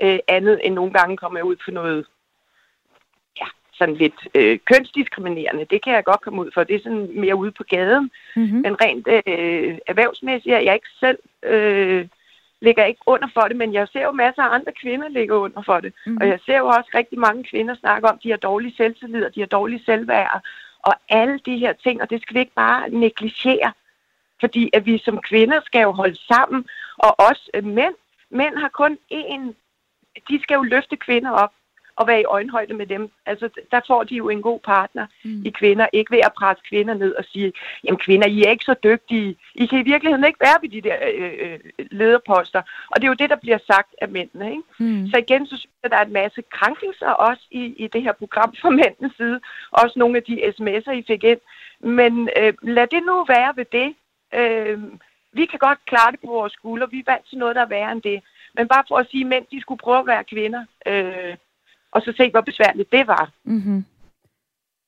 Øh, 0.02 0.18
andet 0.28 0.60
end 0.64 0.74
nogle 0.74 0.92
gange 0.92 1.16
kommer 1.16 1.38
jeg 1.38 1.44
ud 1.44 1.56
for 1.64 1.70
noget 1.70 2.06
ja, 3.40 3.46
sådan 3.74 3.94
lidt 3.94 4.28
øh, 4.34 4.58
kønsdiskriminerende. 4.64 5.66
Det 5.70 5.84
kan 5.84 5.92
jeg 5.92 6.04
godt 6.04 6.20
komme 6.20 6.40
ud 6.40 6.50
for. 6.54 6.64
Det 6.64 6.76
er 6.76 6.82
sådan 6.82 7.10
mere 7.20 7.36
ude 7.36 7.52
på 7.52 7.64
gaden. 7.64 8.10
Mm-hmm. 8.36 8.60
Men 8.60 8.76
rent 8.80 9.08
øh, 9.08 9.78
erhvervsmæssigt 9.86 10.54
er 10.54 10.58
jeg 10.58 10.74
ikke 10.74 10.88
selv... 11.00 11.18
Øh, 11.42 12.08
ligger 12.60 12.84
ikke 12.84 13.00
under 13.06 13.28
for 13.34 13.40
det, 13.40 13.56
men 13.56 13.72
jeg 13.72 13.88
ser 13.88 14.02
jo 14.02 14.10
masser 14.10 14.42
af 14.42 14.54
andre 14.54 14.72
kvinder 14.72 15.08
ligger 15.08 15.36
under 15.36 15.62
for 15.62 15.80
det. 15.80 15.92
Mm. 16.06 16.16
Og 16.20 16.28
jeg 16.28 16.38
ser 16.46 16.58
jo 16.58 16.66
også 16.66 16.90
rigtig 16.94 17.18
mange 17.18 17.44
kvinder 17.44 17.74
snakke 17.74 18.08
om, 18.08 18.14
at 18.14 18.22
de 18.22 18.30
har 18.30 18.36
dårlig 18.36 18.76
selvtillid, 18.76 19.24
og 19.24 19.34
de 19.34 19.40
har 19.40 19.46
dårlig 19.46 19.84
selvværd, 19.84 20.42
og 20.82 20.94
alle 21.08 21.38
de 21.38 21.58
her 21.58 21.72
ting, 21.72 22.02
og 22.02 22.10
det 22.10 22.22
skal 22.22 22.34
vi 22.34 22.40
ikke 22.40 22.54
bare 22.54 22.90
negligere. 22.90 23.72
Fordi 24.40 24.70
at 24.72 24.86
vi 24.86 24.98
som 24.98 25.18
kvinder 25.18 25.60
skal 25.64 25.82
jo 25.82 25.92
holde 25.92 26.18
sammen, 26.26 26.68
og 26.96 27.20
også 27.20 27.50
mænd. 27.62 27.94
Mænd 28.30 28.56
har 28.56 28.68
kun 28.68 28.98
én, 29.12 29.54
de 30.28 30.42
skal 30.42 30.54
jo 30.54 30.62
løfte 30.62 30.96
kvinder 30.96 31.30
op. 31.30 31.52
at 32.00 32.06
være 32.06 32.20
i 32.20 32.24
øjenhøjde 32.24 32.74
med 32.74 32.86
dem. 32.86 33.10
Altså, 33.26 33.48
der 33.70 33.80
får 33.86 34.04
de 34.04 34.14
jo 34.14 34.28
en 34.28 34.42
god 34.42 34.60
partner 34.60 35.06
mm. 35.24 35.42
i 35.44 35.50
kvinder. 35.50 35.86
Ikke 35.92 36.12
ved 36.12 36.20
at 36.24 36.32
presse 36.32 36.62
kvinder 36.68 36.94
ned 36.94 37.14
og 37.14 37.24
sige, 37.24 37.52
jamen 37.84 37.98
kvinder, 37.98 38.28
I 38.28 38.42
er 38.42 38.50
ikke 38.50 38.64
så 38.64 38.74
dygtige. 38.84 39.36
I 39.54 39.66
kan 39.66 39.78
i 39.78 39.82
virkeligheden 39.82 40.24
ikke 40.24 40.40
være 40.40 40.58
ved 40.62 40.68
de 40.68 40.80
der 40.80 40.96
øh, 41.14 41.32
øh, 41.40 41.58
lederposter. 41.90 42.62
Og 42.90 42.96
det 42.96 43.04
er 43.04 43.08
jo 43.08 43.22
det, 43.22 43.30
der 43.30 43.36
bliver 43.36 43.58
sagt 43.66 43.94
af 44.00 44.08
mændene. 44.08 44.50
Ikke? 44.50 44.62
Mm. 44.78 45.08
Så 45.10 45.16
igen, 45.18 45.46
så 45.46 45.56
synes 45.56 45.64
jeg, 45.64 45.84
at 45.84 45.90
der 45.90 45.96
er 45.96 46.04
en 46.04 46.12
masse 46.12 46.42
krænkelser 46.52 47.10
også 47.10 47.42
i, 47.50 47.62
i 47.84 47.86
det 47.86 48.02
her 48.02 48.12
program 48.12 48.54
fra 48.60 48.70
mændenes 48.80 49.12
side. 49.16 49.40
Også 49.70 49.98
nogle 49.98 50.16
af 50.16 50.22
de 50.22 50.44
sms'er, 50.54 50.92
I 50.92 51.04
fik 51.06 51.24
ind. 51.24 51.40
Men 51.80 52.28
øh, 52.36 52.52
lad 52.62 52.86
det 52.86 53.02
nu 53.06 53.24
være 53.24 53.52
ved 53.56 53.66
det. 53.72 53.94
Øh, 54.34 54.78
vi 55.32 55.46
kan 55.46 55.58
godt 55.58 55.78
klare 55.86 56.12
det 56.12 56.20
på 56.20 56.26
vores 56.26 56.52
skulder. 56.52 56.86
Vi 56.86 56.98
er 56.98 57.10
vant 57.12 57.28
til 57.28 57.38
noget, 57.38 57.56
der 57.56 57.62
er 57.62 57.74
værre 57.76 57.92
end 57.92 58.02
det. 58.02 58.22
Men 58.54 58.68
bare 58.68 58.84
for 58.88 58.96
at 58.96 59.06
sige, 59.10 59.20
at 59.20 59.26
mænd 59.26 59.44
de 59.52 59.60
skulle 59.60 59.78
prøve 59.78 59.98
at 59.98 60.06
være 60.06 60.24
kvinder. 60.24 60.64
Øh, 60.86 61.36
og 61.92 62.02
så 62.02 62.12
se, 62.16 62.30
hvor 62.30 62.40
besværligt 62.40 62.92
det 62.92 63.06
var. 63.06 63.32
Mm-hmm. 63.44 63.84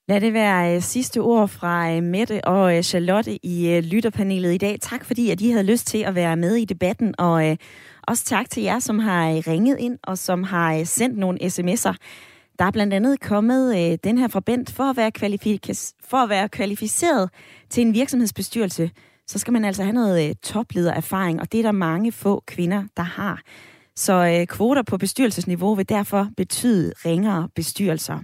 Lad 0.07 0.21
det 0.21 0.33
være 0.33 0.75
uh, 0.75 0.81
sidste 0.81 1.17
ord 1.17 1.47
fra 1.47 1.97
uh, 1.97 2.03
Mette 2.03 2.47
og 2.47 2.77
uh, 2.77 2.81
Charlotte 2.81 3.45
i 3.45 3.77
uh, 3.77 3.83
lytterpanelet 3.83 4.53
i 4.53 4.57
dag. 4.57 4.77
Tak 4.81 5.05
fordi, 5.05 5.29
at 5.29 5.41
I 5.41 5.49
havde 5.49 5.71
lyst 5.71 5.87
til 5.87 5.97
at 5.97 6.15
være 6.15 6.37
med 6.37 6.55
i 6.55 6.65
debatten, 6.65 7.15
og 7.17 7.49
uh, 7.49 7.55
også 8.07 8.25
tak 8.25 8.49
til 8.49 8.63
jer, 8.63 8.79
som 8.79 8.99
har 8.99 9.31
uh, 9.31 9.37
ringet 9.47 9.79
ind 9.79 9.97
og 10.03 10.17
som 10.17 10.43
har 10.43 10.75
uh, 10.75 10.85
sendt 10.85 11.17
nogle 11.17 11.41
sms'er. 11.41 11.95
Der 12.59 12.65
er 12.65 12.71
blandt 12.71 12.93
andet 12.93 13.19
kommet 13.19 14.03
den 14.03 14.17
her 14.17 14.27
fra 14.27 14.39
Bent, 14.39 14.71
for 14.71 14.83
at, 14.83 14.97
være 14.97 15.11
for 16.01 16.17
at 16.17 16.29
være 16.29 16.49
kvalificeret 16.49 17.29
til 17.69 17.81
en 17.81 17.93
virksomhedsbestyrelse, 17.93 18.91
så 19.27 19.39
skal 19.39 19.53
man 19.53 19.65
altså 19.65 19.83
have 19.83 19.93
noget 19.93 20.39
topledererfaring, 20.41 21.41
og 21.41 21.51
det 21.51 21.59
er 21.59 21.63
der 21.63 21.71
mange 21.71 22.11
få 22.11 22.43
kvinder, 22.47 22.83
der 22.97 23.03
har. 23.03 23.41
Så 23.95 24.13
øh, 24.13 24.47
kvoter 24.47 24.81
på 24.81 24.97
bestyrelsesniveau 24.97 25.75
vil 25.75 25.89
derfor 25.89 26.29
betyde 26.37 26.93
ringere 27.05 27.49
bestyrelser. 27.55 28.19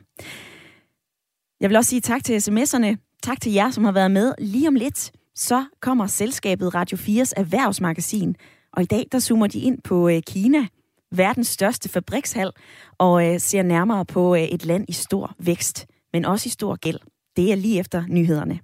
Jeg 1.61 1.69
vil 1.69 1.77
også 1.77 1.89
sige 1.89 2.01
tak 2.01 2.23
til 2.23 2.37
sms'erne. 2.37 3.19
Tak 3.23 3.41
til 3.41 3.51
jer, 3.51 3.71
som 3.71 3.83
har 3.83 3.91
været 3.91 4.11
med. 4.11 4.33
Lige 4.39 4.67
om 4.67 4.75
lidt, 4.75 5.11
så 5.35 5.65
kommer 5.81 6.07
selskabet 6.07 6.75
Radio 6.75 6.97
4's 6.97 7.31
erhvervsmagasin. 7.37 8.35
Og 8.73 8.83
i 8.83 8.85
dag, 8.85 9.05
der 9.11 9.19
zoomer 9.19 9.47
de 9.47 9.59
ind 9.59 9.81
på 9.81 10.09
øh, 10.09 10.21
Kina, 10.27 10.67
verdens 11.11 11.47
største 11.47 11.89
fabrikshal, 11.89 12.51
og 12.97 13.27
øh, 13.27 13.39
ser 13.39 13.63
nærmere 13.63 14.05
på 14.05 14.35
øh, 14.35 14.41
et 14.41 14.65
land 14.65 14.85
i 14.87 14.93
stor 14.93 15.35
vækst, 15.39 15.87
men 16.13 16.25
også 16.25 16.47
i 16.47 16.49
stor 16.49 16.75
gæld. 16.75 16.99
Det 17.35 17.51
er 17.51 17.55
lige 17.55 17.79
efter 17.79 18.03
nyhederne. 18.07 18.59